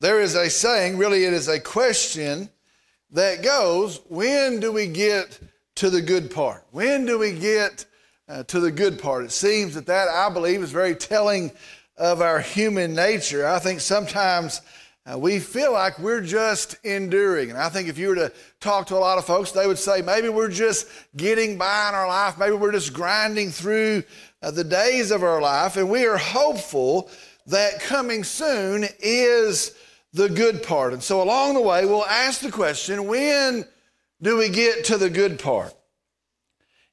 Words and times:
there 0.00 0.20
is 0.20 0.34
a 0.34 0.50
saying, 0.50 0.98
really, 0.98 1.24
it 1.24 1.32
is 1.32 1.48
a 1.48 1.60
question 1.60 2.50
that 3.10 3.42
goes 3.42 4.00
when 4.08 4.60
do 4.60 4.72
we 4.72 4.86
get 4.86 5.38
to 5.76 5.90
the 5.90 6.02
good 6.02 6.30
part? 6.30 6.64
When 6.70 7.06
do 7.06 7.18
we 7.18 7.32
get 7.32 7.86
uh, 8.28 8.42
to 8.44 8.60
the 8.60 8.70
good 8.70 8.98
part? 8.98 9.24
It 9.24 9.32
seems 9.32 9.74
that 9.74 9.86
that, 9.86 10.08
I 10.08 10.28
believe, 10.30 10.62
is 10.62 10.70
very 10.70 10.94
telling 10.94 11.50
of 11.96 12.20
our 12.20 12.40
human 12.40 12.94
nature. 12.94 13.46
I 13.46 13.58
think 13.58 13.80
sometimes 13.80 14.60
uh, 15.10 15.16
we 15.16 15.38
feel 15.38 15.72
like 15.72 15.98
we're 15.98 16.20
just 16.20 16.76
enduring. 16.84 17.50
And 17.50 17.58
I 17.58 17.68
think 17.68 17.88
if 17.88 17.96
you 17.96 18.08
were 18.08 18.16
to 18.16 18.32
talk 18.60 18.88
to 18.88 18.96
a 18.96 18.98
lot 18.98 19.18
of 19.18 19.24
folks, 19.24 19.52
they 19.52 19.66
would 19.66 19.78
say 19.78 20.02
maybe 20.02 20.28
we're 20.28 20.50
just 20.50 20.88
getting 21.16 21.56
by 21.56 21.88
in 21.88 21.94
our 21.94 22.08
life, 22.08 22.36
maybe 22.38 22.56
we're 22.56 22.72
just 22.72 22.92
grinding 22.92 23.50
through 23.50 24.02
uh, 24.42 24.50
the 24.50 24.64
days 24.64 25.10
of 25.10 25.22
our 25.22 25.40
life, 25.40 25.76
and 25.76 25.88
we 25.88 26.04
are 26.04 26.18
hopeful 26.18 27.08
that 27.46 27.80
coming 27.80 28.24
soon 28.24 28.84
is 28.98 29.74
the 30.16 30.28
good 30.30 30.62
part. 30.62 30.94
And 30.94 31.02
so 31.02 31.22
along 31.22 31.54
the 31.54 31.60
way, 31.60 31.84
we'll 31.84 32.06
ask 32.06 32.40
the 32.40 32.50
question 32.50 33.06
when 33.06 33.66
do 34.22 34.38
we 34.38 34.48
get 34.48 34.86
to 34.86 34.96
the 34.96 35.10
good 35.10 35.38
part? 35.38 35.74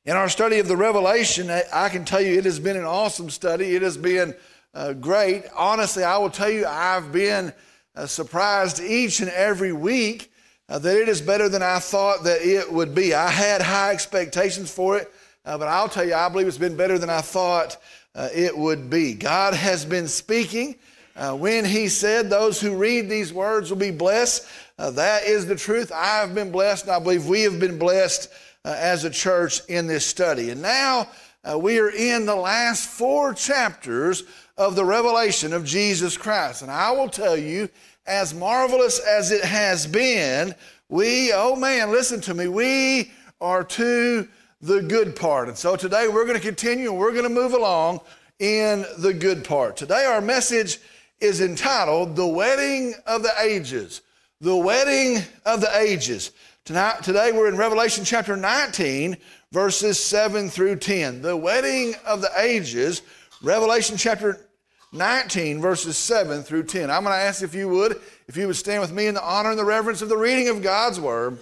In 0.04 0.18
our 0.18 0.28
study 0.28 0.60
of 0.60 0.68
the 0.68 0.76
Revelation, 0.76 1.50
I 1.50 1.88
can 1.88 2.04
tell 2.04 2.20
you 2.20 2.38
it 2.38 2.44
has 2.44 2.60
been 2.60 2.76
an 2.76 2.84
awesome 2.84 3.30
study. 3.30 3.78
It 3.78 3.82
has 3.82 3.96
been 3.96 4.36
uh, 4.74 4.92
great. 4.92 5.46
Honestly, 5.56 6.04
I 6.04 6.18
will 6.18 6.30
tell 6.30 6.50
you, 6.50 6.66
I've 6.66 7.14
been 7.14 7.54
uh, 7.96 8.08
surprised 8.08 8.82
each 8.82 9.22
and 9.22 9.30
every 9.30 9.72
week 9.72 10.30
uh, 10.68 10.80
that 10.80 10.98
it 10.98 11.08
is 11.08 11.22
better 11.22 11.48
than 11.48 11.64
I 11.64 11.80
thought 11.80 12.26
that 12.26 12.42
it 12.42 12.70
would 12.70 12.94
be. 12.94 13.14
I 13.14 13.30
had 13.30 13.62
high 13.62 13.94
expectations 13.94 14.70
for 14.70 14.98
it, 14.98 15.10
uh, 15.46 15.58
but 15.58 15.70
I'll 15.70 15.88
tell 15.88 16.06
you, 16.06 16.14
I 16.14 16.28
believe 16.28 16.48
it's 16.48 16.58
been 16.58 16.76
better 16.76 16.98
than 16.98 17.10
I 17.10 17.22
thought 17.22 17.78
uh, 18.16 18.28
it 18.36 18.58
would 18.58 18.90
be. 18.90 19.14
God 19.14 19.54
has 19.54 19.86
been 19.86 20.10
speaking. 20.10 20.76
Uh, 21.16 21.36
when 21.36 21.64
he 21.64 21.88
said, 21.88 22.30
Those 22.30 22.60
who 22.60 22.76
read 22.76 23.10
these 23.10 23.32
words 23.32 23.70
will 23.70 23.78
be 23.78 23.92
blessed, 23.92 24.48
uh, 24.80 24.92
that 24.92 25.24
is 25.24 25.46
the 25.46 25.56
truth. 25.56 25.92
I 25.92 26.18
have 26.18 26.34
been 26.34 26.52
blessed, 26.52 26.86
and 26.86 26.94
I 26.94 27.00
believe 27.00 27.28
we 27.28 27.44
have 27.44 27.60
been 27.60 27.78
blessed 27.78 28.32
uh, 28.66 28.76
as 28.78 29.04
a 29.04 29.10
church 29.10 29.62
in 29.68 29.88
this 29.88 30.06
study. 30.06 30.50
And 30.50 30.62
now 30.62 31.08
uh, 31.44 31.58
we 31.58 31.80
are 31.80 31.92
in 31.92 32.26
the 32.26 32.36
last 32.36 32.90
four 32.90 33.34
chapters 33.34 34.24
of 34.58 34.76
the 34.76 34.86
revelation 34.86 35.54
of 35.54 35.66
Jesus 35.66 36.18
Christ. 36.18 36.62
And 36.62 36.72
I 36.72 36.92
will 36.92 37.10
tell 37.10 37.38
you, 37.38 37.70
as 38.06 38.34
marvelous 38.34 39.00
as 39.00 39.32
it 39.32 39.44
has 39.44 39.88
been, 39.88 40.56
we, 40.90 41.32
oh 41.34 41.56
man, 41.56 41.92
listen 41.92 42.22
to 42.22 42.34
me, 42.34 42.48
we 42.48 43.12
are 43.40 43.64
to 43.64 44.28
the 44.62 44.82
good 44.82 45.16
part. 45.16 45.48
And 45.48 45.58
so 45.58 45.76
today 45.76 46.08
we're 46.08 46.26
going 46.26 46.40
to 46.40 46.46
continue 46.46 46.90
and 46.90 47.00
we're 47.00 47.12
going 47.12 47.24
to 47.24 47.30
move 47.30 47.54
along 47.54 48.02
in 48.40 48.86
the 48.98 49.14
good 49.14 49.44
part. 49.44 49.78
Today 49.78 50.06
our 50.06 50.22
message 50.22 50.80
is 51.24 51.40
entitled 51.40 52.18
The 52.18 52.28
Wedding 52.28 52.94
of 53.08 53.24
the 53.24 53.32
Ages. 53.42 54.02
The 54.42 54.58
Wedding 54.58 55.24
of 55.46 55.62
the 55.62 55.80
Ages. 55.80 56.32
Tonight, 56.66 57.02
today 57.02 57.32
we're 57.32 57.48
in 57.48 57.56
Revelation 57.56 58.04
chapter 58.04 58.36
19, 58.36 59.16
verses 59.50 59.98
7 60.04 60.50
through 60.50 60.76
10. 60.76 61.22
The 61.22 61.38
Wedding 61.38 61.96
of 62.06 62.20
the 62.20 62.30
Ages, 62.38 63.04
Revelation 63.42 63.96
chapter 63.96 64.46
19, 64.92 65.62
verses 65.62 65.98
7 65.98 66.44
through 66.44 66.64
10. 66.64 66.92
I'm 66.92 67.04
going 67.04 67.16
to 67.16 67.22
ask 67.22 67.42
if 67.42 67.56
you 67.56 67.70
would, 67.70 68.02
if 68.28 68.36
you 68.36 68.48
would 68.48 68.58
stand 68.58 68.82
with 68.82 68.92
me 68.92 69.08
in 69.08 69.14
the 69.14 69.24
honor 69.24 69.52
and 69.52 69.60
the 69.60 69.64
reverence 69.64 70.02
of 70.02 70.10
the 70.10 70.18
reading 70.18 70.50
of 70.50 70.62
God's 70.62 71.00
Word. 71.00 71.40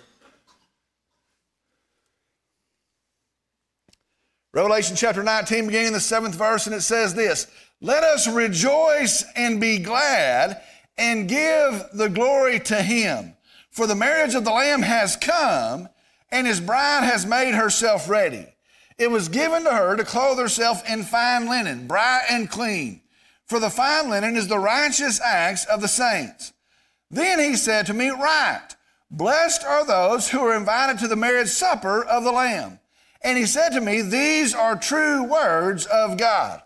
Revelation 4.53 4.95
chapter 4.95 5.23
19, 5.23 5.65
beginning 5.65 5.87
in 5.87 5.93
the 5.93 5.99
seventh 5.99 6.35
verse, 6.35 6.67
and 6.67 6.75
it 6.75 6.81
says 6.81 7.15
this 7.15 7.47
let 7.81 8.03
us 8.03 8.27
rejoice 8.27 9.25
and 9.35 9.59
be 9.59 9.79
glad 9.79 10.61
and 10.97 11.27
give 11.27 11.83
the 11.93 12.09
glory 12.09 12.59
to 12.59 12.81
him. 12.81 13.33
For 13.71 13.87
the 13.87 13.95
marriage 13.95 14.35
of 14.35 14.43
the 14.43 14.51
Lamb 14.51 14.83
has 14.83 15.15
come, 15.15 15.89
and 16.31 16.45
his 16.45 16.61
bride 16.61 17.03
has 17.03 17.25
made 17.25 17.55
herself 17.55 18.07
ready. 18.07 18.45
It 18.97 19.09
was 19.09 19.29
given 19.29 19.63
to 19.63 19.71
her 19.71 19.95
to 19.95 20.03
clothe 20.03 20.37
herself 20.37 20.87
in 20.87 21.03
fine 21.03 21.49
linen, 21.49 21.87
bright 21.87 22.25
and 22.29 22.49
clean. 22.49 23.01
For 23.47 23.59
the 23.59 23.71
fine 23.71 24.09
linen 24.09 24.37
is 24.37 24.47
the 24.47 24.59
righteous 24.59 25.19
acts 25.19 25.65
of 25.65 25.81
the 25.81 25.87
saints. 25.87 26.53
Then 27.09 27.39
he 27.39 27.55
said 27.55 27.87
to 27.87 27.93
me, 27.93 28.09
Write, 28.09 28.75
blessed 29.09 29.63
are 29.63 29.85
those 29.85 30.29
who 30.29 30.39
are 30.41 30.55
invited 30.55 30.99
to 30.99 31.07
the 31.07 31.15
marriage 31.15 31.49
supper 31.49 32.03
of 32.03 32.23
the 32.23 32.31
Lamb. 32.31 32.79
And 33.23 33.37
he 33.37 33.45
said 33.45 33.69
to 33.69 33.81
me, 33.81 34.01
These 34.01 34.53
are 34.53 34.75
true 34.75 35.23
words 35.23 35.85
of 35.87 36.17
God. 36.17 36.61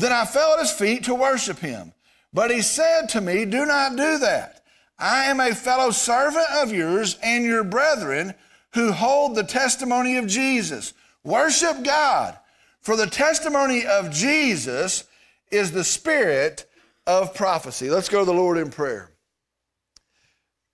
Then 0.00 0.12
I 0.12 0.24
fell 0.24 0.54
at 0.54 0.60
his 0.60 0.72
feet 0.72 1.04
to 1.04 1.14
worship 1.14 1.58
him. 1.58 1.92
But 2.32 2.50
he 2.50 2.62
said 2.62 3.08
to 3.10 3.20
me, 3.20 3.44
Do 3.44 3.66
not 3.66 3.96
do 3.96 4.18
that. 4.18 4.62
I 4.98 5.24
am 5.24 5.40
a 5.40 5.54
fellow 5.54 5.90
servant 5.90 6.46
of 6.54 6.72
yours 6.72 7.18
and 7.22 7.44
your 7.44 7.64
brethren 7.64 8.34
who 8.72 8.92
hold 8.92 9.34
the 9.34 9.44
testimony 9.44 10.16
of 10.16 10.26
Jesus. 10.26 10.94
Worship 11.22 11.82
God, 11.84 12.38
for 12.80 12.96
the 12.96 13.06
testimony 13.06 13.84
of 13.84 14.10
Jesus 14.10 15.04
is 15.50 15.72
the 15.72 15.84
spirit 15.84 16.64
of 17.06 17.34
prophecy. 17.34 17.90
Let's 17.90 18.08
go 18.08 18.20
to 18.20 18.24
the 18.24 18.32
Lord 18.32 18.56
in 18.56 18.70
prayer. 18.70 19.10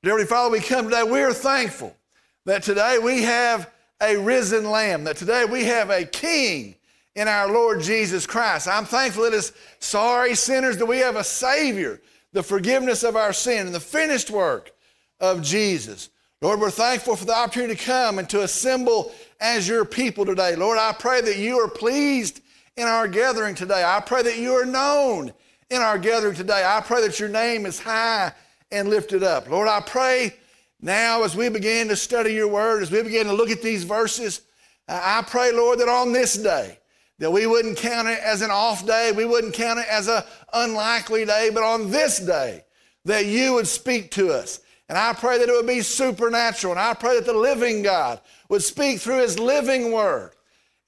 Dear 0.02 0.12
Heavenly 0.12 0.28
Father, 0.28 0.52
we 0.52 0.60
come 0.60 0.84
today, 0.84 1.02
we 1.02 1.20
are 1.22 1.32
thankful 1.32 1.96
that 2.44 2.62
today 2.62 2.98
we 3.02 3.22
have 3.22 3.70
a 4.00 4.16
risen 4.16 4.70
lamb, 4.70 5.02
that 5.04 5.16
today 5.16 5.44
we 5.44 5.64
have 5.64 5.90
a 5.90 6.04
king 6.04 6.75
in 7.16 7.26
our 7.26 7.50
Lord 7.50 7.80
Jesus 7.80 8.26
Christ. 8.26 8.68
I'm 8.68 8.84
thankful 8.84 9.24
that 9.24 9.34
as 9.34 9.52
sorry 9.80 10.36
sinners 10.36 10.76
that 10.76 10.86
we 10.86 10.98
have 10.98 11.16
a 11.16 11.24
Savior, 11.24 12.00
the 12.32 12.42
forgiveness 12.42 13.02
of 13.02 13.16
our 13.16 13.32
sin, 13.32 13.66
and 13.66 13.74
the 13.74 13.80
finished 13.80 14.30
work 14.30 14.70
of 15.18 15.42
Jesus. 15.42 16.10
Lord, 16.42 16.60
we're 16.60 16.70
thankful 16.70 17.16
for 17.16 17.24
the 17.24 17.34
opportunity 17.34 17.74
to 17.74 17.84
come 17.84 18.18
and 18.18 18.28
to 18.28 18.42
assemble 18.42 19.12
as 19.40 19.66
your 19.66 19.86
people 19.86 20.26
today. 20.26 20.54
Lord, 20.54 20.78
I 20.78 20.92
pray 20.92 21.22
that 21.22 21.38
you 21.38 21.58
are 21.58 21.68
pleased 21.68 22.42
in 22.76 22.86
our 22.86 23.08
gathering 23.08 23.54
today. 23.54 23.82
I 23.82 24.00
pray 24.00 24.22
that 24.22 24.36
you 24.36 24.52
are 24.52 24.66
known 24.66 25.32
in 25.70 25.80
our 25.80 25.98
gathering 25.98 26.34
today. 26.34 26.62
I 26.66 26.82
pray 26.82 27.00
that 27.00 27.18
your 27.18 27.30
name 27.30 27.64
is 27.64 27.80
high 27.80 28.32
and 28.70 28.90
lifted 28.90 29.22
up. 29.22 29.48
Lord, 29.48 29.68
I 29.68 29.80
pray 29.80 30.36
now 30.82 31.22
as 31.22 31.34
we 31.34 31.48
begin 31.48 31.88
to 31.88 31.96
study 31.96 32.34
your 32.34 32.48
word, 32.48 32.82
as 32.82 32.90
we 32.90 33.02
begin 33.02 33.26
to 33.28 33.32
look 33.32 33.50
at 33.50 33.62
these 33.62 33.84
verses, 33.84 34.42
I 34.86 35.24
pray, 35.26 35.52
Lord, 35.52 35.78
that 35.78 35.88
on 35.88 36.12
this 36.12 36.36
day, 36.36 36.78
that 37.18 37.32
we 37.32 37.46
wouldn't 37.46 37.78
count 37.78 38.08
it 38.08 38.18
as 38.18 38.42
an 38.42 38.50
off 38.50 38.86
day, 38.86 39.12
we 39.14 39.24
wouldn't 39.24 39.54
count 39.54 39.78
it 39.78 39.88
as 39.88 40.08
an 40.08 40.22
unlikely 40.52 41.24
day, 41.24 41.50
but 41.52 41.62
on 41.62 41.90
this 41.90 42.18
day, 42.18 42.64
that 43.04 43.26
you 43.26 43.54
would 43.54 43.66
speak 43.66 44.10
to 44.12 44.30
us. 44.30 44.60
And 44.88 44.96
I 44.96 45.12
pray 45.14 45.38
that 45.38 45.48
it 45.48 45.52
would 45.52 45.66
be 45.66 45.80
supernatural. 45.80 46.72
And 46.72 46.80
I 46.80 46.94
pray 46.94 47.16
that 47.16 47.26
the 47.26 47.32
living 47.32 47.82
God 47.82 48.20
would 48.48 48.62
speak 48.62 49.00
through 49.00 49.18
his 49.18 49.38
living 49.38 49.92
word. 49.92 50.32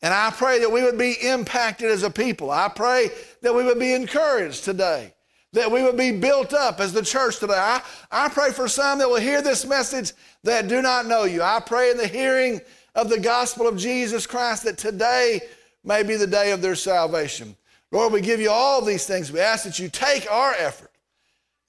And 0.03 0.15
I 0.15 0.31
pray 0.31 0.61
that 0.61 0.71
we 0.71 0.83
would 0.83 0.99
be 0.99 1.15
impacted 1.21 1.91
as 1.91 2.05
a 2.05 2.11
people. 2.11 2.51
I 2.51 2.69
pray 2.69 3.11
that 3.43 3.55
we 3.55 3.65
would 3.65 3.81
be 3.81 3.95
encouraged 3.95 4.65
today, 4.65 5.15
that 5.53 5.73
we 5.73 5.83
would 5.83 5.97
be 5.97 6.13
built 6.13 6.55
up 6.55 6.79
as 6.79 6.93
the 6.93 7.03
church 7.03 7.41
today. 7.41 7.55
I, 7.55 7.83
I 8.11 8.29
pray 8.29 8.53
for 8.53 8.69
some 8.69 9.01
that 9.01 9.09
will 9.09 9.17
hear 9.17 9.43
this 9.43 9.67
message 9.67 10.13
that 10.45 10.69
do 10.69 10.81
not 10.81 11.07
know 11.07 11.25
you. 11.25 11.43
I 11.43 11.59
pray 11.59 11.91
in 11.91 11.97
the 11.97 12.07
hearing 12.07 12.61
of 12.95 13.09
the 13.09 13.19
gospel 13.19 13.67
of 13.67 13.77
Jesus 13.77 14.25
Christ 14.27 14.65
that 14.65 14.79
today 14.79 15.41
may 15.89 16.03
be 16.03 16.17
the 16.17 16.27
day 16.27 16.53
of 16.53 16.61
their 16.61 16.77
salvation. 16.77 17.57
Lord, 17.91 18.13
we 18.13 18.21
give 18.21 18.41
you 18.41 18.51
all 18.51 18.85
these 18.85 19.07
things. 19.07 19.33
We 19.33 19.41
ask 19.41 19.65
that 19.65 19.79
you 19.79 19.89
take 19.89 20.31
our 20.31 20.53
effort 20.53 20.93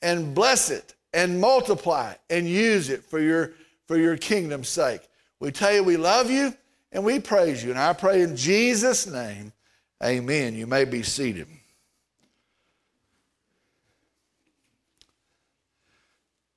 and 0.01 0.35
bless 0.35 0.69
it 0.69 0.93
and 1.13 1.39
multiply 1.39 2.11
it 2.11 2.19
and 2.29 2.47
use 2.47 2.89
it 2.89 3.03
for 3.03 3.19
your, 3.19 3.53
for 3.87 3.97
your 3.97 4.17
kingdom's 4.17 4.67
sake. 4.67 5.01
We 5.39 5.51
tell 5.51 5.73
you 5.73 5.83
we 5.83 5.95
love 5.95 6.29
you 6.29 6.53
and 6.91 7.03
we 7.05 7.19
praise 7.19 7.63
you. 7.63 7.71
And 7.71 7.79
I 7.79 7.93
pray 7.93 8.21
in 8.21 8.35
Jesus' 8.35 9.07
name, 9.07 9.53
amen. 10.03 10.53
You 10.53 10.67
may 10.67 10.83
be 10.83 11.01
seated. 11.01 11.47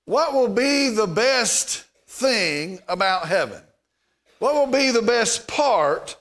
What 0.05 0.33
will 0.33 0.49
be 0.49 0.91
the 0.91 1.07
best 1.07 1.85
thing 2.09 2.81
about 2.89 3.29
heaven? 3.29 3.63
What 4.41 4.55
will 4.55 4.67
be 4.67 4.91
the 4.91 5.03
best 5.03 5.47
part 5.47 6.17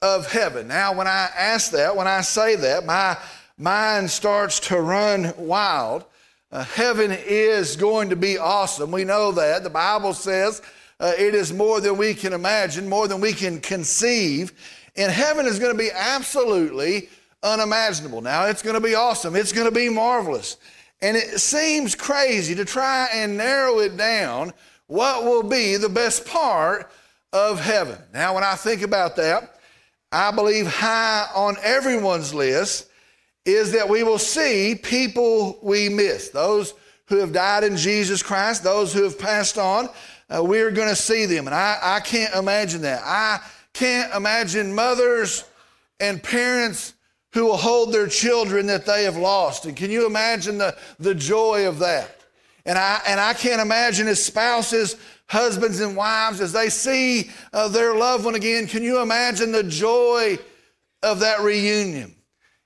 of 0.00 0.30
heaven. 0.30 0.68
Now, 0.68 0.94
when 0.94 1.06
I 1.06 1.28
ask 1.36 1.72
that, 1.72 1.96
when 1.96 2.06
I 2.06 2.20
say 2.20 2.56
that, 2.56 2.86
my 2.86 3.16
mind 3.56 4.10
starts 4.10 4.60
to 4.60 4.80
run 4.80 5.32
wild. 5.36 6.04
Uh, 6.52 6.64
heaven 6.64 7.10
is 7.10 7.76
going 7.76 8.10
to 8.10 8.16
be 8.16 8.38
awesome. 8.38 8.90
We 8.90 9.04
know 9.04 9.32
that. 9.32 9.64
The 9.64 9.70
Bible 9.70 10.14
says 10.14 10.62
uh, 11.00 11.12
it 11.18 11.34
is 11.34 11.52
more 11.52 11.80
than 11.80 11.96
we 11.96 12.14
can 12.14 12.32
imagine, 12.32 12.88
more 12.88 13.08
than 13.08 13.20
we 13.20 13.32
can 13.32 13.60
conceive. 13.60 14.52
And 14.96 15.12
heaven 15.12 15.46
is 15.46 15.58
going 15.58 15.72
to 15.72 15.78
be 15.78 15.90
absolutely 15.92 17.08
unimaginable. 17.42 18.20
Now, 18.20 18.46
it's 18.46 18.62
going 18.62 18.74
to 18.74 18.80
be 18.80 18.94
awesome, 18.94 19.36
it's 19.36 19.52
going 19.52 19.68
to 19.68 19.74
be 19.74 19.88
marvelous. 19.88 20.56
And 21.00 21.16
it 21.16 21.38
seems 21.38 21.94
crazy 21.94 22.54
to 22.56 22.64
try 22.64 23.08
and 23.12 23.36
narrow 23.36 23.78
it 23.78 23.96
down 23.96 24.52
what 24.88 25.24
will 25.24 25.44
be 25.44 25.76
the 25.76 25.88
best 25.88 26.26
part 26.26 26.90
of 27.32 27.60
heaven. 27.60 27.98
Now, 28.12 28.34
when 28.34 28.42
I 28.42 28.54
think 28.54 28.82
about 28.82 29.14
that, 29.16 29.57
I 30.10 30.30
believe 30.30 30.66
high 30.66 31.28
on 31.34 31.56
everyone's 31.62 32.32
list 32.32 32.88
is 33.44 33.72
that 33.72 33.88
we 33.88 34.02
will 34.02 34.18
see 34.18 34.74
people 34.74 35.58
we 35.62 35.88
miss, 35.88 36.28
those 36.30 36.74
who 37.06 37.16
have 37.16 37.32
died 37.32 37.64
in 37.64 37.76
Jesus 37.76 38.22
Christ, 38.22 38.62
those 38.62 38.92
who 38.92 39.02
have 39.04 39.18
passed 39.18 39.58
on, 39.58 39.88
uh, 40.28 40.42
we're 40.44 40.70
going 40.70 40.88
to 40.88 40.96
see 40.96 41.24
them. 41.24 41.46
And 41.46 41.54
I, 41.54 41.78
I 41.82 42.00
can't 42.00 42.34
imagine 42.34 42.82
that. 42.82 43.02
I 43.04 43.40
can't 43.72 44.14
imagine 44.14 44.74
mothers 44.74 45.44
and 46.00 46.22
parents 46.22 46.94
who 47.32 47.46
will 47.46 47.56
hold 47.56 47.92
their 47.92 48.06
children 48.06 48.66
that 48.66 48.86
they 48.86 49.04
have 49.04 49.16
lost. 49.16 49.64
And 49.66 49.76
can 49.76 49.90
you 49.90 50.06
imagine 50.06 50.58
the, 50.58 50.76
the 50.98 51.14
joy 51.14 51.66
of 51.66 51.78
that? 51.78 52.14
And 52.66 52.76
I, 52.76 53.00
and 53.06 53.18
I 53.18 53.32
can't 53.32 53.62
imagine 53.62 54.08
as 54.08 54.22
spouses, 54.22 54.96
husbands, 55.28 55.80
and 55.80 55.96
wives, 55.96 56.40
as 56.40 56.52
they 56.52 56.68
see 56.68 57.30
uh, 57.52 57.68
their 57.68 57.94
loved 57.94 58.24
one 58.24 58.34
again, 58.34 58.66
can 58.66 58.82
you 58.82 59.00
imagine 59.00 59.52
the 59.52 59.62
joy 59.62 60.38
of 61.02 61.20
that 61.20 61.40
reunion? 61.40 62.14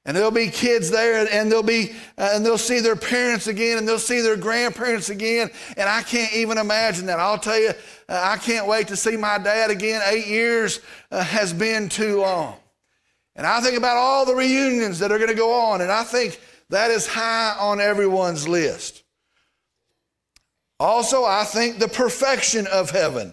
And 0.05 0.17
there'll 0.17 0.33
be 0.33 0.49
kids 0.49 0.91
there, 0.91 1.29
and 1.31 1.51
they'll 1.51 1.63
be, 1.63 1.93
uh, 2.19 2.31
and 2.33 2.45
they'll 2.45 2.59
see 2.59 2.81
their 2.81 2.97
parents 2.97 3.47
again, 3.47 3.79
and 3.79 3.87
they'll 3.87 4.01
see 4.01 4.21
their 4.21 4.37
grandparents 4.37 5.11
again. 5.11 5.51
And 5.77 5.89
I 5.89 6.03
can't 6.03 6.35
even 6.35 6.59
imagine 6.59 7.07
that. 7.07 7.21
I'll 7.21 7.39
tell 7.39 7.59
you, 7.59 7.71
uh, 8.09 8.21
I 8.25 8.37
can't 8.37 8.67
wait 8.67 8.89
to 8.89 8.97
see 8.97 9.17
my 9.17 9.39
dad 9.39 9.71
again. 9.71 10.03
Eight 10.07 10.27
years 10.27 10.81
uh, 11.13 11.23
has 11.23 11.53
been 11.53 11.89
too 11.89 12.21
long. 12.21 12.57
And 13.37 13.47
I 13.47 13.61
think 13.61 13.79
about 13.79 13.97
all 13.97 14.27
the 14.27 14.35
reunions 14.35 14.99
that 14.99 15.13
are 15.13 15.19
going 15.19 15.31
to 15.31 15.37
go 15.37 15.53
on, 15.53 15.81
and 15.81 15.91
I 15.91 16.03
think 16.03 16.41
that 16.71 16.91
is 16.91 17.07
high 17.07 17.55
on 17.61 17.81
everyone's 17.81 18.49
list. 18.49 19.02
Also, 20.83 21.25
I 21.25 21.45
think 21.45 21.79
the 21.79 21.87
perfection 21.87 22.67
of 22.67 22.91
heaven. 22.91 23.33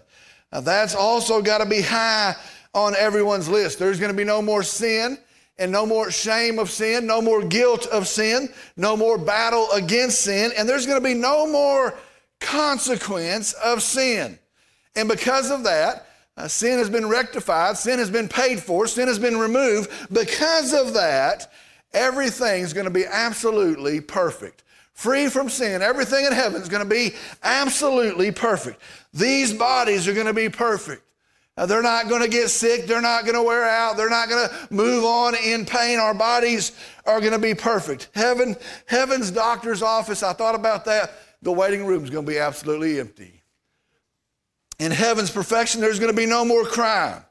Now, 0.54 0.62
that's 0.62 0.94
also 0.94 1.42
got 1.42 1.58
to 1.58 1.66
be 1.66 1.82
high 1.82 2.36
on 2.76 2.96
everyone's 2.96 3.50
list. 3.50 3.80
There's 3.80 4.00
going 4.00 4.12
to 4.12 4.18
be 4.18 4.24
no 4.24 4.40
more 4.40 4.62
sin 4.62 5.18
and 5.58 5.72
no 5.72 5.88
more 5.88 6.12
shame 6.12 6.60
of 6.60 6.70
sin, 6.70 7.08
no 7.08 7.24
more 7.24 7.44
guilt 7.44 7.88
of 7.88 8.08
sin, 8.08 8.50
no 8.78 8.96
more 8.96 9.18
battle 9.18 9.68
against 9.74 10.22
sin, 10.22 10.52
and 10.56 10.70
there's 10.70 10.86
going 10.86 11.02
to 11.02 11.04
be 11.04 11.16
no 11.16 11.52
more 11.52 11.98
consequence 12.40 13.54
of 13.54 13.82
sin. 13.82 14.38
And 14.96 15.10
because 15.10 15.50
of 15.50 15.64
that, 15.64 16.06
uh, 16.38 16.48
sin 16.48 16.78
has 16.78 16.90
been 16.92 17.10
rectified, 17.10 17.78
sin 17.78 17.98
has 17.98 18.12
been 18.12 18.30
paid 18.30 18.60
for, 18.60 18.86
sin 18.86 19.08
has 19.08 19.18
been 19.18 19.38
removed. 19.38 19.90
Because 20.14 20.72
of 20.72 20.94
that, 20.94 21.52
everything's 21.94 22.74
going 22.74 22.86
to 22.86 22.92
be 22.92 23.08
absolutely 23.08 24.02
perfect. 24.02 24.64
Free 25.00 25.30
from 25.30 25.48
sin, 25.48 25.82
everything 25.82 26.26
in 26.26 26.34
heaven 26.34 26.62
is 26.62 26.68
going 26.68 26.84
to 26.84 26.90
be 26.90 27.16
absolutely 27.42 28.34
perfect. 28.34 28.82
These 29.14 29.54
bodies 29.54 30.10
are 30.10 30.14
going 30.14 30.26
to 30.26 30.34
be 30.34 30.50
perfect. 30.50 31.04
They're 31.56 31.82
not 31.82 32.10
going 32.10 32.22
to 32.22 32.28
get 32.28 32.50
sick. 32.50 32.86
They're 32.86 33.00
not 33.00 33.24
going 33.24 33.36
to 33.36 33.42
wear 33.42 33.64
out. 33.64 33.96
They're 33.96 34.10
not 34.10 34.28
going 34.28 34.50
to 34.50 34.74
move 34.74 35.06
on 35.06 35.36
in 35.36 35.66
pain. 35.66 36.00
Our 36.00 36.14
bodies 36.14 36.74
are 37.06 37.22
going 37.22 37.32
to 37.32 37.40
be 37.40 37.54
perfect. 37.54 38.10
Heaven, 38.14 38.58
heaven's 38.88 39.32
doctor's 39.32 39.82
office, 39.82 40.22
I 40.22 40.34
thought 40.34 40.54
about 40.54 40.84
that. 40.84 41.14
The 41.44 41.54
waiting 41.54 41.86
room 41.86 42.04
is 42.04 42.10
going 42.10 42.26
to 42.26 42.30
be 42.30 42.38
absolutely 42.38 43.00
empty. 43.00 43.42
In 44.80 44.92
heaven's 44.92 45.32
perfection, 45.32 45.80
there's 45.80 46.00
going 46.00 46.12
to 46.12 46.18
be 46.18 46.26
no 46.26 46.44
more 46.44 46.66
crime. 46.66 47.24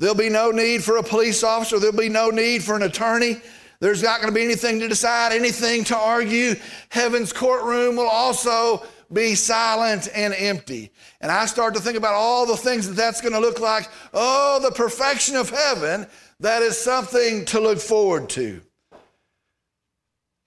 There'll 0.00 0.16
be 0.16 0.28
no 0.28 0.50
need 0.50 0.82
for 0.82 0.96
a 0.96 1.04
police 1.04 1.44
officer. 1.44 1.78
There'll 1.78 1.96
be 1.96 2.08
no 2.08 2.30
need 2.30 2.64
for 2.64 2.74
an 2.74 2.82
attorney. 2.82 3.40
There's 3.82 4.00
not 4.00 4.20
going 4.20 4.32
to 4.32 4.38
be 4.38 4.44
anything 4.44 4.78
to 4.78 4.86
decide, 4.86 5.32
anything 5.32 5.82
to 5.84 5.96
argue. 5.96 6.54
Heaven's 6.90 7.32
courtroom 7.32 7.96
will 7.96 8.06
also 8.06 8.86
be 9.12 9.34
silent 9.34 10.08
and 10.14 10.32
empty. 10.34 10.92
And 11.20 11.32
I 11.32 11.46
start 11.46 11.74
to 11.74 11.80
think 11.80 11.96
about 11.96 12.14
all 12.14 12.46
the 12.46 12.56
things 12.56 12.86
that 12.86 12.94
that's 12.94 13.20
going 13.20 13.32
to 13.32 13.40
look 13.40 13.58
like. 13.58 13.88
Oh, 14.14 14.60
the 14.62 14.70
perfection 14.70 15.34
of 15.34 15.50
heaven, 15.50 16.06
that 16.38 16.62
is 16.62 16.78
something 16.78 17.44
to 17.46 17.58
look 17.58 17.80
forward 17.80 18.28
to. 18.30 18.60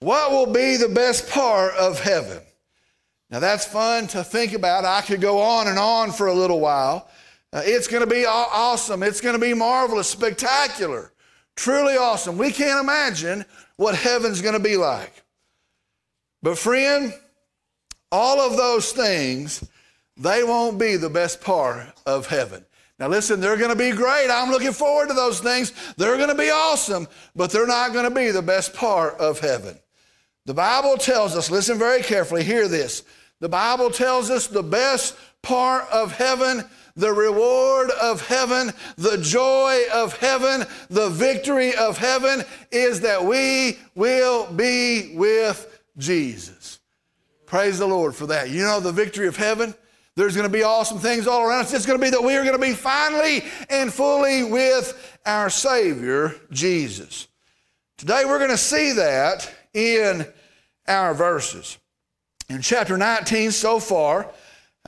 What 0.00 0.30
will 0.30 0.50
be 0.50 0.78
the 0.78 0.88
best 0.88 1.28
part 1.28 1.74
of 1.74 2.00
heaven? 2.00 2.40
Now, 3.28 3.40
that's 3.40 3.66
fun 3.66 4.06
to 4.08 4.24
think 4.24 4.54
about. 4.54 4.86
I 4.86 5.02
could 5.02 5.20
go 5.20 5.42
on 5.42 5.68
and 5.68 5.78
on 5.78 6.10
for 6.10 6.28
a 6.28 6.32
little 6.32 6.60
while. 6.60 7.10
Uh, 7.52 7.60
it's 7.66 7.86
going 7.86 8.02
to 8.02 8.10
be 8.10 8.24
awesome. 8.24 9.02
It's 9.02 9.20
going 9.20 9.34
to 9.34 9.38
be 9.38 9.52
marvelous, 9.52 10.08
spectacular, 10.08 11.12
truly 11.56 11.96
awesome. 11.96 12.38
We 12.38 12.52
can't 12.52 12.80
imagine 12.80 13.44
what 13.76 13.94
heaven's 13.94 14.40
going 14.40 14.54
to 14.54 14.60
be 14.60 14.76
like. 14.76 15.24
But, 16.42 16.58
friend, 16.58 17.12
all 18.12 18.40
of 18.40 18.56
those 18.56 18.92
things, 18.92 19.66
they 20.16 20.44
won't 20.44 20.78
be 20.78 20.96
the 20.96 21.10
best 21.10 21.40
part 21.40 21.86
of 22.06 22.26
heaven. 22.26 22.64
Now, 22.98 23.08
listen, 23.08 23.40
they're 23.40 23.58
going 23.58 23.70
to 23.70 23.76
be 23.76 23.90
great. 23.90 24.28
I'm 24.30 24.50
looking 24.50 24.72
forward 24.72 25.08
to 25.08 25.14
those 25.14 25.40
things. 25.40 25.72
They're 25.96 26.16
going 26.16 26.30
to 26.30 26.34
be 26.34 26.50
awesome, 26.50 27.08
but 27.34 27.50
they're 27.50 27.66
not 27.66 27.92
going 27.92 28.08
to 28.08 28.14
be 28.14 28.30
the 28.30 28.42
best 28.42 28.72
part 28.74 29.18
of 29.18 29.40
heaven. 29.40 29.78
The 30.46 30.54
Bible 30.54 30.96
tells 30.96 31.36
us, 31.36 31.50
listen 31.50 31.78
very 31.78 32.02
carefully, 32.02 32.44
hear 32.44 32.68
this. 32.68 33.02
The 33.40 33.48
Bible 33.48 33.90
tells 33.90 34.30
us 34.30 34.46
the 34.46 34.62
best 34.62 35.16
part 35.46 35.88
of 35.92 36.10
heaven, 36.10 36.64
the 36.96 37.12
reward 37.12 37.90
of 38.02 38.26
heaven, 38.26 38.72
the 38.96 39.16
joy 39.18 39.82
of 39.94 40.16
heaven, 40.16 40.66
the 40.90 41.08
victory 41.08 41.72
of 41.76 41.96
heaven 41.96 42.42
is 42.72 43.02
that 43.02 43.24
we 43.24 43.78
will 43.94 44.52
be 44.52 45.12
with 45.14 45.80
Jesus. 45.98 46.80
Praise 47.46 47.78
the 47.78 47.86
Lord 47.86 48.16
for 48.16 48.26
that. 48.26 48.50
You 48.50 48.62
know 48.62 48.80
the 48.80 48.90
victory 48.90 49.28
of 49.28 49.36
heaven? 49.36 49.72
There's 50.16 50.34
going 50.34 50.48
to 50.48 50.52
be 50.52 50.64
awesome 50.64 50.98
things 50.98 51.28
all 51.28 51.42
around 51.46 51.66
us. 51.66 51.72
It's 51.72 51.86
going 51.86 52.00
to 52.00 52.04
be 52.04 52.10
that 52.10 52.24
we 52.24 52.34
are 52.34 52.42
going 52.42 52.60
to 52.60 52.66
be 52.66 52.72
finally 52.72 53.44
and 53.70 53.92
fully 53.92 54.42
with 54.42 55.16
our 55.24 55.48
Savior, 55.48 56.34
Jesus. 56.50 57.28
Today 57.98 58.24
we're 58.24 58.38
going 58.38 58.50
to 58.50 58.58
see 58.58 58.92
that 58.94 59.48
in 59.72 60.26
our 60.88 61.14
verses. 61.14 61.78
In 62.48 62.62
chapter 62.62 62.96
19 62.96 63.52
so 63.52 63.78
far, 63.78 64.32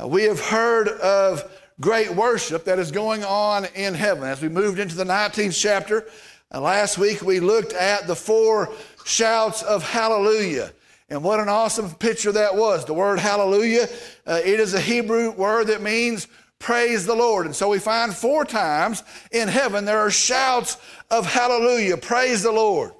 we 0.06 0.24
have 0.24 0.40
heard 0.40 0.88
of 0.88 1.50
great 1.80 2.10
worship 2.10 2.64
that 2.64 2.78
is 2.78 2.90
going 2.90 3.24
on 3.24 3.66
in 3.74 3.94
heaven. 3.94 4.24
As 4.24 4.42
we 4.42 4.48
moved 4.48 4.78
into 4.78 4.94
the 4.94 5.04
19th 5.04 5.60
chapter, 5.60 6.06
uh, 6.52 6.60
last 6.60 6.98
week 6.98 7.22
we 7.22 7.40
looked 7.40 7.72
at 7.72 8.06
the 8.06 8.16
four 8.16 8.72
shouts 9.04 9.62
of 9.62 9.82
hallelujah. 9.82 10.72
And 11.08 11.24
what 11.24 11.40
an 11.40 11.48
awesome 11.48 11.94
picture 11.94 12.32
that 12.32 12.54
was. 12.54 12.84
The 12.84 12.94
word 12.94 13.18
hallelujah, 13.18 13.88
uh, 14.26 14.40
it 14.44 14.60
is 14.60 14.74
a 14.74 14.80
Hebrew 14.80 15.30
word 15.30 15.68
that 15.68 15.80
means 15.80 16.28
praise 16.58 17.06
the 17.06 17.14
Lord. 17.14 17.46
And 17.46 17.56
so 17.56 17.68
we 17.68 17.78
find 17.78 18.14
four 18.14 18.44
times 18.44 19.02
in 19.32 19.48
heaven 19.48 19.84
there 19.84 20.00
are 20.00 20.10
shouts 20.10 20.76
of 21.10 21.26
hallelujah, 21.26 21.96
praise 21.96 22.42
the 22.42 22.52
Lord. 22.52 22.92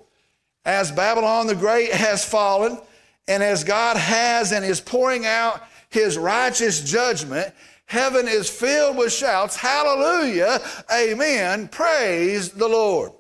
As 0.65 0.91
Babylon 0.91 1.47
the 1.47 1.55
Great 1.55 1.93
has 1.93 2.25
fallen, 2.25 2.79
and 3.27 3.43
as 3.43 3.62
God 3.62 3.97
has 3.97 4.53
and 4.53 4.65
is 4.65 4.81
pouring 4.81 5.27
out 5.27 5.62
his 5.88 6.18
righteous 6.18 6.83
judgment, 6.83 7.52
heaven 7.87 8.28
is 8.28 8.49
filled 8.50 8.97
with 8.97 9.12
shouts, 9.12 9.57
hallelujah, 9.57 10.61
amen, 10.92 11.68
praise 11.68 12.50
the 12.50 12.68
Lord. 12.68 13.12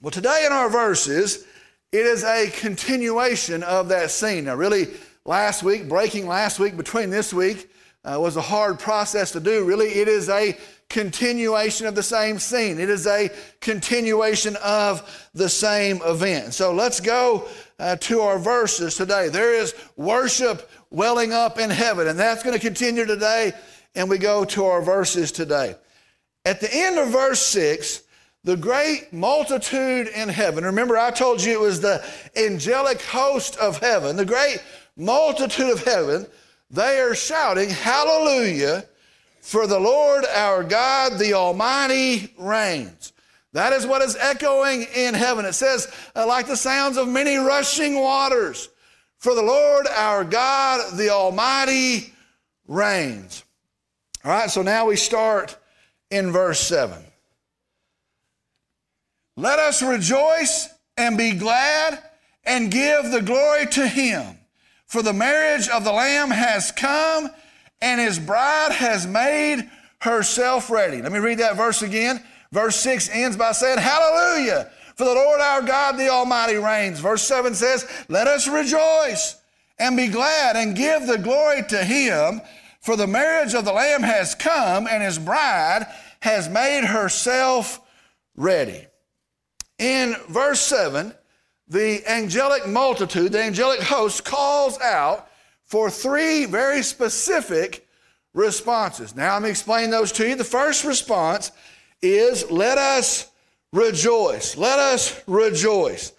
Well, 0.00 0.10
today 0.10 0.44
in 0.46 0.52
our 0.52 0.70
verses, 0.70 1.44
it 1.90 2.06
is 2.06 2.22
a 2.22 2.50
continuation 2.50 3.62
of 3.62 3.88
that 3.88 4.10
scene. 4.10 4.44
Now, 4.44 4.54
really, 4.54 4.88
last 5.24 5.62
week, 5.62 5.88
breaking 5.88 6.26
last 6.26 6.60
week 6.60 6.76
between 6.76 7.10
this 7.10 7.32
week, 7.32 7.70
uh, 8.04 8.18
was 8.20 8.36
a 8.36 8.40
hard 8.40 8.78
process 8.78 9.32
to 9.32 9.40
do. 9.40 9.64
Really, 9.64 9.88
it 9.88 10.08
is 10.08 10.28
a 10.28 10.56
continuation 10.88 11.86
of 11.86 11.94
the 11.94 12.02
same 12.02 12.38
scene. 12.38 12.78
It 12.78 12.88
is 12.88 13.06
a 13.06 13.30
continuation 13.60 14.56
of 14.62 15.28
the 15.34 15.48
same 15.48 16.00
event. 16.04 16.54
So 16.54 16.72
let's 16.72 17.00
go 17.00 17.48
uh, 17.78 17.96
to 17.96 18.20
our 18.20 18.38
verses 18.38 18.94
today. 18.94 19.28
There 19.28 19.54
is 19.54 19.74
worship 19.96 20.70
welling 20.90 21.32
up 21.32 21.58
in 21.58 21.70
heaven, 21.70 22.06
and 22.06 22.18
that's 22.18 22.42
going 22.42 22.54
to 22.54 22.60
continue 22.60 23.04
today. 23.04 23.52
And 23.94 24.08
we 24.08 24.18
go 24.18 24.44
to 24.46 24.66
our 24.66 24.82
verses 24.82 25.32
today. 25.32 25.74
At 26.44 26.60
the 26.60 26.68
end 26.72 26.98
of 26.98 27.08
verse 27.08 27.40
6, 27.40 28.02
the 28.44 28.56
great 28.56 29.12
multitude 29.12 30.08
in 30.08 30.28
heaven. 30.28 30.64
Remember, 30.64 30.96
I 30.96 31.10
told 31.10 31.42
you 31.42 31.52
it 31.52 31.60
was 31.60 31.80
the 31.80 32.04
angelic 32.36 33.02
host 33.02 33.56
of 33.56 33.78
heaven, 33.78 34.16
the 34.16 34.24
great 34.24 34.62
multitude 34.96 35.70
of 35.70 35.82
heaven. 35.84 36.26
They 36.70 37.00
are 37.00 37.14
shouting, 37.14 37.70
Hallelujah, 37.70 38.84
for 39.40 39.66
the 39.66 39.80
Lord 39.80 40.24
our 40.26 40.62
God, 40.62 41.18
the 41.18 41.34
Almighty, 41.34 42.32
reigns. 42.38 43.12
That 43.52 43.72
is 43.72 43.86
what 43.86 44.02
is 44.02 44.16
echoing 44.16 44.86
in 44.94 45.14
heaven. 45.14 45.44
It 45.44 45.54
says, 45.54 45.92
uh, 46.14 46.26
like 46.26 46.46
the 46.46 46.56
sounds 46.56 46.96
of 46.96 47.08
many 47.08 47.36
rushing 47.36 47.98
waters. 47.98 48.68
For 49.18 49.34
the 49.34 49.42
Lord 49.42 49.86
our 49.88 50.24
God, 50.24 50.96
the 50.96 51.10
Almighty, 51.10 52.12
reigns. 52.66 53.44
All 54.24 54.30
right, 54.30 54.50
so 54.50 54.62
now 54.62 54.86
we 54.86 54.96
start 54.96 55.56
in 56.10 56.30
verse 56.32 56.60
7. 56.60 56.98
Let 59.36 59.58
us 59.58 59.82
rejoice 59.82 60.68
and 60.96 61.16
be 61.16 61.32
glad 61.32 62.02
and 62.44 62.70
give 62.70 63.10
the 63.10 63.22
glory 63.22 63.66
to 63.66 63.86
him. 63.86 64.38
For 64.86 65.02
the 65.02 65.12
marriage 65.12 65.68
of 65.68 65.84
the 65.84 65.92
Lamb 65.92 66.30
has 66.30 66.72
come 66.72 67.28
and 67.80 68.00
his 68.00 68.18
bride 68.18 68.72
has 68.72 69.06
made 69.06 69.68
herself 70.00 70.70
ready. 70.70 71.02
Let 71.02 71.12
me 71.12 71.18
read 71.18 71.38
that 71.38 71.56
verse 71.56 71.82
again. 71.82 72.22
Verse 72.50 72.76
6 72.76 73.10
ends 73.10 73.36
by 73.36 73.52
saying, 73.52 73.78
Hallelujah! 73.78 74.70
For 74.98 75.04
the 75.04 75.14
Lord 75.14 75.40
our 75.40 75.62
God, 75.62 75.96
the 75.96 76.08
Almighty, 76.08 76.56
reigns. 76.56 76.98
Verse 76.98 77.22
7 77.22 77.54
says, 77.54 77.88
Let 78.08 78.26
us 78.26 78.48
rejoice 78.48 79.36
and 79.78 79.96
be 79.96 80.08
glad 80.08 80.56
and 80.56 80.74
give 80.74 81.06
the 81.06 81.18
glory 81.18 81.62
to 81.68 81.84
him, 81.84 82.40
for 82.80 82.96
the 82.96 83.06
marriage 83.06 83.54
of 83.54 83.64
the 83.64 83.72
Lamb 83.72 84.02
has 84.02 84.34
come, 84.34 84.88
and 84.88 85.00
his 85.00 85.16
bride 85.16 85.86
has 86.18 86.48
made 86.48 86.84
herself 86.84 87.80
ready. 88.34 88.88
In 89.78 90.16
verse 90.30 90.60
7, 90.62 91.14
the 91.68 92.04
angelic 92.10 92.66
multitude, 92.66 93.30
the 93.30 93.40
angelic 93.40 93.80
host, 93.80 94.24
calls 94.24 94.80
out 94.80 95.28
for 95.64 95.90
three 95.90 96.44
very 96.44 96.82
specific 96.82 97.86
responses. 98.34 99.14
Now, 99.14 99.36
I'm 99.36 99.42
going 99.42 99.50
to 99.50 99.50
explain 99.50 99.90
those 99.90 100.10
to 100.12 100.28
you. 100.28 100.34
The 100.34 100.42
first 100.42 100.82
response 100.82 101.52
is 102.02 102.50
let 102.50 102.78
us 102.78 103.30
rejoice. 103.72 104.56
Let 104.56 104.78
us 104.78 105.22
rejoice. 105.26 106.12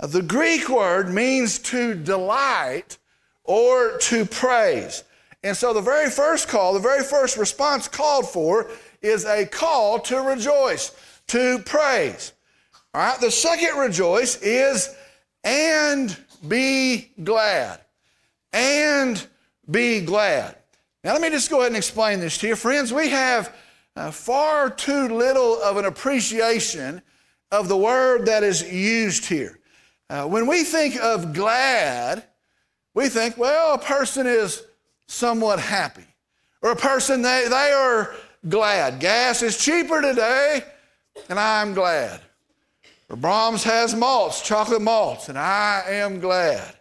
Uh, 0.00 0.06
the 0.06 0.22
Greek 0.22 0.68
word 0.68 1.12
means 1.12 1.58
to 1.60 1.94
delight 1.94 2.98
or 3.44 3.98
to 3.98 4.24
praise. 4.24 5.04
And 5.42 5.56
so 5.56 5.72
the 5.72 5.80
very 5.80 6.10
first 6.10 6.48
call, 6.48 6.74
the 6.74 6.80
very 6.80 7.02
first 7.02 7.36
response 7.36 7.88
called 7.88 8.28
for 8.28 8.70
is 9.00 9.24
a 9.24 9.46
call 9.46 10.00
to 10.00 10.20
rejoice, 10.20 10.92
to 11.28 11.60
praise. 11.60 12.32
All 12.94 13.00
right, 13.00 13.20
the 13.20 13.30
second 13.30 13.78
rejoice 13.78 14.40
is 14.42 14.94
and 15.44 16.16
be 16.46 17.12
glad. 17.22 17.80
And 18.52 19.24
be 19.70 20.00
glad. 20.00 20.56
Now, 21.04 21.12
let 21.12 21.22
me 21.22 21.30
just 21.30 21.50
go 21.50 21.60
ahead 21.60 21.68
and 21.68 21.76
explain 21.76 22.18
this 22.20 22.38
to 22.38 22.48
you. 22.48 22.56
Friends, 22.56 22.92
we 22.92 23.10
have 23.10 23.54
uh, 23.98 24.12
far 24.12 24.70
too 24.70 25.08
little 25.08 25.60
of 25.60 25.76
an 25.76 25.84
appreciation 25.84 27.02
of 27.50 27.66
the 27.66 27.76
word 27.76 28.26
that 28.26 28.44
is 28.44 28.72
used 28.72 29.26
here. 29.26 29.58
Uh, 30.08 30.24
when 30.24 30.46
we 30.46 30.62
think 30.62 30.96
of 31.02 31.32
glad, 31.32 32.22
we 32.94 33.08
think, 33.08 33.36
well, 33.36 33.74
a 33.74 33.78
person 33.78 34.26
is 34.26 34.62
somewhat 35.08 35.58
happy, 35.58 36.06
or 36.62 36.70
a 36.70 36.76
person, 36.76 37.22
they, 37.22 37.46
they 37.48 37.72
are 37.72 38.14
glad. 38.48 39.00
Gas 39.00 39.42
is 39.42 39.58
cheaper 39.58 40.00
today, 40.00 40.62
and 41.28 41.38
I'm 41.38 41.74
glad. 41.74 42.20
Or 43.08 43.16
Braum's 43.16 43.64
has 43.64 43.96
malts, 43.96 44.42
chocolate 44.42 44.82
malts, 44.82 45.28
and 45.28 45.38
I 45.38 45.82
am 45.88 46.20
glad. 46.20 46.74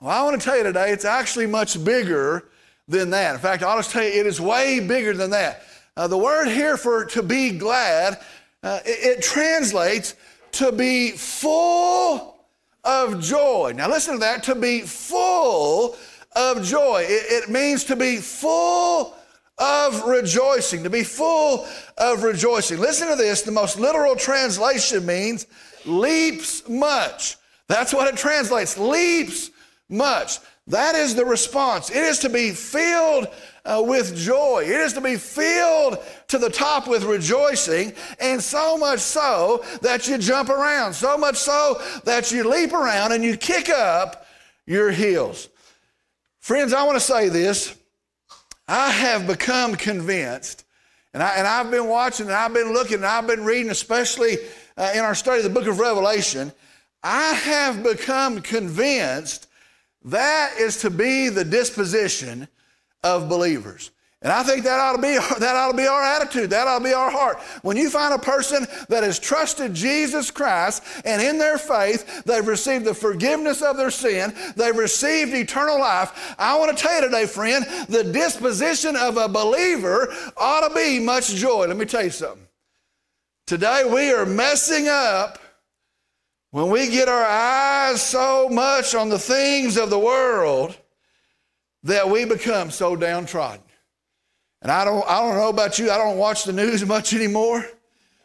Well, 0.00 0.10
I 0.10 0.22
want 0.22 0.40
to 0.40 0.44
tell 0.44 0.56
you 0.56 0.62
today, 0.62 0.92
it's 0.92 1.04
actually 1.04 1.46
much 1.46 1.82
bigger 1.84 2.48
than 2.88 3.10
that. 3.10 3.34
In 3.34 3.40
fact, 3.40 3.62
I'll 3.62 3.78
just 3.78 3.90
tell 3.90 4.02
you, 4.02 4.08
it 4.08 4.26
is 4.26 4.40
way 4.40 4.80
bigger 4.80 5.12
than 5.12 5.30
that. 5.30 5.62
Uh, 5.96 6.08
the 6.08 6.18
word 6.18 6.48
here 6.48 6.76
for 6.76 7.04
to 7.04 7.22
be 7.22 7.50
glad, 7.50 8.18
uh, 8.62 8.80
it, 8.84 9.18
it 9.18 9.22
translates 9.22 10.16
to 10.52 10.72
be 10.72 11.12
full 11.12 12.36
of 12.82 13.20
joy. 13.20 13.72
Now, 13.76 13.88
listen 13.88 14.14
to 14.14 14.20
that 14.20 14.42
to 14.44 14.54
be 14.54 14.80
full 14.80 15.96
of 16.32 16.64
joy. 16.64 17.04
It, 17.08 17.44
it 17.44 17.50
means 17.50 17.84
to 17.84 17.96
be 17.96 18.16
full 18.16 19.14
of 19.58 20.04
rejoicing, 20.04 20.82
to 20.82 20.90
be 20.90 21.04
full 21.04 21.66
of 21.96 22.24
rejoicing. 22.24 22.80
Listen 22.80 23.08
to 23.08 23.16
this 23.16 23.42
the 23.42 23.52
most 23.52 23.78
literal 23.78 24.16
translation 24.16 25.06
means 25.06 25.46
leaps 25.84 26.68
much. 26.68 27.36
That's 27.68 27.94
what 27.94 28.12
it 28.12 28.16
translates 28.16 28.76
leaps 28.76 29.50
much. 29.88 30.38
That 30.66 30.94
is 30.94 31.14
the 31.14 31.24
response. 31.24 31.90
It 31.90 31.98
is 31.98 32.18
to 32.20 32.28
be 32.28 32.50
filled 32.50 33.28
uh, 33.64 33.82
with 33.84 34.14
joy. 34.16 34.62
It 34.64 34.80
is 34.80 34.92
to 34.94 35.00
be 35.00 35.16
filled 35.16 35.98
to 36.28 36.38
the 36.38 36.50
top 36.50 36.86
with 36.86 37.04
rejoicing, 37.04 37.94
and 38.20 38.42
so 38.42 38.76
much 38.76 39.00
so 39.00 39.64
that 39.82 40.06
you 40.06 40.18
jump 40.18 40.48
around, 40.48 40.92
so 40.92 41.16
much 41.16 41.36
so 41.36 41.80
that 42.04 42.30
you 42.30 42.48
leap 42.48 42.72
around 42.72 43.12
and 43.12 43.24
you 43.24 43.36
kick 43.36 43.70
up 43.70 44.26
your 44.66 44.90
heels. 44.90 45.48
Friends, 46.40 46.72
I 46.72 46.82
want 46.84 46.96
to 46.96 47.04
say 47.04 47.28
this. 47.28 47.74
I 48.66 48.90
have 48.90 49.26
become 49.26 49.76
convinced, 49.76 50.64
and, 51.12 51.22
I, 51.22 51.36
and 51.36 51.46
I've 51.46 51.70
been 51.70 51.86
watching 51.86 52.26
and 52.26 52.34
I've 52.34 52.54
been 52.54 52.72
looking 52.72 52.96
and 52.96 53.06
I've 53.06 53.26
been 53.26 53.44
reading, 53.44 53.70
especially 53.70 54.38
uh, 54.76 54.92
in 54.94 55.00
our 55.00 55.14
study 55.14 55.38
of 55.38 55.44
the 55.44 55.50
book 55.50 55.66
of 55.66 55.78
Revelation. 55.78 56.52
I 57.02 57.34
have 57.34 57.82
become 57.82 58.40
convinced 58.40 59.48
that 60.04 60.54
is 60.58 60.78
to 60.78 60.90
be 60.90 61.28
the 61.28 61.44
disposition 61.44 62.48
of 63.04 63.28
believers. 63.28 63.92
And 64.24 64.32
I 64.32 64.42
think 64.42 64.64
that 64.64 64.80
ought 64.80 64.96
to 64.96 65.02
be 65.02 65.18
that 65.38 65.54
ought 65.54 65.70
to 65.70 65.76
be 65.76 65.86
our 65.86 66.02
attitude. 66.02 66.50
That 66.50 66.66
ought 66.66 66.78
to 66.78 66.84
be 66.84 66.94
our 66.94 67.10
heart. 67.10 67.38
When 67.62 67.76
you 67.76 67.90
find 67.90 68.14
a 68.14 68.18
person 68.18 68.66
that 68.88 69.04
has 69.04 69.18
trusted 69.18 69.74
Jesus 69.74 70.30
Christ 70.30 70.82
and 71.04 71.22
in 71.22 71.38
their 71.38 71.58
faith 71.58 72.24
they've 72.24 72.46
received 72.46 72.86
the 72.86 72.94
forgiveness 72.94 73.60
of 73.60 73.76
their 73.76 73.90
sin, 73.90 74.34
they've 74.56 74.76
received 74.76 75.34
eternal 75.34 75.78
life. 75.78 76.34
I 76.38 76.58
want 76.58 76.76
to 76.76 76.82
tell 76.82 76.94
you 76.94 77.02
today, 77.02 77.26
friend, 77.26 77.66
the 77.88 78.02
disposition 78.02 78.96
of 78.96 79.18
a 79.18 79.28
believer 79.28 80.12
ought 80.38 80.66
to 80.66 80.74
be 80.74 80.98
much 80.98 81.34
joy. 81.34 81.66
Let 81.66 81.76
me 81.76 81.84
tell 81.84 82.04
you 82.04 82.10
something. 82.10 82.48
Today 83.46 83.84
we 83.84 84.10
are 84.10 84.24
messing 84.24 84.88
up 84.88 85.38
when 86.50 86.70
we 86.70 86.88
get 86.88 87.08
our 87.10 87.24
eyes 87.24 88.00
so 88.00 88.48
much 88.48 88.94
on 88.94 89.10
the 89.10 89.18
things 89.18 89.76
of 89.76 89.90
the 89.90 89.98
world 89.98 90.78
that 91.84 92.08
we 92.08 92.24
become 92.24 92.70
so 92.70 92.96
downtrodden. 92.96 93.64
And 94.62 94.72
I 94.72 94.84
don't, 94.84 95.04
I 95.06 95.20
don't 95.20 95.36
know 95.36 95.50
about 95.50 95.78
you, 95.78 95.90
I 95.90 95.98
don't 95.98 96.16
watch 96.16 96.44
the 96.44 96.52
news 96.52 96.84
much 96.84 97.12
anymore, 97.12 97.64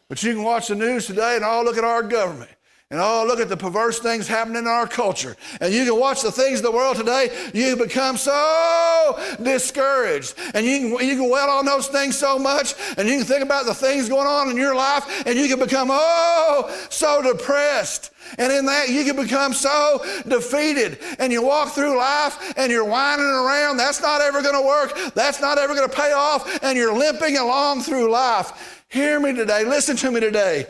but 0.07 0.23
you 0.23 0.33
can 0.33 0.43
watch 0.43 0.69
the 0.69 0.75
news 0.75 1.05
today 1.05 1.35
and 1.35 1.45
all 1.45 1.63
look 1.63 1.77
at 1.77 1.83
our 1.83 2.01
government. 2.01 2.49
And 2.91 2.99
oh, 2.99 3.23
look 3.27 3.39
at 3.39 3.49
the 3.49 3.57
perverse 3.57 3.99
things 3.99 4.27
happening 4.27 4.63
in 4.63 4.67
our 4.67 4.87
culture. 4.87 5.37
And 5.61 5.71
you 5.71 5.85
can 5.85 5.99
watch 5.99 6.23
the 6.23 6.31
things 6.31 6.57
of 6.57 6.63
the 6.63 6.71
world 6.71 6.97
today, 6.97 7.51
you 7.53 7.75
become 7.75 8.17
so 8.17 9.35
discouraged. 9.43 10.33
And 10.55 10.65
you 10.65 10.79
can, 10.97 11.07
you 11.07 11.15
can 11.15 11.27
dwell 11.27 11.51
on 11.51 11.65
those 11.65 11.87
things 11.87 12.17
so 12.17 12.39
much, 12.39 12.73
and 12.97 13.07
you 13.07 13.17
can 13.17 13.25
think 13.25 13.43
about 13.43 13.67
the 13.67 13.75
things 13.75 14.09
going 14.09 14.25
on 14.25 14.49
in 14.49 14.57
your 14.57 14.73
life, 14.73 15.05
and 15.27 15.37
you 15.37 15.47
can 15.47 15.59
become, 15.59 15.89
oh, 15.91 16.87
so 16.89 17.21
depressed. 17.21 18.09
And 18.39 18.51
in 18.51 18.65
that, 18.65 18.89
you 18.89 19.05
can 19.05 19.17
become 19.17 19.53
so 19.53 20.03
defeated. 20.27 20.97
And 21.19 21.31
you 21.31 21.43
walk 21.43 21.73
through 21.73 21.95
life 21.95 22.53
and 22.57 22.71
you're 22.71 22.85
whining 22.85 23.25
around. 23.25 23.77
That's 23.77 24.01
not 24.01 24.21
ever 24.21 24.41
going 24.41 24.55
to 24.55 24.67
work. 24.67 25.13
That's 25.15 25.41
not 25.41 25.57
ever 25.57 25.73
going 25.73 25.89
to 25.89 25.95
pay 25.95 26.11
off. 26.11 26.63
And 26.63 26.77
you're 26.77 26.95
limping 26.95 27.37
along 27.37 27.81
through 27.81 28.11
life. 28.11 28.83
Hear 28.89 29.19
me 29.19 29.33
today. 29.33 29.63
Listen 29.63 29.95
to 29.97 30.11
me 30.11 30.19
today 30.19 30.67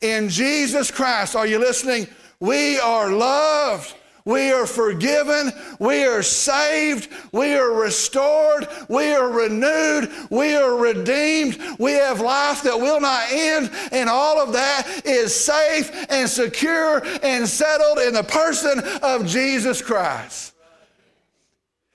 in 0.00 0.28
Jesus 0.28 0.90
Christ. 0.90 1.36
Are 1.36 1.46
you 1.46 1.58
listening? 1.58 2.06
We 2.40 2.78
are 2.78 3.12
loved. 3.12 3.94
We 4.24 4.52
are 4.52 4.66
forgiven. 4.66 5.50
We 5.78 6.04
are 6.04 6.22
saved. 6.22 7.08
We 7.32 7.54
are 7.54 7.72
restored. 7.72 8.68
We 8.88 9.12
are 9.12 9.28
renewed. 9.28 10.10
We 10.30 10.54
are 10.54 10.76
redeemed. 10.76 11.58
We 11.78 11.92
have 11.92 12.20
life 12.20 12.62
that 12.62 12.78
will 12.78 13.00
not 13.00 13.26
end. 13.30 13.70
And 13.92 14.08
all 14.08 14.40
of 14.40 14.52
that 14.52 15.02
is 15.04 15.34
safe 15.34 15.90
and 16.10 16.28
secure 16.28 17.02
and 17.22 17.48
settled 17.48 17.98
in 17.98 18.12
the 18.12 18.22
person 18.22 18.80
of 19.02 19.26
Jesus 19.26 19.80
Christ. 19.80 20.54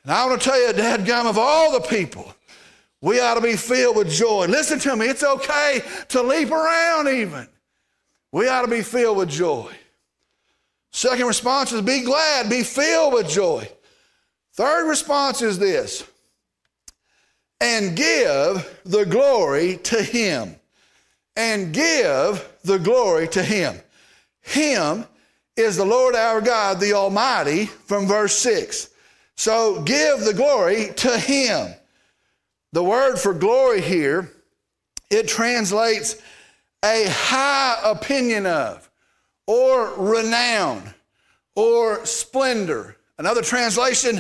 And 0.04 0.12
I 0.12 0.26
want 0.26 0.42
to 0.42 0.50
tell 0.50 0.60
you, 0.60 0.74
dadgum, 0.74 1.28
of 1.28 1.38
all 1.38 1.72
the 1.72 1.88
people, 1.88 2.34
we 3.02 3.20
ought 3.20 3.36
to 3.36 3.42
be 3.42 3.56
filled 3.56 3.98
with 3.98 4.10
joy. 4.10 4.46
Listen 4.48 4.80
to 4.80 4.96
me, 4.96 5.08
it's 5.08 5.24
okay 5.24 5.82
to 6.10 6.22
leap 6.22 6.52
around 6.52 7.08
even. 7.08 7.48
We 8.36 8.50
ought 8.50 8.64
to 8.64 8.68
be 8.68 8.82
filled 8.82 9.16
with 9.16 9.30
joy. 9.30 9.72
Second 10.92 11.26
response 11.26 11.72
is 11.72 11.80
be 11.80 12.02
glad, 12.02 12.50
be 12.50 12.64
filled 12.64 13.14
with 13.14 13.30
joy. 13.30 13.66
Third 14.56 14.90
response 14.90 15.42
is 15.42 15.58
this 15.58 16.04
and 17.62 17.96
give 17.96 18.82
the 18.84 19.06
glory 19.06 19.78
to 19.84 20.04
Him. 20.04 20.58
And 21.38 21.74
give 21.74 22.46
the 22.66 22.78
glory 22.78 23.30
to 23.30 23.42
Him. 23.42 23.78
Him 24.42 25.06
is 25.56 25.78
the 25.78 25.86
Lord 25.86 26.14
our 26.14 26.42
God, 26.42 26.82
the 26.82 26.92
Almighty, 26.92 27.68
from 27.68 28.06
verse 28.06 28.36
6. 28.40 28.90
So 29.38 29.82
give 29.84 30.26
the 30.26 30.34
glory 30.34 30.90
to 30.98 31.18
Him. 31.18 31.74
The 32.74 32.84
word 32.84 33.18
for 33.18 33.34
glory 33.34 33.80
here, 33.80 34.30
it 35.10 35.30
translates 35.30 36.22
a 36.84 37.08
high 37.10 37.80
opinion 37.84 38.46
of, 38.46 38.90
or 39.48 39.94
renown, 39.96 40.94
or 41.56 42.06
splendor. 42.06 42.98
Another 43.18 43.42
translation, 43.42 44.20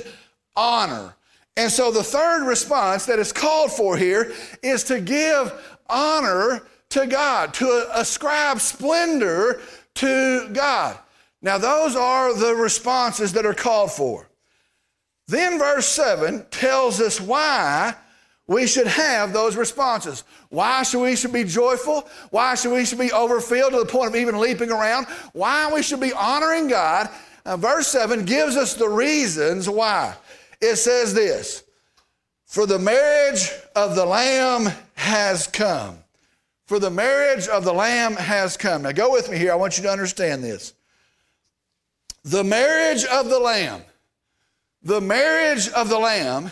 honor. 0.55 1.15
And 1.57 1.71
so 1.71 1.91
the 1.91 2.03
third 2.03 2.45
response 2.45 3.05
that 3.05 3.19
is 3.19 3.31
called 3.31 3.71
for 3.71 3.97
here 3.97 4.33
is 4.61 4.83
to 4.85 4.99
give 4.99 5.53
honor 5.89 6.67
to 6.89 7.07
God, 7.07 7.53
to 7.55 7.87
ascribe 7.93 8.59
splendor 8.59 9.61
to 9.95 10.49
God. 10.53 10.97
Now, 11.41 11.57
those 11.57 11.95
are 11.95 12.33
the 12.33 12.55
responses 12.55 13.33
that 13.33 13.45
are 13.45 13.53
called 13.53 13.91
for. 13.91 14.27
Then, 15.27 15.59
verse 15.59 15.87
7 15.87 16.45
tells 16.51 17.01
us 17.01 17.19
why 17.19 17.95
we 18.47 18.67
should 18.67 18.87
have 18.87 19.33
those 19.33 19.55
responses. 19.55 20.23
Why 20.49 20.83
should 20.83 21.01
we 21.01 21.15
should 21.15 21.33
be 21.33 21.43
joyful? 21.43 22.07
Why 22.29 22.55
should 22.55 22.73
we 22.73 22.85
should 22.85 22.99
be 22.99 23.11
overfilled 23.11 23.73
to 23.73 23.79
the 23.79 23.85
point 23.85 24.09
of 24.09 24.15
even 24.15 24.39
leaping 24.39 24.71
around? 24.71 25.07
Why 25.33 25.71
we 25.73 25.81
should 25.81 25.99
be 25.99 26.13
honoring 26.13 26.67
God? 26.67 27.09
Now, 27.45 27.57
verse 27.57 27.87
7 27.87 28.23
gives 28.25 28.55
us 28.55 28.75
the 28.75 28.89
reasons 28.89 29.67
why. 29.67 30.15
It 30.61 30.75
says 30.75 31.13
this 31.13 31.63
For 32.45 32.67
the 32.67 32.79
marriage 32.79 33.49
of 33.75 33.95
the 33.95 34.05
Lamb 34.05 34.71
has 34.93 35.47
come. 35.47 35.97
For 36.67 36.79
the 36.79 36.91
marriage 36.91 37.47
of 37.47 37.63
the 37.63 37.73
Lamb 37.73 38.15
has 38.15 38.57
come. 38.57 38.83
Now, 38.83 38.91
go 38.91 39.11
with 39.11 39.29
me 39.29 39.37
here. 39.37 39.51
I 39.51 39.55
want 39.55 39.77
you 39.77 39.83
to 39.83 39.91
understand 39.91 40.43
this. 40.43 40.73
The 42.23 42.43
marriage 42.43 43.05
of 43.05 43.29
the 43.29 43.39
Lamb, 43.39 43.81
the 44.83 45.01
marriage 45.01 45.67
of 45.69 45.89
the 45.89 45.99
Lamb 45.99 46.51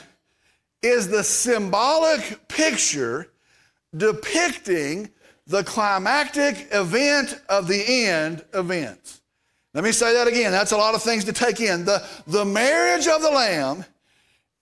is 0.84 1.08
the 1.08 1.24
symbolic 1.24 2.48
picture 2.48 3.32
depicting 3.96 5.10
the 5.48 5.64
climactic 5.64 6.68
event 6.72 7.42
of 7.50 7.68
the 7.68 8.06
end 8.06 8.44
events. 8.54 9.22
Let 9.74 9.84
me 9.84 9.92
say 9.92 10.14
that 10.14 10.28
again. 10.28 10.52
That's 10.52 10.72
a 10.72 10.78
lot 10.78 10.94
of 10.94 11.02
things 11.02 11.24
to 11.26 11.34
take 11.34 11.60
in. 11.60 11.86
The, 11.86 12.06
the 12.28 12.46
marriage 12.46 13.08
of 13.08 13.22
the 13.22 13.32
Lamb, 13.32 13.86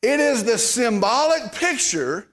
it 0.01 0.19
is 0.19 0.43
the 0.43 0.57
symbolic 0.57 1.51
picture 1.51 2.27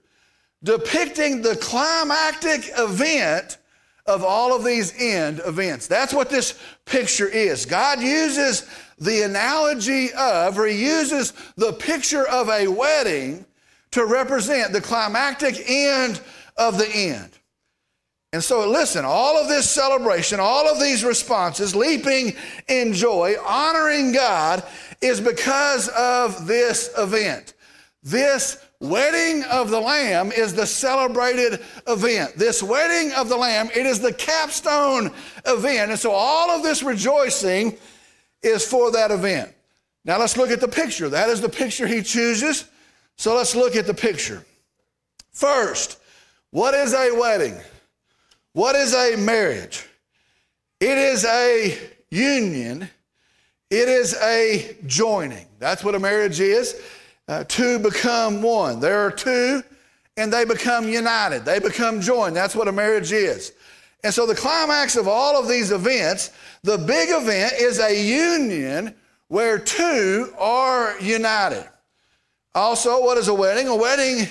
depicting 0.63 1.43
the 1.43 1.57
climactic 1.57 2.71
event 2.79 3.59
of 4.07 4.25
all 4.25 4.55
of 4.55 4.65
these 4.65 4.95
end 4.99 5.41
events. 5.45 5.87
That's 5.87 6.15
what 6.15 6.31
this 6.31 6.59
picture 6.87 7.29
is. 7.29 7.67
God 7.67 8.01
uses 8.01 8.69
the 8.99 9.23
analogy 9.23 10.13
of, 10.15 10.59
or 10.59 10.67
he 10.67 10.83
uses 10.83 11.33
the 11.57 11.73
picture 11.75 12.27
of 12.27 12.49
a 12.49 12.67
wedding 12.67 13.45
to 13.93 14.05
represent 14.05 14.73
the 14.73 14.81
climactic 14.81 15.63
end 15.69 16.21
of 16.57 16.79
the 16.79 16.89
end. 16.89 17.31
And 18.33 18.45
so, 18.45 18.69
listen, 18.69 19.07
all 19.07 19.39
of 19.39 19.49
this 19.49 19.71
celebration, 19.71 20.39
all 20.39 20.69
of 20.69 20.79
these 20.79 21.03
responses, 21.03 21.75
leaping 21.75 22.35
in 22.69 22.93
joy, 22.93 23.37
honoring 23.45 24.13
God, 24.13 24.63
is 25.01 25.19
because 25.19 25.89
of 25.89 26.47
this 26.47 26.91
event. 26.99 27.55
This 28.03 28.63
wedding 28.81 29.45
of 29.45 29.71
the 29.71 29.81
Lamb 29.81 30.31
is 30.31 30.53
the 30.53 30.67
celebrated 30.67 31.61
event. 31.87 32.37
This 32.37 32.63
wedding 32.63 33.13
of 33.15 33.31
the 33.31 33.37
Lamb, 33.37 33.71
it 33.75 33.87
is 33.87 33.99
the 33.99 34.13
capstone 34.13 35.11
event. 35.47 35.91
And 35.91 35.99
so, 35.99 36.11
all 36.11 36.51
of 36.51 36.63
this 36.63 36.83
rejoicing 36.83 37.79
is 38.43 38.67
for 38.67 38.91
that 38.93 39.11
event. 39.11 39.55
Now, 40.05 40.19
let's 40.19 40.37
look 40.37 40.51
at 40.51 40.61
the 40.61 40.69
picture. 40.69 41.09
That 41.09 41.31
is 41.31 41.41
the 41.41 41.49
picture 41.49 41.87
he 41.87 42.03
chooses. 42.03 42.67
So, 43.19 43.35
let's 43.35 43.57
look 43.57 43.75
at 43.75 43.87
the 43.87 43.95
picture. 43.95 44.45
First, 45.33 45.99
what 46.51 46.73
is 46.75 46.95
a 46.95 47.11
wedding? 47.11 47.57
What 48.53 48.77
is 48.77 48.95
a 48.95 49.17
marriage? 49.17 49.85
It 50.79 50.97
is 50.97 51.25
a 51.25 51.77
union, 52.11 52.89
it 53.71 53.89
is 53.89 54.15
a 54.23 54.77
joining. 54.87 55.47
That's 55.59 55.83
what 55.83 55.97
a 55.97 55.99
marriage 55.99 56.39
is. 56.39 56.81
Uh, 57.27 57.43
two 57.45 57.81
become 57.81 58.41
one. 58.41 58.79
There 58.79 59.01
are 59.01 59.11
two, 59.11 59.65
and 60.17 60.33
they 60.33 60.45
become 60.45 60.89
united. 60.89 61.45
They 61.45 61.59
become 61.59 62.01
joined. 62.01 62.37
That's 62.37 62.55
what 62.55 62.69
a 62.69 62.73
marriage 62.73 63.11
is. 63.11 63.53
And 64.05 64.15
so, 64.15 64.27
the 64.27 64.35
climax 64.37 64.97
of 64.97 65.09
all 65.09 65.37
of 65.37 65.49
these 65.49 65.73
events, 65.73 66.31
the 66.63 66.79
big 66.79 67.09
event 67.11 67.55
is 67.59 67.81
a 67.81 68.01
union 68.01 68.95
where 69.27 69.59
two 69.59 70.33
are 70.39 70.99
united. 71.01 71.69
Also, 72.55 73.03
what 73.03 73.19
is 73.19 73.29
a 73.29 73.35
wedding? 73.35 73.69
A 73.69 73.77
wedding, 73.77 74.29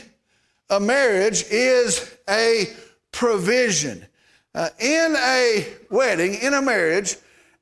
a 0.70 0.80
marriage, 0.80 1.44
is 1.50 2.18
a 2.30 2.68
provision. 3.12 4.06
Uh, 4.54 4.70
in 4.80 5.16
a 5.18 5.68
wedding, 5.90 6.36
in 6.36 6.54
a 6.54 6.62
marriage, 6.62 7.16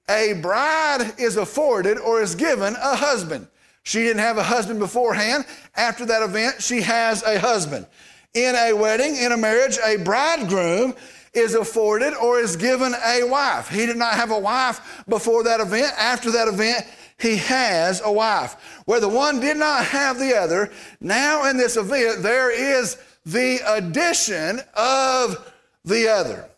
a 0.10 0.34
bride 0.42 1.14
is 1.18 1.38
afforded 1.38 1.98
or 1.98 2.22
is 2.22 2.36
given 2.36 2.76
a 2.76 2.96
husband. 2.96 3.48
She 3.84 4.00
didn't 4.00 4.20
have 4.20 4.38
a 4.38 4.44
husband 4.44 4.80
beforehand. 4.80 5.46
After 5.76 6.06
that 6.06 6.24
event, 6.24 6.62
she 6.62 6.82
has 6.82 7.22
a 7.24 7.40
husband. 7.40 7.86
In 8.34 8.56
a 8.56 8.74
wedding, 8.74 9.16
in 9.16 9.32
a 9.32 9.38
marriage, 9.38 9.78
a 9.86 9.98
bridegroom 9.98 10.96
is 11.34 11.54
afforded 11.54 12.14
or 12.16 12.40
is 12.40 12.56
given 12.56 12.94
a 13.06 13.24
wife. 13.24 13.70
He 13.70 13.86
did 13.86 13.98
not 13.98 14.14
have 14.14 14.32
a 14.32 14.40
wife 14.40 15.04
before 15.08 15.44
that 15.44 15.60
event. 15.60 15.94
After 15.98 16.32
that 16.32 16.48
event, 16.48 16.86
he 17.18 17.38
has 17.38 18.02
a 18.04 18.12
wife. 18.12 18.82
Where 18.86 19.00
the 19.00 19.10
one 19.10 19.40
did 19.40 19.58
not 19.58 19.86
have 19.86 20.20
the 20.20 20.36
other, 20.36 20.72
now 21.00 21.50
in 21.50 21.58
this 21.58 21.78
event, 21.78 22.24
there 22.24 22.52
is 22.52 22.98
the 23.26 23.60
addition 23.66 24.62
of 24.76 25.52
the 25.84 26.08
other. 26.10 26.50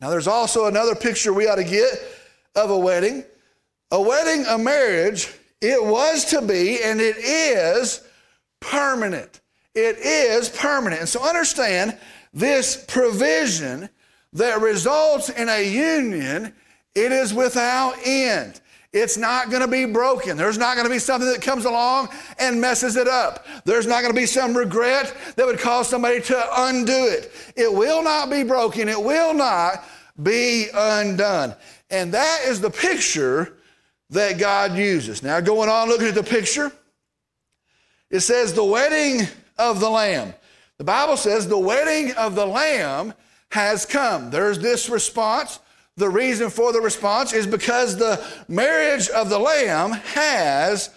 Now, 0.00 0.10
there's 0.10 0.26
also 0.26 0.66
another 0.66 0.94
picture 0.94 1.32
we 1.32 1.48
ought 1.48 1.56
to 1.56 1.64
get 1.64 1.86
of 2.54 2.70
a 2.70 2.78
wedding. 2.78 3.24
A 3.90 4.00
wedding, 4.00 4.44
a 4.46 4.58
marriage, 4.58 5.32
it 5.60 5.82
was 5.82 6.24
to 6.26 6.42
be 6.42 6.82
and 6.82 7.00
it 7.00 7.16
is 7.16 8.02
permanent. 8.60 9.40
It 9.74 9.98
is 9.98 10.48
permanent. 10.48 11.00
And 11.00 11.08
so 11.08 11.22
understand 11.22 11.96
this 12.32 12.84
provision 12.88 13.88
that 14.32 14.60
results 14.60 15.28
in 15.28 15.48
a 15.48 15.64
union, 15.66 16.52
it 16.94 17.12
is 17.12 17.32
without 17.32 17.94
end. 18.04 18.60
It's 18.94 19.18
not 19.18 19.50
going 19.50 19.60
to 19.60 19.68
be 19.68 19.86
broken. 19.86 20.36
There's 20.36 20.56
not 20.56 20.76
going 20.76 20.86
to 20.86 20.92
be 20.92 21.00
something 21.00 21.28
that 21.28 21.42
comes 21.42 21.64
along 21.64 22.10
and 22.38 22.60
messes 22.60 22.94
it 22.94 23.08
up. 23.08 23.44
There's 23.64 23.88
not 23.88 24.02
going 24.02 24.14
to 24.14 24.18
be 24.18 24.24
some 24.24 24.56
regret 24.56 25.12
that 25.34 25.44
would 25.44 25.58
cause 25.58 25.88
somebody 25.88 26.20
to 26.22 26.48
undo 26.62 27.08
it. 27.08 27.32
It 27.56 27.72
will 27.72 28.04
not 28.04 28.30
be 28.30 28.44
broken. 28.44 28.88
It 28.88 29.02
will 29.02 29.34
not 29.34 29.84
be 30.22 30.68
undone. 30.72 31.56
And 31.90 32.14
that 32.14 32.42
is 32.46 32.60
the 32.60 32.70
picture 32.70 33.56
that 34.10 34.38
God 34.38 34.76
uses. 34.76 35.24
Now, 35.24 35.40
going 35.40 35.68
on 35.68 35.88
looking 35.88 36.06
at 36.06 36.14
the 36.14 36.22
picture, 36.22 36.70
it 38.10 38.20
says 38.20 38.54
the 38.54 38.64
wedding 38.64 39.26
of 39.58 39.80
the 39.80 39.90
Lamb. 39.90 40.34
The 40.78 40.84
Bible 40.84 41.16
says 41.16 41.48
the 41.48 41.58
wedding 41.58 42.14
of 42.14 42.36
the 42.36 42.46
Lamb 42.46 43.12
has 43.50 43.86
come. 43.86 44.30
There's 44.30 44.60
this 44.60 44.88
response. 44.88 45.58
The 45.96 46.08
reason 46.08 46.50
for 46.50 46.72
the 46.72 46.80
response 46.80 47.32
is 47.32 47.46
because 47.46 47.96
the 47.96 48.24
marriage 48.48 49.08
of 49.10 49.30
the 49.30 49.38
Lamb 49.38 49.92
has 49.92 50.90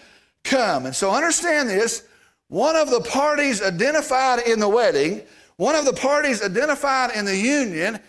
come. 0.44 0.86
And 0.86 0.96
so 0.96 1.12
understand 1.12 1.70
this 1.70 2.04
one 2.48 2.76
of 2.76 2.90
the 2.90 3.02
parties 3.02 3.62
identified 3.62 4.48
in 4.48 4.60
the 4.60 4.70
wedding, 4.70 5.22
one 5.58 5.76
of 5.76 5.86
the 5.86 5.94
parties 5.94 6.42
identified 6.42 7.12
in 7.16 7.26
the 7.26 7.36
union, 7.36 8.00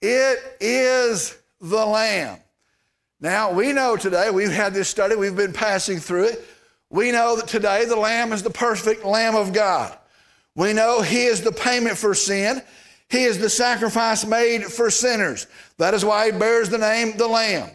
it 0.00 0.38
is 0.60 1.36
the 1.60 1.84
Lamb. 1.84 2.38
Now, 3.20 3.52
we 3.52 3.72
know 3.72 3.96
today, 3.96 4.30
we've 4.30 4.52
had 4.52 4.72
this 4.72 4.88
study, 4.88 5.16
we've 5.16 5.34
been 5.34 5.52
passing 5.52 5.98
through 5.98 6.26
it. 6.26 6.44
We 6.90 7.10
know 7.10 7.36
that 7.36 7.48
today 7.48 7.84
the 7.84 7.96
Lamb 7.96 8.32
is 8.32 8.42
the 8.42 8.50
perfect 8.50 9.04
Lamb 9.04 9.34
of 9.34 9.52
God. 9.52 9.96
We 10.54 10.72
know 10.72 11.02
He 11.02 11.24
is 11.24 11.42
the 11.42 11.52
payment 11.52 11.98
for 11.98 12.14
sin. 12.14 12.62
He 13.10 13.24
is 13.24 13.38
the 13.38 13.48
sacrifice 13.48 14.26
made 14.26 14.64
for 14.64 14.90
sinners. 14.90 15.46
That 15.78 15.94
is 15.94 16.04
why 16.04 16.30
he 16.30 16.38
bears 16.38 16.68
the 16.68 16.78
name 16.78 17.16
the 17.16 17.26
Lamb. 17.26 17.70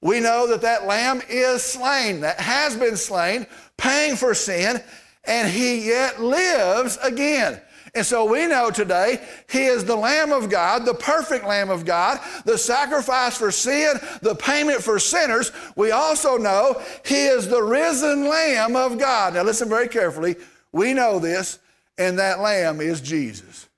We 0.00 0.20
know 0.20 0.46
that 0.48 0.60
that 0.62 0.86
Lamb 0.86 1.22
is 1.28 1.62
slain, 1.62 2.20
that 2.20 2.38
has 2.38 2.76
been 2.76 2.96
slain, 2.96 3.46
paying 3.78 4.16
for 4.16 4.34
sin, 4.34 4.82
and 5.24 5.48
he 5.48 5.86
yet 5.86 6.20
lives 6.20 6.98
again. 7.02 7.60
And 7.94 8.04
so 8.04 8.24
we 8.24 8.46
know 8.46 8.70
today 8.70 9.24
he 9.48 9.64
is 9.64 9.84
the 9.84 9.96
Lamb 9.96 10.32
of 10.32 10.50
God, 10.50 10.84
the 10.84 10.94
perfect 10.94 11.46
Lamb 11.46 11.70
of 11.70 11.84
God, 11.84 12.18
the 12.44 12.58
sacrifice 12.58 13.38
for 13.38 13.52
sin, 13.52 13.94
the 14.20 14.34
payment 14.34 14.82
for 14.82 14.98
sinners. 14.98 15.52
We 15.76 15.92
also 15.92 16.36
know 16.36 16.82
he 17.06 17.26
is 17.26 17.48
the 17.48 17.62
risen 17.62 18.28
Lamb 18.28 18.74
of 18.74 18.98
God. 18.98 19.34
Now 19.34 19.44
listen 19.44 19.68
very 19.68 19.88
carefully. 19.88 20.36
We 20.72 20.92
know 20.92 21.20
this, 21.20 21.60
and 21.96 22.18
that 22.18 22.40
Lamb 22.40 22.80
is 22.80 23.00
Jesus. 23.00 23.68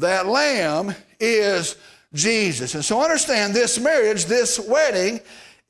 That 0.00 0.26
lamb 0.26 0.94
is 1.18 1.76
Jesus. 2.12 2.74
And 2.74 2.84
so 2.84 3.02
understand 3.02 3.54
this 3.54 3.78
marriage, 3.78 4.24
this 4.26 4.58
wedding, 4.58 5.20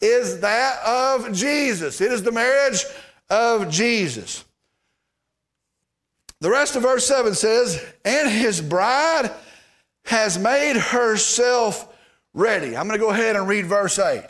is 0.01 0.41
that 0.41 0.81
of 0.85 1.33
Jesus. 1.33 2.01
It 2.01 2.13
is 2.13 2.23
the 2.23 2.33
marriage 2.33 2.85
of 3.29 3.71
Jesus. 3.71 4.45
The 6.41 6.51
rest 6.51 6.75
of 6.75 6.83
verse 6.83 7.07
7 7.07 7.35
says, 7.35 7.85
And 8.05 8.31
his 8.31 8.61
bride 8.63 9.31
has 10.07 10.39
made 10.39 10.77
herself 10.77 11.95
ready. 12.33 12.77
I'm 12.77 12.89
going 12.89 12.99
to 12.99 13.05
go 13.05 13.11
ahead 13.11 13.37
and 13.37 13.47
read 13.47 13.67
verse 13.67 13.99
8. 13.99 14.25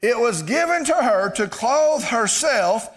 It 0.00 0.18
was 0.18 0.42
given 0.42 0.84
to 0.84 0.94
her 0.94 1.30
to 1.32 1.48
clothe 1.48 2.04
herself 2.04 2.88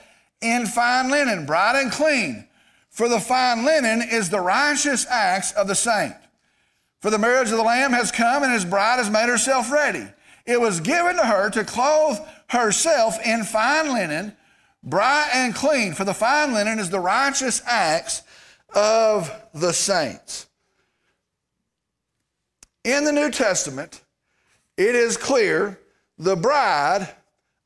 in 0.42 0.66
fine 0.68 1.10
linen, 1.10 1.46
bright 1.46 1.82
and 1.82 1.92
clean, 1.92 2.48
for 2.90 3.10
the 3.10 3.20
fine 3.20 3.66
linen 3.66 4.02
is 4.02 4.30
the 4.30 4.40
righteous 4.40 5.08
acts 5.10 5.52
of 5.54 5.68
the 5.68 5.76
saint. 5.76 6.14
For 7.04 7.10
the 7.10 7.18
marriage 7.18 7.52
of 7.52 7.58
the 7.58 7.64
Lamb 7.64 7.92
has 7.92 8.14
come, 8.14 8.44
and 8.44 8.54
his 8.54 8.64
bride 8.64 8.96
has 8.96 9.10
made 9.10 9.28
herself 9.28 9.70
ready. 9.70 10.08
It 10.46 10.62
was 10.62 10.80
given 10.80 11.18
to 11.18 11.26
her 11.26 11.50
to 11.50 11.66
clothe 11.66 12.18
herself 12.48 13.18
in 13.26 13.44
fine 13.44 13.92
linen, 13.92 14.38
bright 14.82 15.30
and 15.34 15.54
clean, 15.54 15.96
for 15.96 16.06
the 16.06 16.14
fine 16.14 16.54
linen 16.54 16.80
is 16.80 16.90
the 16.90 17.02
righteous 17.02 17.62
acts 17.66 18.22
of 18.74 19.30
the 19.54 19.74
saints. 19.74 20.48
In 22.86 23.04
the 23.04 23.12
New 23.12 23.32
Testament, 23.32 24.02
it 24.78 24.96
is 24.96 25.18
clear 25.18 25.82
the 26.18 26.38
bride 26.38 27.10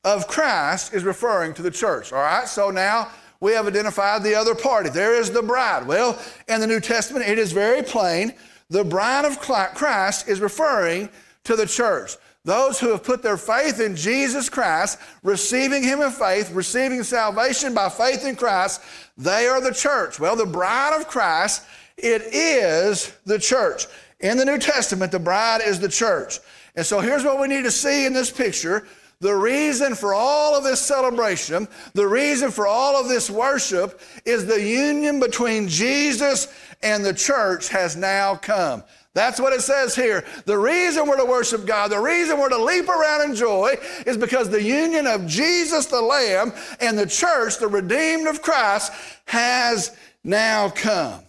of 0.02 0.26
Christ 0.26 0.92
is 0.92 1.04
referring 1.04 1.54
to 1.54 1.62
the 1.62 1.70
church. 1.70 2.12
All 2.12 2.18
right, 2.18 2.48
so 2.48 2.70
now 2.70 3.12
we 3.38 3.52
have 3.52 3.68
identified 3.68 4.24
the 4.24 4.34
other 4.34 4.56
party. 4.56 4.90
There 4.90 5.14
is 5.14 5.30
the 5.30 5.42
bride. 5.42 5.86
Well, 5.86 6.20
in 6.48 6.60
the 6.60 6.66
New 6.66 6.80
Testament, 6.80 7.24
it 7.24 7.38
is 7.38 7.52
very 7.52 7.84
plain. 7.84 8.34
The 8.70 8.84
bride 8.84 9.24
of 9.24 9.40
Christ 9.40 10.28
is 10.28 10.40
referring 10.40 11.08
to 11.44 11.56
the 11.56 11.66
church. 11.66 12.16
Those 12.44 12.78
who 12.78 12.90
have 12.90 13.02
put 13.02 13.22
their 13.22 13.36
faith 13.36 13.80
in 13.80 13.96
Jesus 13.96 14.48
Christ, 14.48 14.98
receiving 15.22 15.82
Him 15.82 16.00
in 16.00 16.10
faith, 16.10 16.50
receiving 16.52 17.02
salvation 17.02 17.74
by 17.74 17.88
faith 17.88 18.24
in 18.24 18.36
Christ, 18.36 18.80
they 19.16 19.46
are 19.46 19.60
the 19.60 19.74
church. 19.74 20.20
Well, 20.20 20.36
the 20.36 20.46
bride 20.46 20.98
of 20.98 21.08
Christ, 21.08 21.62
it 21.96 22.22
is 22.22 23.12
the 23.26 23.38
church. 23.38 23.86
In 24.20 24.36
the 24.36 24.44
New 24.44 24.58
Testament, 24.58 25.12
the 25.12 25.18
bride 25.18 25.60
is 25.64 25.80
the 25.80 25.88
church. 25.88 26.38
And 26.74 26.86
so 26.86 27.00
here's 27.00 27.24
what 27.24 27.40
we 27.40 27.48
need 27.48 27.64
to 27.64 27.70
see 27.70 28.06
in 28.06 28.12
this 28.12 28.30
picture. 28.30 28.86
The 29.20 29.34
reason 29.34 29.96
for 29.96 30.14
all 30.14 30.56
of 30.56 30.62
this 30.62 30.80
celebration, 30.80 31.66
the 31.94 32.06
reason 32.06 32.52
for 32.52 32.68
all 32.68 32.96
of 32.96 33.08
this 33.08 33.28
worship 33.28 34.00
is 34.24 34.46
the 34.46 34.62
union 34.62 35.18
between 35.18 35.66
Jesus 35.66 36.46
and 36.82 37.04
the 37.04 37.14
church 37.14 37.68
has 37.68 37.96
now 37.96 38.36
come. 38.36 38.82
That's 39.14 39.40
what 39.40 39.52
it 39.52 39.62
says 39.62 39.96
here. 39.96 40.24
The 40.44 40.56
reason 40.56 41.08
we're 41.08 41.16
to 41.16 41.24
worship 41.24 41.66
God, 41.66 41.90
the 41.90 41.98
reason 41.98 42.38
we're 42.38 42.50
to 42.50 42.62
leap 42.62 42.88
around 42.88 43.28
in 43.28 43.34
joy 43.34 43.76
is 44.06 44.16
because 44.16 44.48
the 44.48 44.62
union 44.62 45.06
of 45.06 45.26
Jesus 45.26 45.86
the 45.86 46.00
Lamb 46.00 46.52
and 46.80 46.98
the 46.98 47.06
church, 47.06 47.58
the 47.58 47.66
redeemed 47.66 48.28
of 48.28 48.42
Christ, 48.42 48.92
has 49.24 49.96
now 50.22 50.68
come. 50.68 51.22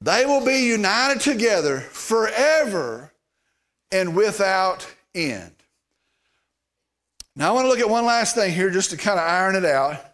They 0.00 0.24
will 0.24 0.44
be 0.44 0.66
united 0.66 1.20
together 1.20 1.80
forever 1.80 3.12
and 3.92 4.16
without 4.16 4.92
end. 5.14 5.52
Now, 7.36 7.50
I 7.50 7.52
want 7.52 7.66
to 7.66 7.68
look 7.68 7.78
at 7.78 7.88
one 7.88 8.06
last 8.06 8.34
thing 8.34 8.52
here 8.52 8.70
just 8.70 8.90
to 8.90 8.96
kind 8.96 9.20
of 9.20 9.26
iron 9.26 9.56
it 9.56 9.64
out. 9.64 10.04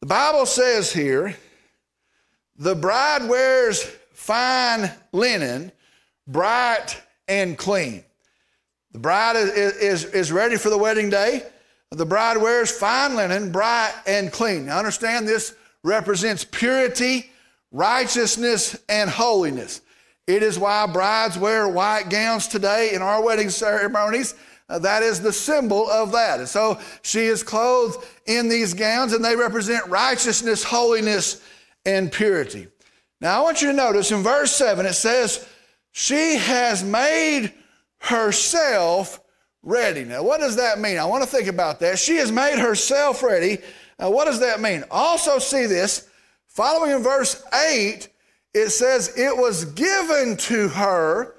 The 0.00 0.06
Bible 0.06 0.46
says 0.46 0.92
here, 0.92 1.36
the 2.58 2.74
bride 2.74 3.28
wears 3.28 3.82
fine 4.12 4.90
linen, 5.12 5.72
bright 6.26 7.00
and 7.28 7.56
clean. 7.56 8.04
The 8.92 8.98
bride 8.98 9.36
is, 9.36 9.50
is, 9.50 10.04
is 10.06 10.32
ready 10.32 10.56
for 10.56 10.70
the 10.70 10.78
wedding 10.78 11.10
day. 11.10 11.42
The 11.90 12.06
bride 12.06 12.38
wears 12.38 12.70
fine 12.70 13.14
linen, 13.14 13.52
bright 13.52 13.94
and 14.06 14.32
clean. 14.32 14.66
Now 14.66 14.78
understand 14.78 15.28
this 15.28 15.54
represents 15.82 16.44
purity, 16.44 17.30
righteousness, 17.70 18.76
and 18.88 19.08
holiness. 19.08 19.82
It 20.26 20.42
is 20.42 20.58
why 20.58 20.86
brides 20.86 21.38
wear 21.38 21.68
white 21.68 22.10
gowns 22.10 22.48
today 22.48 22.94
in 22.94 23.02
our 23.02 23.22
wedding 23.22 23.50
ceremonies. 23.50 24.34
Uh, 24.68 24.80
that 24.80 25.04
is 25.04 25.20
the 25.20 25.32
symbol 25.32 25.88
of 25.88 26.10
that. 26.10 26.40
And 26.40 26.48
so 26.48 26.80
she 27.02 27.26
is 27.26 27.44
clothed 27.44 28.04
in 28.26 28.48
these 28.48 28.74
gowns, 28.74 29.12
and 29.12 29.24
they 29.24 29.36
represent 29.36 29.86
righteousness, 29.86 30.64
holiness, 30.64 31.40
and 31.86 32.12
purity. 32.12 32.66
Now, 33.20 33.38
I 33.38 33.42
want 33.42 33.62
you 33.62 33.68
to 33.68 33.72
notice 33.72 34.10
in 34.10 34.22
verse 34.22 34.52
7, 34.52 34.84
it 34.84 34.92
says, 34.92 35.48
She 35.92 36.36
has 36.36 36.84
made 36.84 37.52
herself 37.98 39.20
ready. 39.62 40.04
Now, 40.04 40.22
what 40.22 40.40
does 40.40 40.56
that 40.56 40.78
mean? 40.78 40.98
I 40.98 41.06
want 41.06 41.24
to 41.24 41.30
think 41.30 41.48
about 41.48 41.80
that. 41.80 41.98
She 41.98 42.16
has 42.16 42.30
made 42.30 42.58
herself 42.58 43.22
ready. 43.22 43.58
Now, 43.98 44.10
what 44.10 44.26
does 44.26 44.40
that 44.40 44.60
mean? 44.60 44.84
Also, 44.90 45.38
see 45.38 45.66
this. 45.66 46.08
Following 46.48 46.92
in 46.92 47.02
verse 47.02 47.42
8, 47.54 48.08
it 48.52 48.70
says, 48.70 49.16
It 49.16 49.34
was 49.34 49.64
given 49.64 50.36
to 50.38 50.68
her 50.68 51.36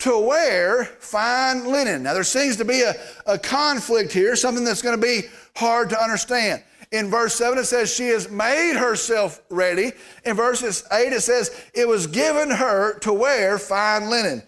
to 0.00 0.18
wear 0.18 0.84
fine 0.84 1.66
linen. 1.66 2.02
Now, 2.02 2.14
there 2.14 2.22
seems 2.22 2.56
to 2.56 2.64
be 2.64 2.82
a, 2.82 2.94
a 3.26 3.38
conflict 3.38 4.12
here, 4.12 4.36
something 4.36 4.64
that's 4.64 4.82
going 4.82 4.98
to 4.98 5.04
be 5.04 5.22
hard 5.56 5.90
to 5.90 6.00
understand. 6.00 6.62
In 6.92 7.10
verse 7.10 7.34
7, 7.34 7.58
it 7.58 7.64
says, 7.64 7.92
She 7.92 8.08
has 8.08 8.30
made 8.30 8.76
herself 8.76 9.42
ready. 9.50 9.92
In 10.24 10.36
verses 10.36 10.84
8, 10.92 11.12
it 11.12 11.22
says, 11.22 11.50
It 11.74 11.88
was 11.88 12.06
given 12.06 12.50
her 12.50 12.98
to 13.00 13.12
wear 13.12 13.58
fine 13.58 14.08
linen. 14.08 14.42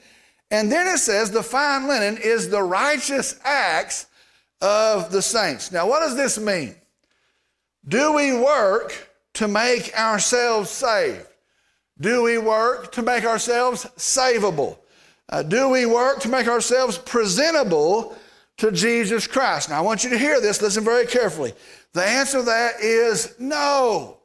And 0.51 0.70
then 0.70 0.87
it 0.87 0.98
says, 0.98 1.31
The 1.31 1.42
fine 1.42 1.88
linen 1.88 2.18
is 2.18 2.48
the 2.48 2.62
righteous 2.62 3.38
acts 3.44 4.07
of 4.61 5.11
the 5.11 5.22
saints. 5.22 5.72
Now, 5.72 5.88
what 5.88 6.01
does 6.01 6.16
this 6.16 6.38
mean? 6.38 6.74
Do 7.87 8.12
we 8.12 8.33
work 8.33 9.09
to 9.35 9.48
make 9.48 9.96
ourselves 9.98 10.70
saved? 10.70 11.27
Do 12.01 12.22
we 12.22 12.38
work 12.38 12.92
to 12.92 13.03
make 13.03 13.24
ourselves 13.24 13.87
savable? 13.96 14.79
Uh, 15.29 15.42
do 15.42 15.68
we 15.68 15.85
work 15.85 16.20
to 16.20 16.29
make 16.29 16.46
ourselves 16.48 16.96
presentable 16.98 18.16
to 18.59 18.71
Jesus 18.71 19.27
Christ? 19.27 19.71
Now, 19.71 19.79
I 19.79 19.81
want 19.81 20.05
you 20.05 20.11
to 20.11 20.18
hear 20.18 20.40
this. 20.40 20.62
Listen 20.62 20.85
very 20.85 21.07
carefully. 21.07 21.53
The 21.92 22.05
answer 22.05 22.38
to 22.38 22.44
that 22.44 22.81
is 22.81 23.35
no. 23.38 24.18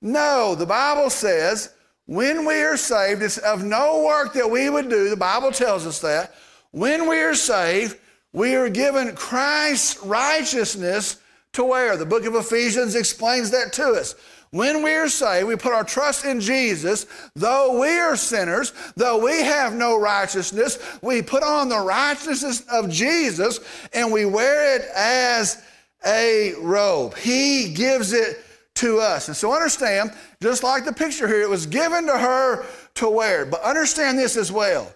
No. 0.00 0.54
The 0.54 0.66
Bible 0.66 1.10
says 1.10 1.74
when 2.06 2.44
we 2.44 2.54
are 2.62 2.76
saved, 2.76 3.22
it's 3.22 3.38
of 3.38 3.64
no 3.64 4.04
work 4.04 4.32
that 4.34 4.50
we 4.50 4.68
would 4.68 4.88
do. 4.88 5.08
The 5.10 5.16
Bible 5.16 5.52
tells 5.52 5.86
us 5.86 6.00
that. 6.00 6.34
When 6.72 7.08
we 7.08 7.18
are 7.20 7.34
saved, 7.34 7.98
we 8.32 8.54
are 8.54 8.68
given 8.68 9.14
Christ's 9.14 10.02
righteousness 10.02 11.20
to 11.52 11.64
wear. 11.64 11.96
The 11.96 12.06
book 12.06 12.24
of 12.24 12.34
Ephesians 12.34 12.94
explains 12.94 13.50
that 13.50 13.72
to 13.74 13.92
us. 13.92 14.14
When 14.52 14.82
we 14.82 14.94
are 14.94 15.08
saved, 15.08 15.48
we 15.48 15.56
put 15.56 15.72
our 15.72 15.82
trust 15.82 16.26
in 16.26 16.40
Jesus. 16.40 17.06
Though 17.34 17.80
we 17.80 17.88
are 17.98 18.16
sinners, 18.16 18.72
though 18.96 19.24
we 19.24 19.42
have 19.42 19.74
no 19.74 19.98
righteousness, 19.98 20.78
we 21.00 21.22
put 21.22 21.42
on 21.42 21.70
the 21.70 21.80
righteousness 21.80 22.62
of 22.70 22.90
Jesus 22.90 23.60
and 23.94 24.12
we 24.12 24.26
wear 24.26 24.76
it 24.76 24.82
as 24.94 25.62
a 26.06 26.52
robe. 26.60 27.16
He 27.16 27.72
gives 27.72 28.12
it 28.12 28.44
to 28.74 28.98
us. 28.98 29.28
And 29.28 29.36
so 29.36 29.54
understand, 29.54 30.12
just 30.42 30.62
like 30.62 30.84
the 30.84 30.92
picture 30.92 31.26
here, 31.26 31.40
it 31.40 31.48
was 31.48 31.64
given 31.64 32.06
to 32.06 32.18
her 32.18 32.66
to 32.96 33.08
wear. 33.08 33.46
But 33.46 33.62
understand 33.62 34.18
this 34.18 34.36
as 34.36 34.52
well. 34.52 34.92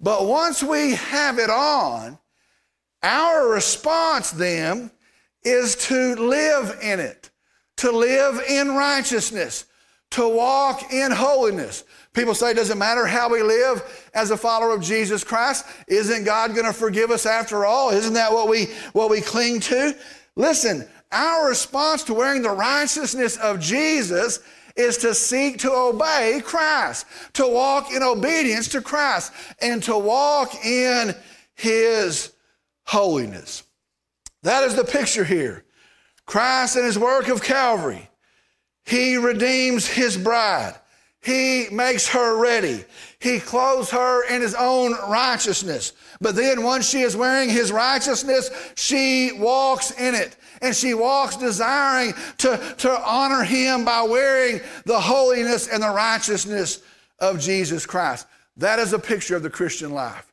But 0.00 0.26
once 0.26 0.62
we 0.62 0.94
have 0.94 1.38
it 1.38 1.50
on, 1.50 2.18
our 3.02 3.48
response 3.48 4.32
then 4.32 4.90
is 5.44 5.76
to 5.86 6.16
live 6.16 6.78
in 6.82 6.98
it, 6.98 7.30
to 7.78 7.92
live 7.92 8.40
in 8.48 8.74
righteousness, 8.74 9.64
to 10.10 10.28
walk 10.28 10.92
in 10.92 11.10
holiness. 11.10 11.84
People 12.12 12.34
say 12.34 12.50
it 12.50 12.54
doesn't 12.54 12.78
matter 12.78 13.06
how 13.06 13.28
we 13.28 13.42
live 13.42 13.82
as 14.14 14.30
a 14.30 14.36
follower 14.36 14.74
of 14.74 14.82
Jesus 14.82 15.24
Christ. 15.24 15.64
Isn't 15.86 16.24
God 16.24 16.54
going 16.54 16.66
to 16.66 16.72
forgive 16.72 17.10
us 17.10 17.26
after 17.26 17.64
all? 17.64 17.90
Isn't 17.90 18.14
that 18.14 18.32
what 18.32 18.48
we 18.48 18.66
what 18.92 19.10
we 19.10 19.20
cling 19.20 19.60
to? 19.60 19.96
Listen, 20.34 20.88
our 21.12 21.48
response 21.48 22.02
to 22.04 22.14
wearing 22.14 22.42
the 22.42 22.50
righteousness 22.50 23.36
of 23.36 23.60
Jesus 23.60 24.40
is 24.76 24.96
to 24.98 25.14
seek 25.14 25.58
to 25.58 25.72
obey 25.72 26.40
Christ, 26.44 27.06
to 27.34 27.46
walk 27.46 27.92
in 27.92 28.02
obedience 28.02 28.68
to 28.68 28.80
Christ, 28.80 29.32
and 29.60 29.82
to 29.84 29.98
walk 29.98 30.64
in 30.64 31.14
His 31.54 32.32
holiness. 32.84 33.64
That 34.42 34.64
is 34.64 34.74
the 34.74 34.84
picture 34.84 35.24
here. 35.24 35.64
Christ 36.28 36.76
and 36.76 36.84
His 36.84 36.98
work 36.98 37.26
of 37.26 37.42
Calvary. 37.42 38.08
He 38.84 39.16
redeems 39.16 39.88
His 39.88 40.16
bride. 40.16 40.76
He 41.20 41.66
makes 41.72 42.08
her 42.08 42.40
ready. 42.40 42.84
He 43.18 43.40
clothes 43.40 43.90
her 43.90 44.24
in 44.28 44.40
his 44.40 44.54
own 44.54 44.92
righteousness. 45.10 45.92
But 46.20 46.36
then 46.36 46.62
once 46.62 46.88
she 46.88 47.00
is 47.00 47.16
wearing 47.16 47.48
his 47.50 47.72
righteousness, 47.72 48.50
she 48.76 49.32
walks 49.32 49.90
in 49.90 50.14
it. 50.14 50.36
And 50.62 50.74
she 50.74 50.94
walks 50.94 51.36
desiring 51.36 52.14
to, 52.38 52.74
to 52.78 53.00
honor 53.04 53.42
him 53.42 53.84
by 53.84 54.02
wearing 54.02 54.60
the 54.84 55.00
holiness 55.00 55.66
and 55.68 55.82
the 55.82 55.90
righteousness 55.90 56.82
of 57.18 57.40
Jesus 57.40 57.84
Christ. 57.84 58.26
That 58.56 58.78
is 58.78 58.92
a 58.92 58.98
picture 58.98 59.36
of 59.36 59.42
the 59.42 59.50
Christian 59.50 59.90
life. 59.90 60.27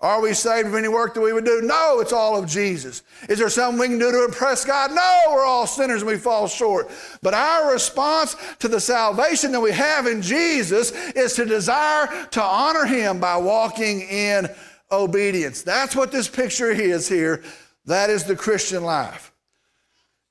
Are 0.00 0.20
we 0.20 0.32
saved 0.32 0.68
of 0.68 0.76
any 0.76 0.86
work 0.86 1.14
that 1.14 1.20
we 1.20 1.32
would 1.32 1.44
do? 1.44 1.60
No, 1.60 1.98
it's 1.98 2.12
all 2.12 2.36
of 2.38 2.48
Jesus. 2.48 3.02
Is 3.28 3.38
there 3.38 3.48
something 3.48 3.80
we 3.80 3.88
can 3.88 3.98
do 3.98 4.12
to 4.12 4.24
impress 4.24 4.64
God? 4.64 4.92
No, 4.92 5.20
we're 5.30 5.44
all 5.44 5.66
sinners 5.66 6.02
and 6.02 6.10
we 6.10 6.16
fall 6.16 6.46
short. 6.46 6.88
But 7.20 7.34
our 7.34 7.72
response 7.72 8.36
to 8.60 8.68
the 8.68 8.80
salvation 8.80 9.50
that 9.50 9.60
we 9.60 9.72
have 9.72 10.06
in 10.06 10.22
Jesus 10.22 10.92
is 10.92 11.34
to 11.34 11.44
desire 11.44 12.26
to 12.30 12.42
honor 12.42 12.84
Him 12.84 13.18
by 13.18 13.38
walking 13.38 14.02
in 14.02 14.48
obedience. 14.92 15.62
That's 15.62 15.96
what 15.96 16.12
this 16.12 16.28
picture 16.28 16.70
is 16.70 17.08
here. 17.08 17.42
That 17.86 18.08
is 18.08 18.22
the 18.22 18.36
Christian 18.36 18.84
life. 18.84 19.32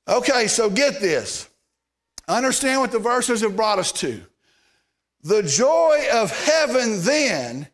Okay, 0.08 0.46
so 0.46 0.70
get 0.70 0.98
this. 0.98 1.46
Understand 2.26 2.80
what 2.80 2.92
the 2.92 2.98
verses 2.98 3.42
have 3.42 3.56
brought 3.56 3.78
us 3.78 3.92
to. 3.92 4.22
The 5.24 5.42
joy 5.42 6.06
of 6.12 6.30
heaven 6.46 7.02
then 7.02 7.68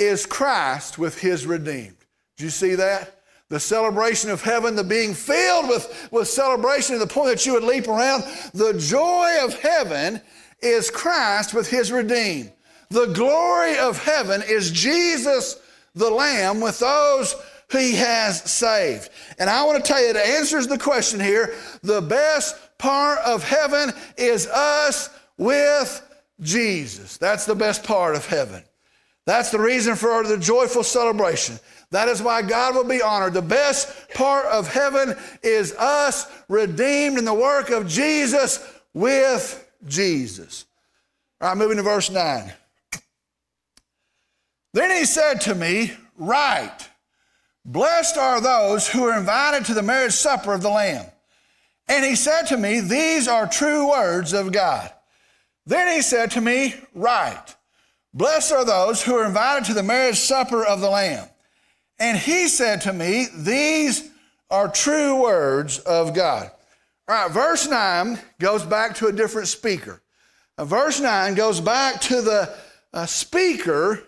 is 0.00 0.26
Christ 0.26 0.98
with 0.98 1.20
his 1.20 1.46
redeemed. 1.46 1.96
Do 2.36 2.44
you 2.44 2.50
see 2.50 2.74
that? 2.74 3.22
The 3.50 3.60
celebration 3.60 4.30
of 4.30 4.42
heaven, 4.42 4.76
the 4.76 4.84
being 4.84 5.12
filled 5.12 5.68
with, 5.68 6.08
with 6.10 6.28
celebration 6.28 6.94
to 6.94 7.00
the 7.00 7.06
point 7.06 7.28
that 7.28 7.44
you 7.44 7.52
would 7.52 7.64
leap 7.64 7.88
around. 7.88 8.24
The 8.54 8.74
joy 8.74 9.38
of 9.42 9.58
heaven 9.60 10.20
is 10.62 10.90
Christ 10.90 11.52
with 11.52 11.68
his 11.68 11.92
redeemed. 11.92 12.52
The 12.90 13.06
glory 13.06 13.76
of 13.78 14.02
heaven 14.02 14.42
is 14.46 14.70
Jesus 14.70 15.60
the 15.94 16.10
Lamb 16.10 16.60
with 16.60 16.78
those 16.78 17.34
he 17.70 17.94
has 17.96 18.42
saved. 18.50 19.10
And 19.38 19.48
I 19.48 19.64
want 19.64 19.84
to 19.84 19.88
tell 19.88 20.02
you, 20.02 20.10
it 20.10 20.16
answers 20.16 20.66
the 20.66 20.78
question 20.78 21.20
here. 21.20 21.54
The 21.82 22.00
best 22.00 22.56
part 22.78 23.18
of 23.20 23.44
heaven 23.44 23.92
is 24.16 24.46
us 24.46 25.10
with 25.36 26.06
Jesus. 26.40 27.16
That's 27.16 27.46
the 27.46 27.54
best 27.54 27.84
part 27.84 28.16
of 28.16 28.26
heaven. 28.26 28.62
That's 29.26 29.50
the 29.50 29.60
reason 29.60 29.96
for 29.96 30.24
the 30.24 30.38
joyful 30.38 30.82
celebration. 30.82 31.58
That 31.90 32.08
is 32.08 32.22
why 32.22 32.42
God 32.42 32.74
will 32.74 32.84
be 32.84 33.02
honored. 33.02 33.34
The 33.34 33.42
best 33.42 34.10
part 34.14 34.46
of 34.46 34.72
heaven 34.72 35.14
is 35.42 35.72
us 35.74 36.26
redeemed 36.48 37.18
in 37.18 37.24
the 37.24 37.34
work 37.34 37.70
of 37.70 37.88
Jesus 37.88 38.64
with 38.94 39.68
Jesus. 39.86 40.66
All 41.40 41.48
right, 41.48 41.58
moving 41.58 41.78
to 41.78 41.82
verse 41.82 42.10
9. 42.10 42.52
Then 44.72 44.96
he 44.96 45.04
said 45.04 45.40
to 45.42 45.54
me, 45.54 45.92
Write, 46.16 46.88
blessed 47.64 48.16
are 48.16 48.40
those 48.40 48.88
who 48.88 49.04
are 49.04 49.18
invited 49.18 49.64
to 49.66 49.74
the 49.74 49.82
marriage 49.82 50.12
supper 50.12 50.52
of 50.52 50.62
the 50.62 50.68
Lamb. 50.68 51.06
And 51.88 52.04
he 52.04 52.14
said 52.14 52.42
to 52.48 52.56
me, 52.56 52.80
These 52.80 53.26
are 53.26 53.48
true 53.48 53.90
words 53.90 54.32
of 54.32 54.52
God. 54.52 54.92
Then 55.66 55.88
he 55.88 56.02
said 56.02 56.30
to 56.32 56.40
me, 56.40 56.74
Write, 56.94 57.56
blessed 58.14 58.52
are 58.52 58.64
those 58.64 59.02
who 59.02 59.14
are 59.16 59.26
invited 59.26 59.66
to 59.66 59.74
the 59.74 59.82
marriage 59.82 60.18
supper 60.18 60.64
of 60.64 60.80
the 60.80 60.90
Lamb. 60.90 61.28
And 61.98 62.16
he 62.16 62.48
said 62.48 62.80
to 62.82 62.92
me, 62.92 63.26
These 63.36 64.10
are 64.50 64.68
true 64.68 65.22
words 65.22 65.78
of 65.80 66.14
God. 66.14 66.50
All 67.08 67.14
right, 67.14 67.30
verse 67.30 67.68
9 67.68 68.18
goes 68.38 68.64
back 68.64 68.94
to 68.96 69.08
a 69.08 69.12
different 69.12 69.48
speaker. 69.48 70.00
Uh, 70.56 70.64
verse 70.64 71.00
9 71.00 71.34
goes 71.34 71.60
back 71.60 72.00
to 72.02 72.22
the 72.22 72.54
uh, 72.92 73.06
speaker 73.06 74.02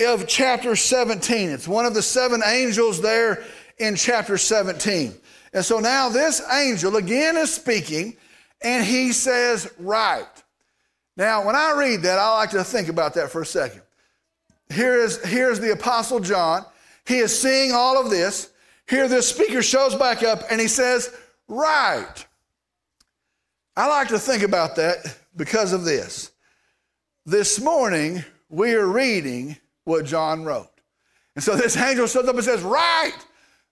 of 0.00 0.26
chapter 0.26 0.74
17. 0.74 1.50
It's 1.50 1.68
one 1.68 1.86
of 1.86 1.94
the 1.94 2.02
seven 2.02 2.42
angels 2.44 3.00
there 3.00 3.44
in 3.78 3.94
chapter 3.94 4.38
17. 4.38 5.14
And 5.52 5.64
so 5.64 5.78
now 5.78 6.08
this 6.08 6.42
angel 6.50 6.96
again 6.96 7.36
is 7.36 7.54
speaking, 7.54 8.16
and 8.62 8.84
he 8.84 9.12
says, 9.12 9.72
Write. 9.78 10.33
Now, 11.16 11.46
when 11.46 11.54
I 11.54 11.74
read 11.76 12.02
that, 12.02 12.18
I 12.18 12.34
like 12.34 12.50
to 12.50 12.64
think 12.64 12.88
about 12.88 13.14
that 13.14 13.30
for 13.30 13.42
a 13.42 13.46
second. 13.46 13.82
Here 14.72 14.98
is, 14.98 15.24
here's 15.24 15.60
the 15.60 15.72
Apostle 15.72 16.20
John. 16.20 16.64
He 17.06 17.18
is 17.18 17.38
seeing 17.38 17.72
all 17.72 18.00
of 18.00 18.10
this. 18.10 18.50
Here, 18.88 19.08
this 19.08 19.28
speaker 19.28 19.62
shows 19.62 19.94
back 19.94 20.22
up 20.22 20.42
and 20.50 20.60
he 20.60 20.68
says, 20.68 21.14
Write. 21.48 22.26
I 23.76 23.88
like 23.88 24.08
to 24.08 24.18
think 24.18 24.42
about 24.42 24.76
that 24.76 25.18
because 25.36 25.72
of 25.72 25.84
this. 25.84 26.32
This 27.26 27.60
morning, 27.60 28.24
we 28.48 28.74
are 28.74 28.86
reading 28.86 29.56
what 29.84 30.04
John 30.04 30.44
wrote. 30.44 30.70
And 31.34 31.44
so 31.44 31.56
this 31.56 31.76
angel 31.76 32.06
shows 32.06 32.28
up 32.28 32.34
and 32.34 32.44
says, 32.44 32.62
Write. 32.62 33.18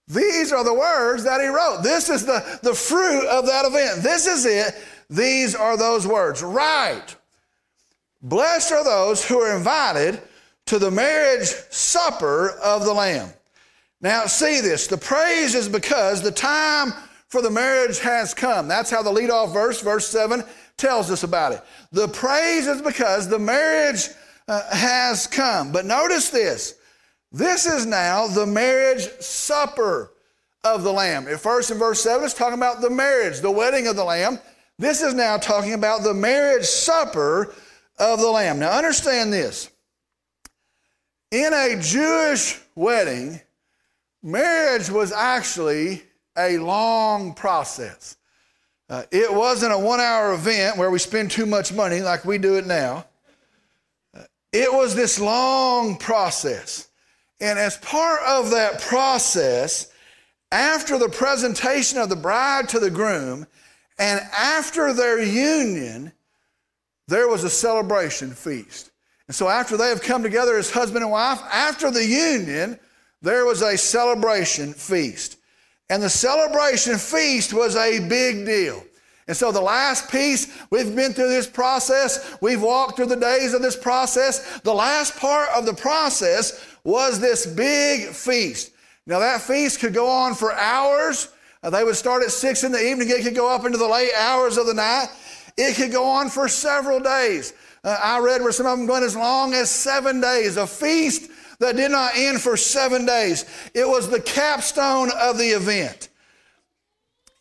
These 0.07 0.51
are 0.51 0.63
the 0.63 0.73
words 0.73 1.23
that 1.23 1.39
he 1.39 1.47
wrote. 1.47 1.81
This 1.81 2.09
is 2.09 2.25
the, 2.25 2.59
the 2.61 2.73
fruit 2.73 3.25
of 3.27 3.45
that 3.45 3.65
event. 3.65 4.03
This 4.03 4.27
is 4.27 4.45
it. 4.45 4.75
These 5.09 5.55
are 5.55 5.77
those 5.77 6.05
words. 6.05 6.43
Write. 6.43 7.15
Blessed 8.23 8.71
are 8.71 8.85
those 8.85 9.25
who 9.25 9.37
are 9.39 9.55
invited 9.55 10.21
to 10.67 10.79
the 10.79 10.89
marriage 10.89 11.49
supper 11.69 12.51
of 12.63 12.85
the 12.85 12.93
Lamb. 12.93 13.29
Now, 13.99 14.25
see 14.25 14.61
this. 14.61 14.87
The 14.87 14.97
praise 14.97 15.55
is 15.55 15.67
because 15.67 16.21
the 16.21 16.31
time 16.31 16.93
for 17.27 17.41
the 17.41 17.51
marriage 17.51 17.99
has 17.99 18.33
come. 18.33 18.69
That's 18.69 18.89
how 18.89 19.01
the 19.01 19.11
lead-off 19.11 19.51
verse, 19.51 19.81
verse 19.81 20.07
7, 20.07 20.43
tells 20.77 21.11
us 21.11 21.23
about 21.23 21.51
it. 21.51 21.61
The 21.91 22.07
praise 22.07 22.67
is 22.67 22.81
because 22.81 23.27
the 23.27 23.39
marriage 23.39 24.07
uh, 24.47 24.73
has 24.73 25.27
come. 25.27 25.73
But 25.73 25.85
notice 25.85 26.29
this. 26.29 26.75
This 27.31 27.65
is 27.65 27.85
now 27.85 28.27
the 28.27 28.45
marriage 28.45 29.09
supper 29.19 30.11
of 30.63 30.83
the 30.83 30.93
Lamb. 30.93 31.27
At 31.27 31.41
first, 31.41 31.71
in 31.71 31.77
verse 31.77 32.01
7, 32.01 32.23
it's 32.23 32.33
talking 32.33 32.57
about 32.57 32.79
the 32.79 32.89
marriage, 32.89 33.41
the 33.41 33.51
wedding 33.51 33.87
of 33.87 33.97
the 33.97 34.03
Lamb. 34.03 34.39
This 34.79 35.01
is 35.01 35.13
now 35.13 35.37
talking 35.37 35.73
about 35.73 36.03
the 36.03 36.13
marriage 36.13 36.65
supper 36.65 37.53
of 37.97 38.19
the 38.19 38.29
Lamb. 38.29 38.59
Now, 38.59 38.71
understand 38.71 39.31
this. 39.31 39.69
In 41.31 41.51
a 41.53 41.79
Jewish 41.81 42.59
wedding, 42.75 43.41
marriage 44.21 44.89
was 44.89 45.11
actually 45.11 46.03
a 46.37 46.57
long 46.57 47.33
process. 47.33 48.17
Uh, 48.89 49.03
it 49.11 49.33
wasn't 49.33 49.73
a 49.73 49.77
one 49.77 49.99
hour 49.99 50.33
event 50.33 50.77
where 50.77 50.91
we 50.91 50.99
spend 50.99 51.31
too 51.31 51.45
much 51.45 51.73
money 51.73 52.01
like 52.01 52.25
we 52.25 52.37
do 52.37 52.55
it 52.57 52.67
now. 52.67 53.05
Uh, 54.15 54.23
it 54.51 54.71
was 54.71 54.93
this 54.93 55.19
long 55.19 55.97
process. 55.97 56.89
And 57.39 57.57
as 57.57 57.77
part 57.77 58.19
of 58.27 58.51
that 58.51 58.81
process, 58.81 59.91
after 60.51 60.99
the 60.99 61.09
presentation 61.09 61.97
of 61.97 62.09
the 62.09 62.15
bride 62.15 62.69
to 62.69 62.79
the 62.79 62.91
groom, 62.91 63.47
and 63.97 64.19
after 64.37 64.93
their 64.93 65.21
union, 65.21 66.11
there 67.07 67.27
was 67.27 67.43
a 67.43 67.49
celebration 67.49 68.31
feast. 68.31 68.91
And 69.27 69.35
so, 69.35 69.47
after 69.47 69.77
they 69.77 69.89
have 69.89 70.01
come 70.01 70.23
together 70.23 70.57
as 70.57 70.69
husband 70.69 71.03
and 71.03 71.11
wife, 71.11 71.41
after 71.51 71.89
the 71.89 72.05
union, 72.05 72.79
there 73.21 73.45
was 73.45 73.61
a 73.61 73.77
celebration 73.77 74.73
feast. 74.73 75.37
And 75.89 76.03
the 76.03 76.09
celebration 76.09 76.97
feast 76.97 77.53
was 77.53 77.75
a 77.75 77.99
big 78.07 78.45
deal. 78.45 78.83
And 79.27 79.37
so, 79.37 79.51
the 79.51 79.61
last 79.61 80.11
piece, 80.11 80.53
we've 80.69 80.93
been 80.93 81.13
through 81.13 81.29
this 81.29 81.47
process, 81.47 82.35
we've 82.41 82.61
walked 82.61 82.97
through 82.97 83.05
the 83.05 83.15
days 83.15 83.53
of 83.53 83.61
this 83.61 83.77
process. 83.77 84.59
The 84.59 84.73
last 84.73 85.15
part 85.17 85.49
of 85.55 85.65
the 85.65 85.73
process 85.73 86.65
was 86.83 87.19
this 87.19 87.45
big 87.45 88.09
feast. 88.09 88.71
Now, 89.07 89.19
that 89.19 89.41
feast 89.41 89.79
could 89.79 89.93
go 89.93 90.09
on 90.09 90.35
for 90.35 90.53
hours. 90.53 91.29
Uh, 91.61 91.69
they 91.69 91.83
would 91.83 91.95
start 91.95 92.23
at 92.23 92.31
six 92.31 92.65
in 92.65 92.73
the 92.73 92.85
evening, 92.85 93.09
it 93.09 93.23
could 93.23 93.35
go 93.35 93.49
up 93.49 93.65
into 93.65 93.77
the 93.77 93.87
late 93.87 94.11
hours 94.17 94.57
of 94.57 94.65
the 94.67 94.73
night. 94.73 95.07
It 95.57 95.75
could 95.75 95.91
go 95.91 96.05
on 96.05 96.29
for 96.29 96.47
several 96.47 96.99
days. 96.99 97.53
Uh, 97.83 97.97
I 98.01 98.19
read 98.19 98.41
where 98.41 98.51
some 98.51 98.65
of 98.65 98.77
them 98.77 98.87
went 98.87 99.05
as 99.05 99.15
long 99.15 99.53
as 99.53 99.69
seven 99.69 100.21
days, 100.21 100.57
a 100.57 100.65
feast 100.65 101.29
that 101.59 101.75
did 101.75 101.91
not 101.91 102.13
end 102.15 102.41
for 102.41 102.57
seven 102.57 103.05
days. 103.05 103.45
It 103.73 103.87
was 103.87 104.09
the 104.09 104.19
capstone 104.19 105.11
of 105.19 105.37
the 105.37 105.49
event. 105.49 106.09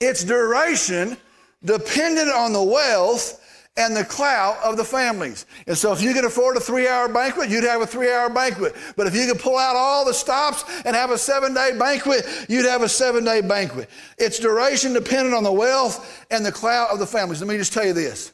Its 0.01 0.25
duration 0.25 1.17
depended 1.65 2.29
on 2.29 2.53
the 2.53 2.63
wealth 2.63 3.42
and 3.77 3.97
the 3.97 4.05
clout 4.05 4.59
of 4.63 4.77
the 4.77 4.85
families. 4.85 5.47
And 5.67 5.77
so, 5.77 5.93
if 5.93 6.03
you 6.03 6.13
could 6.13 6.25
afford 6.25 6.57
a 6.57 6.61
three 6.61 6.87
hour 6.87 7.09
banquet, 7.09 7.49
you'd 7.49 7.65
have 7.65 7.81
a 7.81 7.87
three 7.87 8.13
hour 8.13 8.29
banquet. 8.29 8.75
But 8.97 9.07
if 9.07 9.17
you 9.17 9.27
could 9.27 9.41
pull 9.41 9.57
out 9.57 9.77
all 9.77 10.05
the 10.05 10.13
stops 10.13 10.65
and 10.85 10.95
have 10.95 11.11
a 11.11 11.19
seven 11.19 11.55
day 11.55 11.73
banquet, 11.79 12.27
you'd 12.49 12.67
have 12.67 12.83
a 12.83 12.89
seven 12.89 13.25
day 13.25 13.41
banquet. 13.41 13.89
Its 14.19 14.39
duration 14.39 14.93
dependent 14.93 15.35
on 15.35 15.43
the 15.43 15.53
wealth 15.53 16.27
and 16.31 16.45
the 16.45 16.53
clout 16.53 16.91
of 16.91 16.99
the 16.99 17.07
families. 17.07 17.41
Let 17.41 17.49
me 17.49 17.57
just 17.57 17.73
tell 17.73 17.87
you 17.87 17.95
this 17.95 18.33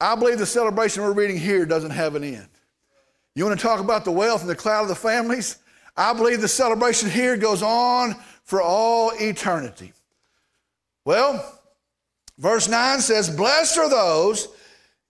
I 0.00 0.14
believe 0.14 0.38
the 0.38 0.46
celebration 0.46 1.02
we're 1.02 1.12
reading 1.12 1.38
here 1.38 1.66
doesn't 1.66 1.90
have 1.90 2.14
an 2.14 2.24
end. 2.24 2.48
You 3.34 3.44
want 3.44 3.58
to 3.58 3.66
talk 3.66 3.80
about 3.80 4.04
the 4.04 4.12
wealth 4.12 4.40
and 4.40 4.48
the 4.48 4.56
clout 4.56 4.82
of 4.82 4.88
the 4.88 4.94
families? 4.94 5.58
I 5.96 6.12
believe 6.14 6.40
the 6.40 6.48
celebration 6.48 7.10
here 7.10 7.36
goes 7.36 7.62
on 7.62 8.16
for 8.44 8.62
all 8.62 9.12
eternity. 9.18 9.92
Well, 11.04 11.55
Verse 12.38 12.68
9 12.68 13.00
says, 13.00 13.30
Blessed 13.30 13.78
are 13.78 13.88
those 13.88 14.48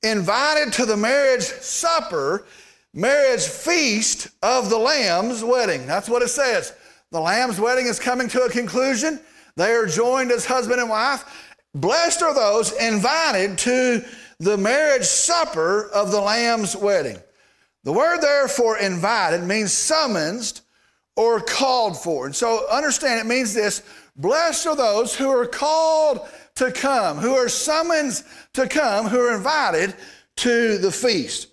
invited 0.03 0.73
to 0.75 0.87
the 0.87 0.97
marriage 0.97 1.43
supper, 1.43 2.47
marriage 2.95 3.45
feast 3.45 4.29
of 4.43 4.71
the 4.71 4.79
Lamb's 4.79 5.43
wedding. 5.43 5.87
That's 5.87 6.09
what 6.09 6.23
it 6.23 6.29
says. 6.29 6.73
The 7.11 7.21
Lamb's 7.21 7.61
wedding 7.61 7.87
is 7.87 7.99
coming 7.99 8.29
to 8.29 8.43
a 8.43 8.51
conclusion. 8.51 9.21
They 9.57 9.73
are 9.73 9.87
joined 9.87 10.31
as 10.31 10.45
husband 10.45 10.81
and 10.81 10.91
wife. 10.91 11.25
Blessed 11.75 12.23
are 12.23 12.35
those 12.35 12.73
invited 12.73 13.59
to 13.59 14.05
the 14.39 14.57
marriage 14.57 15.05
supper 15.05 15.89
of 15.91 16.11
the 16.11 16.21
Lamb's 16.21 16.77
wedding. 16.77 17.19
The 17.85 17.93
word 17.93 18.21
therefore 18.21 18.79
invited 18.79 19.43
means 19.43 19.73
summoned 19.73 20.61
or 21.17 21.41
called 21.41 21.99
for. 21.99 22.27
And 22.27 22.37
so 22.37 22.69
understand 22.71 23.21
it 23.21 23.27
means 23.27 23.55
this 23.55 23.83
Blessed 24.17 24.67
are 24.67 24.77
those 24.77 25.15
who 25.15 25.29
are 25.29 25.47
called 25.47 26.27
to 26.57 26.73
come, 26.73 27.19
who 27.19 27.35
are 27.35 27.49
summoned 27.49 28.23
to 28.55 28.69
come, 28.69 29.07
who 29.07 29.21
are 29.21 29.35
invited 29.37 29.95
to 30.37 30.79
the 30.79 30.91
feast. 30.91 31.49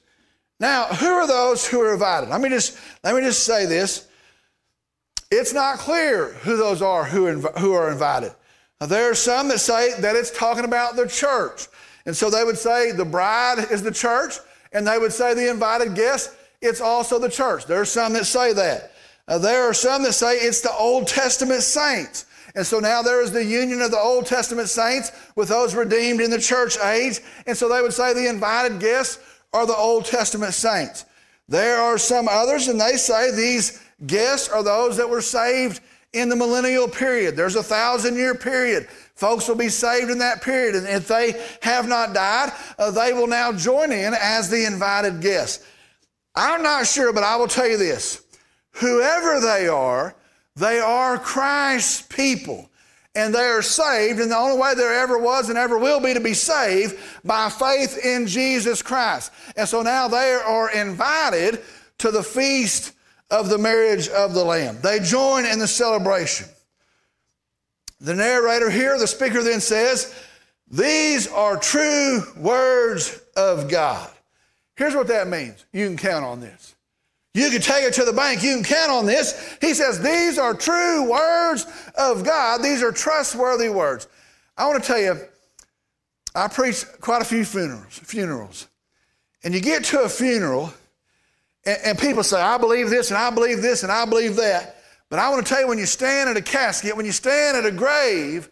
Now, 0.59 0.85
who 0.85 1.07
are 1.07 1.27
those 1.27 1.67
who 1.67 1.81
are 1.81 1.93
invited? 1.93 2.29
Let 2.29 2.41
me 2.41 2.49
just, 2.49 2.77
let 3.03 3.15
me 3.15 3.21
just 3.21 3.43
say 3.43 3.65
this. 3.65 4.07
It's 5.29 5.53
not 5.53 5.79
clear 5.79 6.33
who 6.43 6.57
those 6.57 6.81
are 6.81 7.03
who, 7.03 7.25
inv- 7.25 7.57
who 7.57 7.73
are 7.73 7.91
invited. 7.91 8.33
Now, 8.79 8.87
there 8.87 9.09
are 9.09 9.15
some 9.15 9.47
that 9.49 9.59
say 9.59 9.99
that 9.99 10.15
it's 10.15 10.31
talking 10.31 10.65
about 10.65 10.95
the 10.95 11.07
church. 11.07 11.67
And 12.05 12.15
so 12.15 12.29
they 12.29 12.43
would 12.43 12.57
say 12.57 12.91
the 12.91 13.05
bride 13.05 13.65
is 13.71 13.81
the 13.81 13.91
church, 13.91 14.35
and 14.71 14.85
they 14.85 14.97
would 14.97 15.13
say 15.13 15.33
the 15.33 15.49
invited 15.49 15.95
guest, 15.95 16.35
it's 16.61 16.81
also 16.81 17.19
the 17.19 17.29
church. 17.29 17.65
There 17.65 17.81
are 17.81 17.85
some 17.85 18.13
that 18.13 18.25
say 18.25 18.53
that. 18.53 18.91
There 19.27 19.63
are 19.63 19.73
some 19.73 20.03
that 20.03 20.13
say 20.13 20.37
it's 20.37 20.61
the 20.61 20.71
Old 20.71 21.07
Testament 21.07 21.61
saints. 21.61 22.25
And 22.55 22.65
so 22.65 22.79
now 22.79 23.01
there 23.01 23.21
is 23.21 23.31
the 23.31 23.43
union 23.43 23.81
of 23.81 23.91
the 23.91 23.99
Old 23.99 24.25
Testament 24.25 24.69
saints 24.69 25.11
with 25.35 25.49
those 25.49 25.73
redeemed 25.73 26.21
in 26.21 26.29
the 26.29 26.39
church 26.39 26.77
age. 26.77 27.19
And 27.47 27.57
so 27.57 27.67
they 27.67 27.81
would 27.81 27.93
say 27.93 28.13
the 28.13 28.29
invited 28.29 28.79
guests 28.79 29.19
are 29.53 29.65
the 29.65 29.75
Old 29.75 30.05
Testament 30.05 30.53
saints. 30.53 31.05
There 31.47 31.79
are 31.79 31.97
some 31.97 32.27
others, 32.27 32.67
and 32.67 32.79
they 32.79 32.95
say 32.95 33.31
these 33.31 33.81
guests 34.05 34.49
are 34.49 34.63
those 34.63 34.97
that 34.97 35.09
were 35.09 35.21
saved 35.21 35.81
in 36.13 36.29
the 36.29 36.35
millennial 36.35 36.87
period. 36.87 37.35
There's 37.35 37.55
a 37.55 37.63
thousand 37.63 38.15
year 38.15 38.35
period. 38.35 38.87
Folks 39.15 39.47
will 39.47 39.55
be 39.55 39.69
saved 39.69 40.09
in 40.09 40.19
that 40.19 40.41
period. 40.41 40.75
And 40.75 40.87
if 40.87 41.07
they 41.07 41.43
have 41.61 41.87
not 41.87 42.13
died, 42.13 42.51
uh, 42.77 42.91
they 42.91 43.13
will 43.13 43.27
now 43.27 43.51
join 43.51 43.91
in 43.91 44.13
as 44.19 44.49
the 44.49 44.65
invited 44.65 45.21
guests. 45.21 45.65
I'm 46.35 46.63
not 46.63 46.87
sure, 46.87 47.13
but 47.13 47.23
I 47.23 47.35
will 47.35 47.47
tell 47.47 47.67
you 47.67 47.77
this 47.77 48.23
whoever 48.71 49.39
they 49.39 49.67
are, 49.67 50.15
they 50.55 50.79
are 50.79 51.17
Christ's 51.17 52.01
people. 52.01 52.69
And 53.15 53.33
they 53.33 53.45
are 53.45 53.61
saved, 53.61 54.19
and 54.19 54.31
the 54.31 54.37
only 54.37 54.59
way 54.59 54.73
there 54.73 55.01
ever 55.03 55.19
was 55.19 55.49
and 55.49 55.57
ever 55.57 55.77
will 55.77 55.99
be 55.99 56.15
to 56.15 56.19
be 56.19 56.33
saved 56.33 56.97
by 57.23 57.47
faith 57.47 58.03
in 58.03 58.25
Jesus 58.25 58.81
Christ. 58.81 59.31
And 59.55 59.69
so 59.69 59.83
now 59.83 60.07
they 60.07 60.33
are 60.33 60.71
invited 60.71 61.61
to 61.99 62.09
the 62.09 62.23
feast 62.23 62.93
of 63.29 63.49
the 63.49 63.59
marriage 63.59 64.09
of 64.09 64.33
the 64.33 64.43
Lamb. 64.43 64.79
They 64.81 64.99
join 64.99 65.45
in 65.45 65.59
the 65.59 65.67
celebration. 65.67 66.47
The 68.01 68.15
narrator 68.15 68.69
here, 68.69 68.97
the 68.97 69.07
speaker 69.07 69.43
then 69.43 69.61
says, 69.61 70.13
These 70.69 71.27
are 71.27 71.55
true 71.57 72.23
words 72.35 73.21
of 73.35 73.69
God. 73.69 74.09
Here's 74.75 74.95
what 74.95 75.07
that 75.07 75.27
means 75.27 75.65
you 75.71 75.85
can 75.85 75.97
count 75.97 76.25
on 76.25 76.41
this. 76.41 76.75
You 77.33 77.49
can 77.49 77.61
take 77.61 77.83
it 77.83 77.93
to 77.95 78.05
the 78.05 78.13
bank. 78.13 78.43
You 78.43 78.55
can 78.55 78.63
count 78.63 78.91
on 78.91 79.05
this. 79.05 79.57
He 79.59 79.73
says, 79.73 79.99
These 79.99 80.37
are 80.37 80.53
true 80.53 81.09
words 81.09 81.65
of 81.97 82.23
God. 82.23 82.61
These 82.61 82.83
are 82.83 82.91
trustworthy 82.91 83.69
words. 83.69 84.07
I 84.55 84.67
want 84.67 84.83
to 84.83 84.87
tell 84.87 84.99
you, 84.99 85.19
I 86.35 86.47
preach 86.47 86.85
quite 87.01 87.21
a 87.21 87.25
few 87.25 87.43
funerals, 87.43 87.99
funerals. 87.99 88.67
And 89.43 89.53
you 89.53 89.61
get 89.61 89.83
to 89.85 90.01
a 90.01 90.09
funeral, 90.09 90.73
and, 91.65 91.77
and 91.83 91.99
people 91.99 92.23
say, 92.23 92.39
I 92.39 92.57
believe 92.57 92.89
this, 92.89 93.09
and 93.09 93.17
I 93.17 93.29
believe 93.31 93.61
this, 93.61 93.83
and 93.83 93.91
I 93.91 94.05
believe 94.05 94.35
that. 94.35 94.77
But 95.09 95.19
I 95.19 95.29
want 95.29 95.45
to 95.45 95.49
tell 95.51 95.61
you, 95.61 95.67
when 95.67 95.79
you 95.79 95.85
stand 95.85 96.29
at 96.29 96.37
a 96.37 96.41
casket, 96.41 96.95
when 96.95 97.05
you 97.05 97.11
stand 97.11 97.57
at 97.57 97.65
a 97.65 97.71
grave, 97.71 98.49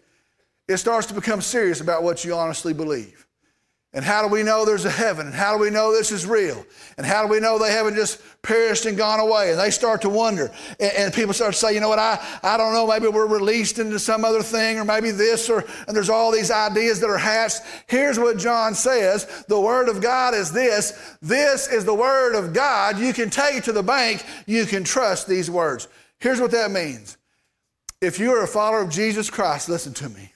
it 0.68 0.78
starts 0.78 1.08
to 1.08 1.14
become 1.14 1.42
serious 1.42 1.82
about 1.82 2.04
what 2.04 2.26
you 2.26 2.34
honestly 2.34 2.74
believe. 2.74 3.21
And 3.94 4.06
how 4.06 4.26
do 4.26 4.30
we 4.30 4.42
know 4.42 4.64
there's 4.64 4.86
a 4.86 4.90
heaven? 4.90 5.26
And 5.26 5.36
how 5.36 5.58
do 5.58 5.62
we 5.62 5.70
know 5.70 5.92
this 5.92 6.14
is 6.14 6.26
real? 6.26 6.66
And 6.96 7.06
how 7.06 7.24
do 7.24 7.28
we 7.28 7.42
know 7.42 7.60
they 7.60 7.74
haven't 7.74 7.96
just 7.96 8.22
perished 8.42 8.86
and 8.86 8.98
gone 8.98 9.20
away? 9.20 9.52
And 9.52 9.60
they 9.60 9.70
start 9.70 10.02
to 10.04 10.10
wonder. 10.10 10.50
And, 10.80 10.94
and, 10.94 11.14
people 11.14 11.34
start 11.34 11.54
to 11.54 11.60
say, 11.60 11.74
you 11.74 11.82
know 11.82 11.90
what, 11.90 12.00
I, 12.00 12.18
I 12.42 12.56
don't 12.56 12.74
know, 12.74 12.88
maybe 12.88 13.10
we're 13.10 13.28
released 13.28 13.80
into 13.80 14.00
some 14.00 14.24
other 14.24 14.42
thing, 14.42 14.80
or 14.80 14.86
maybe 14.86 15.12
this, 15.12 15.50
or 15.50 15.66
and 15.88 15.96
there's 15.96 16.10
all 16.10 16.32
these 16.32 16.52
ideas 16.52 17.02
that 17.02 17.10
are 17.10 17.18
hatched. 17.18 17.64
Here's 17.88 18.18
what 18.18 18.38
John 18.38 18.76
says 18.76 19.44
the 19.50 19.60
Word 19.60 19.90
of 19.90 20.00
God 20.02 20.36
is 20.36 20.54
this. 20.54 21.18
This 21.22 21.68
is 21.68 21.84
the 21.84 21.94
Word 21.94 22.36
of 22.36 22.54
God. 22.54 22.98
You 22.98 23.12
can 23.12 23.30
take 23.30 23.58
it 23.58 23.66
to 23.66 23.74
the 23.74 23.84
bank, 23.84 24.24
you 24.46 24.66
can 24.66 24.86
trust 24.86 25.28
these 25.28 25.52
words. 25.52 25.90
Here's 26.20 26.40
what 26.40 26.52
that 26.52 26.72
means. 26.72 27.18
If 28.00 28.20
you 28.20 28.32
are 28.32 28.44
a 28.44 28.48
follower 28.48 28.82
of 28.82 28.90
Jesus 28.90 29.30
Christ, 29.30 29.68
listen 29.68 29.94
to 29.96 30.08
me. 30.08 30.32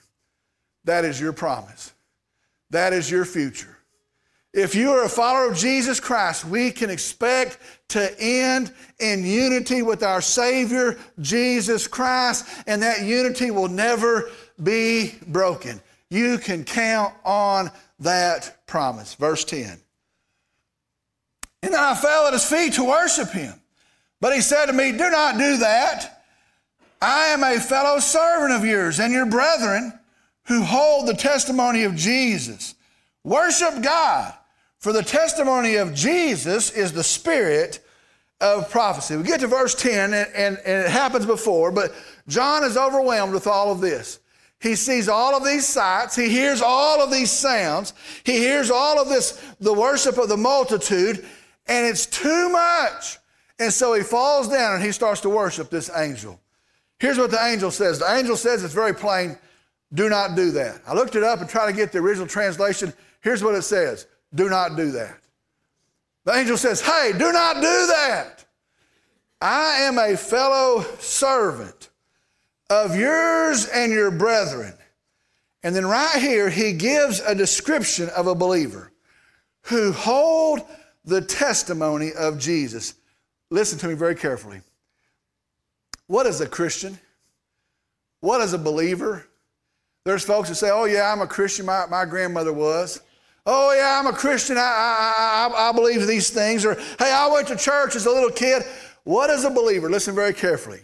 That 0.84 1.06
is 1.06 1.18
your 1.18 1.32
promise. 1.32 1.94
That 2.70 2.92
is 2.92 3.10
your 3.10 3.24
future. 3.24 3.76
If 4.52 4.74
you 4.74 4.90
are 4.92 5.04
a 5.04 5.08
follower 5.08 5.50
of 5.50 5.56
Jesus 5.56 6.00
Christ, 6.00 6.46
we 6.46 6.70
can 6.70 6.88
expect 6.88 7.58
to 7.88 8.18
end 8.18 8.72
in 8.98 9.22
unity 9.22 9.82
with 9.82 10.02
our 10.02 10.22
Savior, 10.22 10.98
Jesus 11.20 11.86
Christ, 11.86 12.46
and 12.66 12.82
that 12.82 13.02
unity 13.02 13.50
will 13.50 13.68
never 13.68 14.30
be 14.62 15.14
broken. 15.26 15.78
You 16.08 16.38
can 16.38 16.64
count 16.64 17.12
on 17.22 17.70
that 18.00 18.66
promise. 18.66 19.14
Verse 19.14 19.44
10. 19.44 19.78
And 21.62 21.74
I 21.74 21.94
fell 21.94 22.26
at 22.26 22.32
his 22.32 22.48
feet 22.48 22.74
to 22.74 22.84
worship 22.84 23.30
him. 23.30 23.60
But 24.20 24.34
he 24.34 24.40
said 24.40 24.66
to 24.66 24.72
me, 24.72 24.92
Do 24.92 25.10
not 25.10 25.36
do 25.36 25.58
that. 25.58 26.22
I 27.02 27.26
am 27.26 27.44
a 27.44 27.60
fellow 27.60 27.98
servant 27.98 28.52
of 28.52 28.64
yours 28.64 29.00
and 29.00 29.12
your 29.12 29.26
brethren 29.26 29.98
who 30.46 30.62
hold 30.62 31.06
the 31.06 31.14
testimony 31.14 31.84
of 31.84 31.94
Jesus. 31.94 32.74
Worship 33.24 33.82
God, 33.82 34.32
for 34.78 34.92
the 34.92 35.02
testimony 35.02 35.76
of 35.76 35.94
Jesus 35.94 36.70
is 36.70 36.92
the 36.92 37.04
spirit 37.04 37.80
of 38.40 38.70
prophecy. 38.70 39.16
We 39.16 39.24
get 39.24 39.40
to 39.40 39.46
verse 39.46 39.74
10, 39.74 40.14
and, 40.14 40.30
and, 40.34 40.58
and 40.58 40.86
it 40.86 40.90
happens 40.90 41.26
before, 41.26 41.72
but 41.72 41.92
John 42.28 42.64
is 42.64 42.76
overwhelmed 42.76 43.32
with 43.32 43.46
all 43.46 43.72
of 43.72 43.80
this. 43.80 44.20
He 44.60 44.74
sees 44.74 45.08
all 45.08 45.36
of 45.36 45.44
these 45.44 45.66
sights. 45.66 46.16
He 46.16 46.28
hears 46.28 46.62
all 46.62 47.02
of 47.02 47.10
these 47.10 47.30
sounds. 47.30 47.92
He 48.24 48.38
hears 48.38 48.70
all 48.70 49.00
of 49.00 49.08
this, 49.08 49.42
the 49.60 49.72
worship 49.72 50.18
of 50.18 50.28
the 50.28 50.36
multitude, 50.36 51.24
and 51.66 51.86
it's 51.86 52.06
too 52.06 52.48
much. 52.48 53.18
And 53.58 53.72
so 53.72 53.94
he 53.94 54.02
falls 54.02 54.48
down 54.48 54.76
and 54.76 54.84
he 54.84 54.92
starts 54.92 55.20
to 55.22 55.30
worship 55.30 55.70
this 55.70 55.90
angel. 55.94 56.40
Here's 56.98 57.18
what 57.18 57.30
the 57.30 57.44
angel 57.44 57.70
says. 57.70 57.98
The 57.98 58.14
angel 58.14 58.36
says 58.36 58.64
it's 58.64 58.74
very 58.74 58.94
plain 58.94 59.38
do 59.94 60.08
not 60.08 60.34
do 60.36 60.50
that. 60.52 60.80
I 60.86 60.94
looked 60.94 61.14
it 61.14 61.22
up 61.22 61.40
and 61.40 61.48
tried 61.48 61.66
to 61.66 61.72
get 61.72 61.92
the 61.92 61.98
original 61.98 62.26
translation. 62.26 62.92
Here's 63.20 63.42
what 63.42 63.54
it 63.54 63.62
says 63.62 64.06
Do 64.34 64.48
not 64.48 64.76
do 64.76 64.92
that. 64.92 65.18
The 66.24 66.34
angel 66.34 66.56
says, 66.56 66.80
Hey, 66.80 67.12
do 67.12 67.32
not 67.32 67.56
do 67.56 67.86
that. 67.86 68.44
I 69.40 69.82
am 69.82 69.98
a 69.98 70.16
fellow 70.16 70.84
servant 70.98 71.90
of 72.68 72.96
yours 72.96 73.66
and 73.66 73.92
your 73.92 74.10
brethren. 74.10 74.74
And 75.62 75.74
then 75.74 75.86
right 75.86 76.20
here, 76.20 76.48
he 76.48 76.72
gives 76.72 77.20
a 77.20 77.34
description 77.34 78.08
of 78.10 78.26
a 78.26 78.34
believer 78.34 78.92
who 79.62 79.92
hold 79.92 80.60
the 81.04 81.20
testimony 81.20 82.12
of 82.12 82.38
Jesus. 82.38 82.94
Listen 83.50 83.78
to 83.80 83.88
me 83.88 83.94
very 83.94 84.14
carefully. 84.14 84.60
What 86.06 86.26
is 86.26 86.40
a 86.40 86.46
Christian? 86.46 86.98
What 88.20 88.40
is 88.40 88.52
a 88.52 88.58
believer? 88.58 89.26
There's 90.06 90.22
folks 90.22 90.48
that 90.50 90.54
say, 90.54 90.70
oh, 90.70 90.84
yeah, 90.84 91.12
I'm 91.12 91.20
a 91.20 91.26
Christian. 91.26 91.66
My, 91.66 91.84
my 91.90 92.04
grandmother 92.04 92.52
was. 92.52 93.00
Oh, 93.44 93.74
yeah, 93.74 93.98
I'm 93.98 94.06
a 94.06 94.16
Christian. 94.16 94.56
I, 94.56 94.60
I, 94.60 95.48
I, 95.52 95.68
I 95.68 95.72
believe 95.72 96.06
these 96.06 96.30
things. 96.30 96.64
Or, 96.64 96.74
hey, 96.74 97.10
I 97.12 97.26
went 97.26 97.48
to 97.48 97.56
church 97.56 97.96
as 97.96 98.06
a 98.06 98.10
little 98.12 98.30
kid. 98.30 98.62
What 99.02 99.30
is 99.30 99.42
a 99.42 99.50
believer? 99.50 99.90
Listen 99.90 100.14
very 100.14 100.32
carefully. 100.32 100.82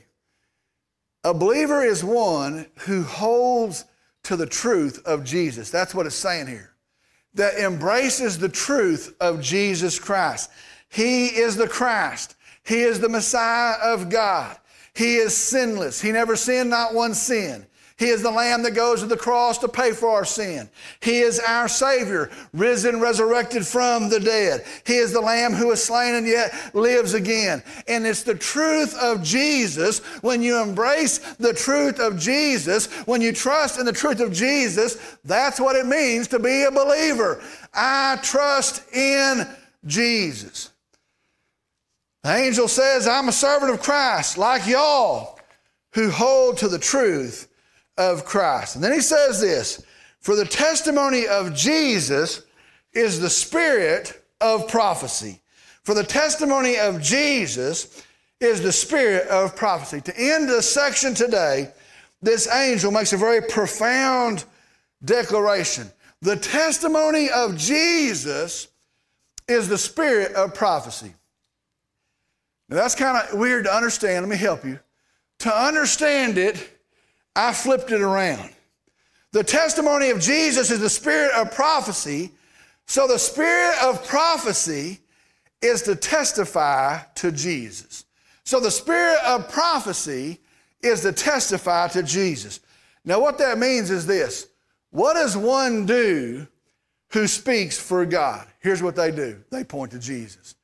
A 1.22 1.32
believer 1.32 1.84
is 1.84 2.02
one 2.02 2.66
who 2.80 3.04
holds 3.04 3.84
to 4.24 4.34
the 4.34 4.44
truth 4.44 5.00
of 5.06 5.22
Jesus. 5.22 5.70
That's 5.70 5.94
what 5.94 6.06
it's 6.06 6.16
saying 6.16 6.48
here. 6.48 6.74
That 7.34 7.54
embraces 7.54 8.38
the 8.38 8.48
truth 8.48 9.14
of 9.20 9.40
Jesus 9.40 10.00
Christ. 10.00 10.50
He 10.88 11.26
is 11.26 11.54
the 11.54 11.68
Christ. 11.68 12.34
He 12.64 12.80
is 12.80 12.98
the 12.98 13.08
Messiah 13.08 13.76
of 13.84 14.10
God. 14.10 14.56
He 14.96 15.14
is 15.14 15.32
sinless. 15.36 16.00
He 16.00 16.10
never 16.10 16.34
sinned, 16.34 16.70
not 16.70 16.92
one 16.92 17.14
sin. 17.14 17.68
He 17.98 18.06
is 18.06 18.22
the 18.22 18.30
Lamb 18.30 18.62
that 18.62 18.74
goes 18.74 19.00
to 19.00 19.06
the 19.06 19.16
cross 19.16 19.58
to 19.58 19.68
pay 19.68 19.92
for 19.92 20.08
our 20.08 20.24
sin. 20.24 20.68
He 21.00 21.20
is 21.20 21.38
our 21.40 21.68
Savior, 21.68 22.30
risen, 22.52 23.00
resurrected 23.00 23.66
from 23.66 24.08
the 24.08 24.20
dead. 24.20 24.64
He 24.86 24.96
is 24.96 25.12
the 25.12 25.20
Lamb 25.20 25.52
who 25.52 25.70
is 25.70 25.82
slain 25.82 26.14
and 26.14 26.26
yet 26.26 26.52
lives 26.74 27.14
again. 27.14 27.62
And 27.86 28.06
it's 28.06 28.22
the 28.22 28.34
truth 28.34 28.96
of 28.96 29.22
Jesus. 29.22 29.98
When 30.22 30.42
you 30.42 30.60
embrace 30.60 31.18
the 31.36 31.52
truth 31.52 32.00
of 32.00 32.18
Jesus, 32.18 32.86
when 33.06 33.20
you 33.20 33.32
trust 33.32 33.78
in 33.78 33.86
the 33.86 33.92
truth 33.92 34.20
of 34.20 34.32
Jesus, 34.32 35.16
that's 35.24 35.60
what 35.60 35.76
it 35.76 35.86
means 35.86 36.28
to 36.28 36.38
be 36.38 36.64
a 36.64 36.70
believer. 36.70 37.42
I 37.74 38.18
trust 38.22 38.92
in 38.94 39.46
Jesus. 39.86 40.70
The 42.22 42.34
angel 42.36 42.68
says, 42.68 43.08
I'm 43.08 43.28
a 43.28 43.32
servant 43.32 43.72
of 43.72 43.82
Christ, 43.82 44.38
like 44.38 44.66
y'all, 44.66 45.40
who 45.94 46.10
hold 46.10 46.58
to 46.58 46.68
the 46.68 46.78
truth 46.78 47.48
of 48.10 48.24
Christ. 48.24 48.74
And 48.74 48.84
then 48.84 48.92
he 48.92 49.00
says 49.00 49.40
this 49.40 49.84
For 50.20 50.34
the 50.36 50.44
testimony 50.44 51.26
of 51.26 51.54
Jesus 51.54 52.42
is 52.92 53.20
the 53.20 53.30
spirit 53.30 54.24
of 54.40 54.68
prophecy. 54.68 55.40
For 55.84 55.94
the 55.94 56.04
testimony 56.04 56.78
of 56.78 57.00
Jesus 57.00 58.04
is 58.40 58.60
the 58.60 58.72
spirit 58.72 59.26
of 59.28 59.56
prophecy. 59.56 60.00
To 60.00 60.18
end 60.18 60.48
the 60.48 60.62
section 60.62 61.14
today, 61.14 61.72
this 62.20 62.48
angel 62.52 62.92
makes 62.92 63.12
a 63.12 63.16
very 63.16 63.40
profound 63.40 64.44
declaration. 65.04 65.90
The 66.20 66.36
testimony 66.36 67.30
of 67.30 67.56
Jesus 67.56 68.68
is 69.48 69.68
the 69.68 69.78
spirit 69.78 70.32
of 70.34 70.54
prophecy. 70.54 71.14
Now 72.68 72.76
that's 72.76 72.94
kind 72.94 73.18
of 73.18 73.38
weird 73.38 73.64
to 73.64 73.74
understand. 73.74 74.24
Let 74.24 74.30
me 74.30 74.36
help 74.36 74.64
you. 74.64 74.78
To 75.40 75.54
understand 75.54 76.38
it, 76.38 76.71
I 77.34 77.52
flipped 77.52 77.90
it 77.90 78.00
around. 78.00 78.50
The 79.32 79.44
testimony 79.44 80.10
of 80.10 80.20
Jesus 80.20 80.70
is 80.70 80.80
the 80.80 80.90
spirit 80.90 81.32
of 81.32 81.52
prophecy. 81.52 82.32
So 82.86 83.06
the 83.06 83.18
spirit 83.18 83.76
of 83.82 84.06
prophecy 84.06 85.00
is 85.62 85.82
to 85.82 85.96
testify 85.96 86.98
to 87.16 87.32
Jesus. 87.32 88.04
So 88.44 88.60
the 88.60 88.70
spirit 88.70 89.18
of 89.24 89.48
prophecy 89.48 90.40
is 90.82 91.00
to 91.02 91.12
testify 91.12 91.88
to 91.88 92.02
Jesus. 92.02 92.60
Now, 93.04 93.20
what 93.20 93.38
that 93.38 93.58
means 93.58 93.90
is 93.90 94.06
this 94.06 94.48
what 94.90 95.14
does 95.14 95.36
one 95.36 95.86
do 95.86 96.46
who 97.12 97.26
speaks 97.26 97.78
for 97.78 98.04
God? 98.04 98.46
Here's 98.60 98.82
what 98.82 98.96
they 98.96 99.10
do 99.10 99.42
they 99.50 99.64
point 99.64 99.92
to 99.92 99.98
Jesus. 99.98 100.54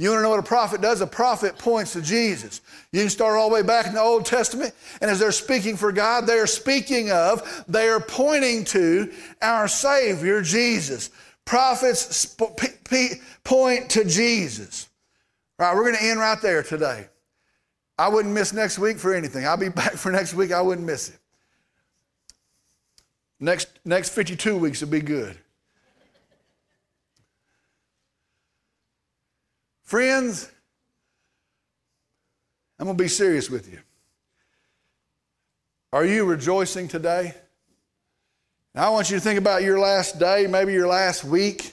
You 0.00 0.10
want 0.10 0.20
to 0.20 0.22
know 0.22 0.30
what 0.30 0.38
a 0.38 0.44
prophet 0.44 0.80
does? 0.80 1.00
A 1.00 1.06
prophet 1.08 1.58
points 1.58 1.94
to 1.94 2.00
Jesus. 2.00 2.60
You 2.92 3.00
can 3.00 3.10
start 3.10 3.36
all 3.36 3.48
the 3.48 3.54
way 3.56 3.62
back 3.62 3.86
in 3.86 3.94
the 3.94 4.00
Old 4.00 4.24
Testament, 4.24 4.72
and 5.00 5.10
as 5.10 5.18
they're 5.18 5.32
speaking 5.32 5.76
for 5.76 5.90
God, 5.90 6.24
they 6.24 6.38
are 6.38 6.46
speaking 6.46 7.10
of, 7.10 7.64
they 7.66 7.88
are 7.88 7.98
pointing 7.98 8.64
to 8.66 9.12
our 9.42 9.66
Savior, 9.66 10.40
Jesus. 10.40 11.10
Prophets 11.44 12.14
sp- 12.14 12.54
p- 12.56 12.68
p- 12.88 13.14
point 13.42 13.90
to 13.90 14.04
Jesus. 14.04 14.88
All 15.58 15.66
right, 15.66 15.74
we're 15.74 15.84
going 15.84 15.96
to 15.96 16.04
end 16.04 16.20
right 16.20 16.40
there 16.40 16.62
today. 16.62 17.08
I 17.98 18.08
wouldn't 18.08 18.32
miss 18.32 18.52
next 18.52 18.78
week 18.78 18.98
for 18.98 19.12
anything. 19.12 19.46
I'll 19.46 19.56
be 19.56 19.68
back 19.68 19.94
for 19.94 20.12
next 20.12 20.32
week. 20.32 20.52
I 20.52 20.60
wouldn't 20.60 20.86
miss 20.86 21.08
it. 21.08 21.18
Next, 23.40 23.68
next 23.84 24.10
52 24.10 24.56
weeks 24.56 24.80
will 24.80 24.88
be 24.88 25.00
good. 25.00 25.36
Friends, 29.88 30.46
I'm 32.78 32.84
going 32.84 32.98
to 32.98 33.02
be 33.02 33.08
serious 33.08 33.48
with 33.48 33.72
you. 33.72 33.78
Are 35.94 36.04
you 36.04 36.26
rejoicing 36.26 36.88
today? 36.88 37.32
Now, 38.74 38.88
I 38.88 38.90
want 38.90 39.08
you 39.08 39.16
to 39.16 39.20
think 39.22 39.38
about 39.38 39.62
your 39.62 39.78
last 39.78 40.18
day, 40.18 40.46
maybe 40.46 40.74
your 40.74 40.88
last 40.88 41.24
week. 41.24 41.72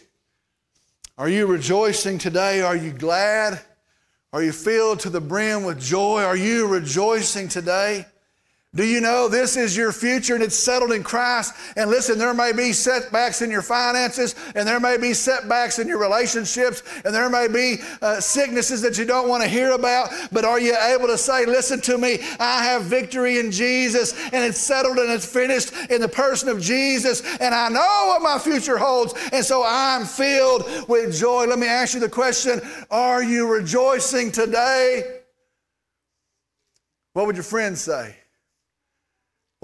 Are 1.18 1.28
you 1.28 1.45
rejoicing 1.45 2.18
today? 2.18 2.61
Are 2.61 2.78
you 2.78 2.93
glad? 2.93 3.59
Are 4.32 4.41
you 4.41 4.53
filled 4.53 5.01
to 5.01 5.09
the 5.09 5.20
brim 5.20 5.66
with 5.66 5.82
joy? 5.82 6.24
Are 6.24 6.38
you 6.38 6.68
rejoicing 6.68 7.49
today? 7.49 8.05
Do 8.76 8.86
you 8.86 8.99
know 8.99 9.30
this 9.30 9.55
is 9.55 9.76
your 9.76 9.93
future 9.93 10.36
and 10.36 10.43
it's 10.43 10.55
settled 10.55 10.91
in 10.91 11.01
Christ? 11.01 11.53
And 11.78 11.89
listen, 11.89 12.17
there 12.17 12.34
may 12.34 12.51
be 12.51 12.73
setbacks 12.73 13.41
in 13.41 13.49
your 13.49 13.61
finances, 13.61 14.36
and 14.53 14.67
there 14.67 14.82
may 14.82 14.97
be 14.97 15.13
setbacks 15.13 15.80
in 15.80 15.88
your 15.88 15.97
relationships, 15.97 16.84
and 17.05 17.15
there 17.15 17.30
may 17.30 17.47
be 17.47 17.82
uh, 18.01 18.19
sicknesses 18.19 18.82
that 18.82 18.97
you 18.97 19.05
don't 19.05 19.30
want 19.30 19.43
to 19.43 19.49
hear 19.49 19.71
about. 19.71 20.09
But 20.32 20.43
are 20.43 20.59
you 20.59 20.76
able 20.76 21.07
to 21.07 21.17
say, 21.17 21.45
Listen 21.45 21.80
to 21.82 21.97
me, 21.97 22.19
I 22.38 22.65
have 22.65 22.84
victory 22.84 23.39
in 23.39 23.49
Jesus, 23.49 24.13
and 24.34 24.43
it's 24.43 24.59
settled 24.59 24.97
and 24.97 25.09
it's 25.09 25.26
finished 25.26 25.71
in 25.89 26.01
the 26.01 26.09
person 26.09 26.49
of 26.49 26.61
Jesus, 26.61 27.21
and 27.39 27.55
I 27.55 27.69
know 27.69 28.05
what 28.07 28.21
my 28.21 28.38
future 28.39 28.78
holds, 28.78 29.13
and 29.32 29.45
so 29.45 29.63
I'm 29.65 30.05
filled 30.05 30.89
with 30.89 31.15
joy? 31.15 31.45
Let 31.45 31.59
me 31.59 31.67
ask 31.67 31.93
you 31.93 32.01
the 32.01 32.09
question 32.09 32.59
Are 32.91 33.23
you 33.23 33.47
rejoicing 33.47 34.34
today? 34.34 35.21
What 37.13 37.28
would 37.28 37.38
your 37.38 37.43
friends 37.43 37.80
say? 37.80 38.17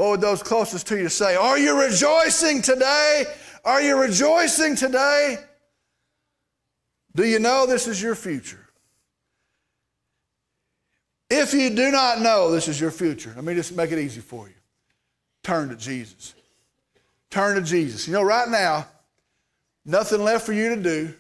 What 0.02 0.10
would 0.10 0.22
those 0.22 0.42
closest 0.42 0.88
to 0.88 0.98
you 0.98 1.10
say? 1.10 1.36
Are 1.36 1.60
you 1.60 1.80
rejoicing 1.80 2.64
today? 2.64 3.24
Are 3.64 3.84
you 3.84 4.02
rejoicing 4.02 4.76
today? 4.76 5.38
Do 7.16 7.24
you 7.24 7.38
know 7.38 7.68
this 7.68 7.86
is 7.86 8.02
your 8.02 8.16
future? 8.16 8.68
If 11.30 11.54
you 11.54 11.70
do 11.70 11.92
not 11.92 12.20
know 12.20 12.50
this 12.50 12.68
is 12.68 12.82
your 12.82 12.90
future, 12.90 13.32
let 13.36 13.46
me 13.46 13.54
just 13.54 13.76
make 13.76 13.92
it 13.92 14.00
easy 14.00 14.22
for 14.22 14.48
you. 14.48 14.56
Turn 15.44 15.70
to 15.70 15.76
Jesus. 15.76 16.34
Turn 17.30 17.58
to 17.58 17.62
Jesus. 17.62 18.08
You 18.08 18.14
know, 18.14 18.24
right 18.24 18.50
now, 18.50 18.88
nothing 19.86 20.24
left 20.24 20.48
for 20.48 20.54
you 20.54 20.74
to 20.74 20.82
do, 20.82 21.14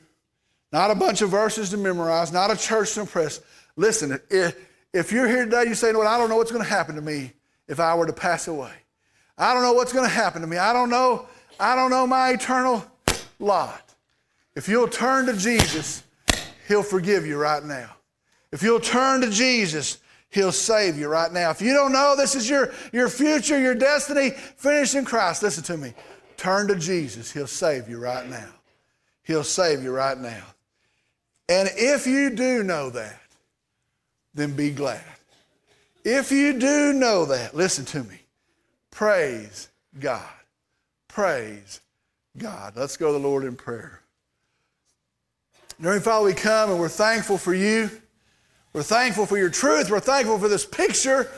not 0.71 0.89
a 0.89 0.95
bunch 0.95 1.21
of 1.21 1.29
verses 1.29 1.69
to 1.69 1.77
memorize, 1.77 2.33
not 2.33 2.49
a 2.49 2.57
church 2.57 2.95
to 2.95 3.01
impress. 3.01 3.41
Listen, 3.75 4.19
if, 4.31 4.55
if 4.91 5.11
you're 5.11 5.27
here 5.27 5.45
today, 5.45 5.65
you 5.67 5.75
say, 5.75 5.93
well, 5.93 6.07
I 6.07 6.17
don't 6.17 6.29
know 6.29 6.37
what's 6.37 6.51
going 6.51 6.63
to 6.63 6.69
happen 6.69 6.95
to 6.95 7.01
me 7.03 7.33
if 7.67 7.79
I 7.79 7.95
were 7.95 8.05
to 8.05 8.13
pass 8.13 8.47
away. 8.47 8.73
I 9.37 9.53
don't 9.53 9.63
know 9.63 9.73
what's 9.73 9.93
going 9.93 10.05
to 10.05 10.13
happen 10.13 10.41
to 10.41 10.47
me. 10.47 10.57
I 10.57 10.73
don't 10.73 10.89
know. 10.89 11.27
I 11.59 11.75
don't 11.75 11.89
know 11.89 12.05
my 12.05 12.31
eternal 12.31 12.85
lot. 13.39 13.93
If 14.55 14.67
you'll 14.67 14.87
turn 14.87 15.25
to 15.27 15.33
Jesus, 15.33 16.03
He'll 16.67 16.83
forgive 16.83 17.25
you 17.25 17.37
right 17.37 17.63
now. 17.63 17.95
If 18.51 18.61
you'll 18.63 18.79
turn 18.79 19.21
to 19.21 19.29
Jesus, 19.29 19.99
He'll 20.29 20.51
save 20.51 20.97
you 20.97 21.07
right 21.07 21.31
now. 21.31 21.49
If 21.51 21.61
you 21.61 21.73
don't 21.73 21.91
know 21.91 22.15
this 22.15 22.35
is 22.35 22.49
your, 22.49 22.73
your 22.93 23.09
future, 23.09 23.59
your 23.59 23.75
destiny, 23.75 24.31
finish 24.31 24.95
in 24.95 25.05
Christ, 25.05 25.43
listen 25.43 25.63
to 25.65 25.77
me. 25.77 25.93
Turn 26.37 26.67
to 26.67 26.75
Jesus. 26.75 27.31
He'll 27.31 27.47
save 27.47 27.89
you 27.89 27.99
right 27.99 28.27
now. 28.27 28.49
He'll 29.23 29.43
save 29.43 29.83
you 29.83 29.91
right 29.91 30.17
now. 30.17 30.43
And 31.47 31.69
if 31.75 32.07
you 32.07 32.29
do 32.29 32.63
know 32.63 32.89
that, 32.89 33.21
then 34.33 34.55
be 34.55 34.71
glad. 34.71 35.03
If 36.03 36.31
you 36.31 36.57
do 36.59 36.93
know 36.93 37.25
that, 37.25 37.55
listen 37.55 37.85
to 37.85 38.03
me. 38.03 38.19
Praise 38.89 39.69
God. 39.99 40.27
Praise 41.07 41.81
God. 42.37 42.73
Let's 42.75 42.97
go 42.97 43.07
to 43.07 43.13
the 43.13 43.19
Lord 43.19 43.43
in 43.43 43.55
prayer. 43.55 44.01
Dear 45.79 45.99
Father, 45.99 46.25
we 46.25 46.33
come 46.33 46.71
and 46.71 46.79
we're 46.79 46.89
thankful 46.89 47.37
for 47.37 47.53
you. 47.53 47.89
We're 48.73 48.83
thankful 48.83 49.25
for 49.25 49.37
your 49.37 49.49
truth. 49.49 49.89
We're 49.89 49.99
thankful 49.99 50.39
for 50.39 50.47
this 50.47 50.65
picture 50.65 51.29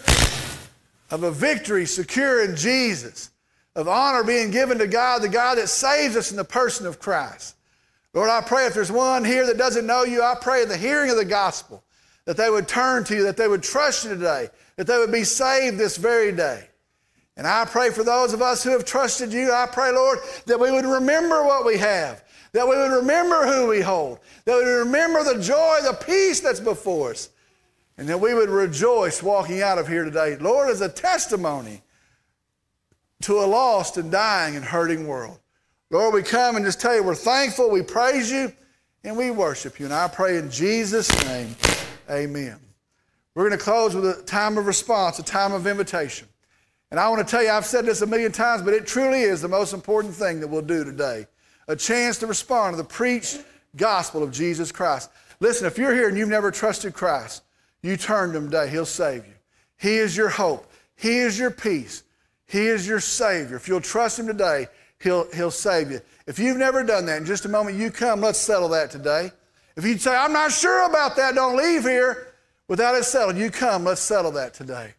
of 1.10 1.24
a 1.24 1.32
victory 1.32 1.86
secure 1.86 2.44
in 2.44 2.56
Jesus, 2.56 3.32
of 3.76 3.88
honor 3.88 4.24
being 4.24 4.52
given 4.52 4.78
to 4.78 4.88
God, 4.88 5.22
the 5.22 5.30
God 5.30 5.58
that 5.58 5.70
saves 5.70 6.16
us 6.16 6.32
in 6.32 6.38
the 6.38 6.44
person 6.44 6.86
of 6.86 7.00
Christ. 7.00 7.56
Lord, 8.14 8.30
I 8.30 8.42
pray 8.42 8.66
if 8.66 8.74
there's 8.74 8.92
one 8.92 9.26
here 9.26 9.46
that 9.48 9.58
doesn't 9.58 9.88
know 9.88 10.04
you, 10.04 10.22
I 10.22 10.36
pray 10.40 10.62
in 10.62 10.70
the 10.70 10.78
hearing 10.78 11.10
of 11.10 11.18
the 11.18 11.26
gospel 11.26 11.84
that 12.26 12.38
they 12.38 12.50
would 12.50 12.68
turn 12.68 13.04
to 13.06 13.16
you, 13.16 13.24
that 13.24 13.38
they 13.38 13.48
would 13.48 13.64
trust 13.64 14.06
you 14.06 14.12
today, 14.12 14.50
that 14.78 14.88
they 14.88 14.98
would 14.98 15.12
be 15.12 15.24
saved 15.24 15.78
this 15.78 15.98
very 15.98 16.32
day. 16.32 16.68
And 17.36 17.48
I 17.48 17.66
pray 17.66 17.90
for 17.90 18.04
those 18.04 18.34
of 18.34 18.42
us 18.42 18.64
who 18.64 18.70
have 18.72 18.86
trusted 18.86 19.34
you, 19.34 19.52
I 19.52 19.66
pray, 19.66 19.92
Lord, 19.92 20.20
that 20.46 20.60
we 20.60 20.72
would 20.72 20.86
remember 20.86 21.44
what 21.44 21.66
we 21.66 21.78
have, 21.78 22.24
that 22.52 22.68
we 22.68 22.78
would 22.78 22.92
remember 22.92 23.48
who 23.48 23.68
we 23.68 23.82
hold, 23.82 24.20
that 24.46 24.56
we 24.56 24.64
would 24.64 24.86
remember 24.86 25.24
the 25.24 25.42
joy, 25.42 25.80
the 25.84 25.98
peace 26.06 26.40
that's 26.40 26.60
before 26.60 27.12
us, 27.12 27.30
and 27.98 28.08
that 28.08 28.20
we 28.20 28.34
would 28.34 28.50
rejoice 28.50 29.24
walking 29.24 29.62
out 29.62 29.80
of 29.80 29.88
here 29.88 30.04
today, 30.04 30.38
Lord, 30.38 30.70
as 30.70 30.82
a 30.82 30.90
testimony 30.90 31.82
to 33.22 33.40
a 33.40 33.46
lost 33.46 33.98
and 33.98 34.12
dying 34.12 34.56
and 34.56 34.64
hurting 34.64 35.08
world. 35.08 35.40
Lord, 35.90 36.14
we 36.14 36.24
come 36.24 36.56
and 36.56 36.66
just 36.66 36.82
tell 36.82 36.96
you 36.96 37.04
we're 37.04 37.16
thankful, 37.16 37.70
we 37.70 37.82
praise 37.82 38.32
you, 38.32 38.52
and 39.04 39.18
we 39.18 39.32
worship 39.32 39.80
you. 39.80 39.86
And 39.86 39.94
I 39.94 40.08
pray 40.08 40.38
in 40.38 40.50
Jesus' 40.50 41.10
name. 41.26 41.56
Amen. 42.10 42.60
We're 43.36 43.48
going 43.48 43.58
to 43.58 43.64
close 43.64 43.96
with 43.96 44.06
a 44.06 44.22
time 44.24 44.58
of 44.58 44.68
response, 44.68 45.20
a 45.20 45.24
time 45.24 45.54
of 45.54 45.66
invitation. 45.66 46.28
And 46.92 47.00
I 47.00 47.10
want 47.10 47.26
to 47.26 47.32
tell 47.32 47.42
you, 47.42 47.50
I've 47.50 47.66
said 47.66 47.86
this 47.86 48.02
a 48.02 48.06
million 48.06 48.32
times, 48.32 48.62
but 48.62 48.74
it 48.74 48.86
truly 48.86 49.22
is 49.22 49.42
the 49.42 49.48
most 49.48 49.74
important 49.74 50.14
thing 50.14 50.40
that 50.42 50.48
we'll 50.48 50.62
do 50.62 50.84
today 50.84 51.28
a 51.70 51.76
chance 51.76 52.20
to 52.20 52.28
respond 52.28 52.74
to 52.74 52.78
the 52.78 52.88
preached 52.88 53.42
gospel 53.78 54.22
of 54.22 54.32
Jesus 54.32 54.70
Christ. 54.72 55.10
Listen, 55.40 55.66
if 55.66 55.78
you're 55.78 55.94
here 55.94 56.10
and 56.10 56.18
you've 56.18 56.28
never 56.28 56.52
trusted 56.52 56.94
Christ, 56.94 57.42
you 57.82 57.96
turn 57.96 58.32
to 58.32 58.38
Him 58.38 58.46
today, 58.46 58.70
He'll 58.70 58.86
save 58.86 59.26
you. 59.26 59.34
He 59.80 59.96
is 59.96 60.16
your 60.16 60.30
hope, 60.30 60.70
He 60.96 61.20
is 61.20 61.40
your 61.40 61.52
peace, 61.52 62.04
He 62.46 62.68
is 62.68 62.86
your 62.86 63.00
Savior. 63.00 63.56
If 63.56 63.68
you'll 63.68 63.82
trust 63.82 64.20
Him 64.20 64.28
today, 64.28 64.68
He'll, 65.00 65.30
he'll 65.34 65.52
save 65.52 65.92
you. 65.92 66.00
If 66.28 66.40
you've 66.40 66.58
never 66.58 66.82
done 66.82 67.06
that, 67.08 67.18
in 67.18 67.26
just 67.26 67.44
a 67.44 67.50
moment 67.50 67.78
you 67.78 67.92
come, 67.92 68.22
let's 68.22 68.40
settle 68.40 68.70
that 68.70 68.90
today. 68.90 69.32
If 69.76 69.86
you 69.86 69.98
say, 69.98 70.16
I'm 70.16 70.34
not 70.34 70.52
sure 70.52 70.86
about 70.86 71.16
that, 71.16 71.36
don't 71.36 71.58
leave 71.58 71.84
here 71.84 72.34
without 72.68 72.96
it 72.96 73.04
settled. 73.06 73.38
You 73.38 73.50
come, 73.50 73.84
let's 73.84 74.02
settle 74.02 74.32
that 74.32 74.54
today. 74.54 74.94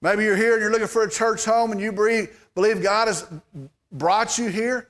Maybe 0.00 0.24
you're 0.24 0.36
here 0.36 0.52
and 0.52 0.62
you're 0.62 0.70
looking 0.70 0.86
for 0.86 1.02
a 1.02 1.10
church 1.10 1.44
home 1.44 1.72
and 1.72 1.80
you 1.80 1.90
believe 1.90 2.82
God 2.82 3.08
has 3.08 3.26
brought 3.90 4.38
you 4.38 4.48
here. 4.48 4.88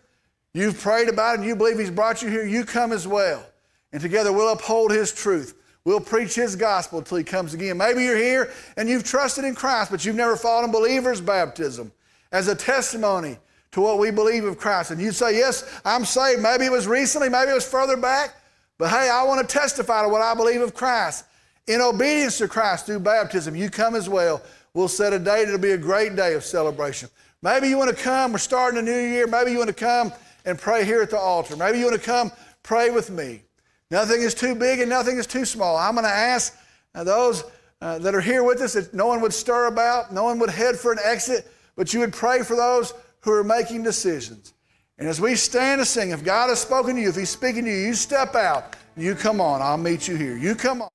You've 0.53 0.79
prayed 0.79 1.09
about 1.09 1.35
it 1.35 1.41
and 1.41 1.49
you 1.49 1.57
believe 1.57 1.79
He's 1.79 1.91
brought 1.91 2.21
you 2.23 2.29
here. 2.29 2.47
You 2.47 2.65
come 2.65 2.93
as 2.93 3.07
well. 3.07 3.45
And 3.93 4.03
together 4.03 4.33
we'll 4.33 4.53
uphold 4.53 4.91
His 4.91 5.13
truth. 5.13 5.55
We'll 5.85 6.01
preach 6.01 6.35
His 6.35 6.57
gospel 6.57 6.99
until 6.99 7.17
He 7.17 7.25
comes 7.25 7.55
again. 7.55 7.79
Maybe 7.79 8.05
you're 8.05 8.19
here 8.19 8.53
and 8.77 8.89
you've 8.89 9.05
trusted 9.05 9.45
in 9.45 9.55
Christ, 9.55 9.91
but 9.91 10.05
you've 10.05 10.17
never 10.17 10.37
followed 10.37 10.67
in 10.67 10.73
believer's 10.73 11.23
baptism 11.23 11.93
as 12.33 12.49
a 12.49 12.55
testimony 12.55 13.39
to 13.71 13.81
what 13.81 13.99
we 13.99 14.11
believe 14.11 14.45
of 14.45 14.59
Christ. 14.59 14.91
And 14.91 15.01
you 15.01 15.13
say, 15.13 15.37
Yes, 15.37 15.81
I'm 15.85 16.05
saved. 16.05 16.43
Maybe 16.43 16.67
it 16.67 16.73
was 16.73 16.87
recently, 16.87 17.31
maybe 17.31 17.51
it 17.51 17.55
was 17.55 17.69
further 17.69 17.97
back. 17.97 18.35
But 18.79 18.91
hey, 18.91 19.11
I 19.13 19.25
want 19.25 19.47
to 19.47 19.53
testify 19.53 20.03
to 20.03 20.09
what 20.09 20.23
I 20.23 20.35
believe 20.35 20.63
of 20.63 20.73
Christ. 20.73 21.25
In 21.67 21.81
obedience 21.81 22.39
to 22.39 22.49
Christ 22.49 22.87
through 22.87 23.01
baptism, 23.01 23.55
you 23.55 23.69
come 23.69 23.95
as 23.95 24.09
well. 24.09 24.41
We'll 24.73 24.89
set 24.89 25.13
a 25.13 25.19
date. 25.19 25.49
It'll 25.49 25.59
be 25.59 25.73
a 25.73 25.79
great 25.79 26.15
day 26.15 26.35
of 26.35 26.45
celebration. 26.45 27.11
Maybe 27.43 27.69
you 27.69 27.77
want 27.77 27.95
to 27.95 28.03
come. 28.03 28.33
We're 28.33 28.39
starting 28.39 28.79
a 28.79 28.83
new 28.83 28.99
year. 28.99 29.27
Maybe 29.27 29.51
you 29.51 29.59
want 29.59 29.69
to 29.69 29.75
come 29.75 30.13
and 30.45 30.59
pray 30.59 30.85
here 30.85 31.03
at 31.03 31.11
the 31.11 31.19
altar. 31.19 31.57
Maybe 31.57 31.79
you 31.79 31.87
want 31.87 32.01
to 32.01 32.07
come 32.07 32.31
pray 32.63 32.91
with 32.91 33.11
me. 33.11 33.43
Nothing 33.91 34.23
is 34.23 34.35
too 34.35 34.55
big 34.55 34.81
and 34.81 34.89
nothing 34.89 35.17
is 35.17 35.27
too 35.27 35.45
small. 35.45 35.77
I'm 35.77 35.95
going 35.95 36.05
to 36.05 36.11
ask 36.11 36.57
uh, 36.95 37.05
those 37.05 37.45
uh, 37.81 37.99
that 37.99 38.15
are 38.15 38.21
here 38.21 38.45
with 38.45 38.61
us 38.61 38.75
that 38.75 38.95
no 38.95 39.07
one 39.07 39.21
would 39.21 39.33
stir 39.33 39.67
about, 39.67 40.13
no 40.13 40.25
one 40.25 40.39
would 40.39 40.51
head 40.51 40.77
for 40.77 40.93
an 40.93 40.99
exit, 41.05 41.51
but 41.77 41.93
you 41.93 42.01
would 42.01 42.13
pray 42.13 42.43
for 42.43 42.57
those 42.57 42.93
who 43.21 43.33
are 43.33 43.45
making 43.45 43.83
decisions. 43.83 44.53
And 44.99 45.09
as 45.09 45.21
we 45.21 45.37
stand 45.37 45.81
and 45.81 45.87
sing, 45.87 46.11
if 46.11 46.25
God 46.25 46.49
has 46.49 46.61
spoken 46.61 46.97
to 46.97 47.03
you, 47.03 47.09
if 47.09 47.17
He's 47.17 47.31
speaking 47.31 47.65
to 47.65 47.71
you, 47.71 47.89
you 47.89 47.95
step 47.95 48.35
out. 48.35 48.75
You 48.97 49.15
come 49.15 49.41
on. 49.41 49.63
I'll 49.63 49.79
meet 49.79 50.09
you 50.09 50.17
here. 50.17 50.37
You 50.37 50.55
come 50.57 50.83
on. 50.83 50.89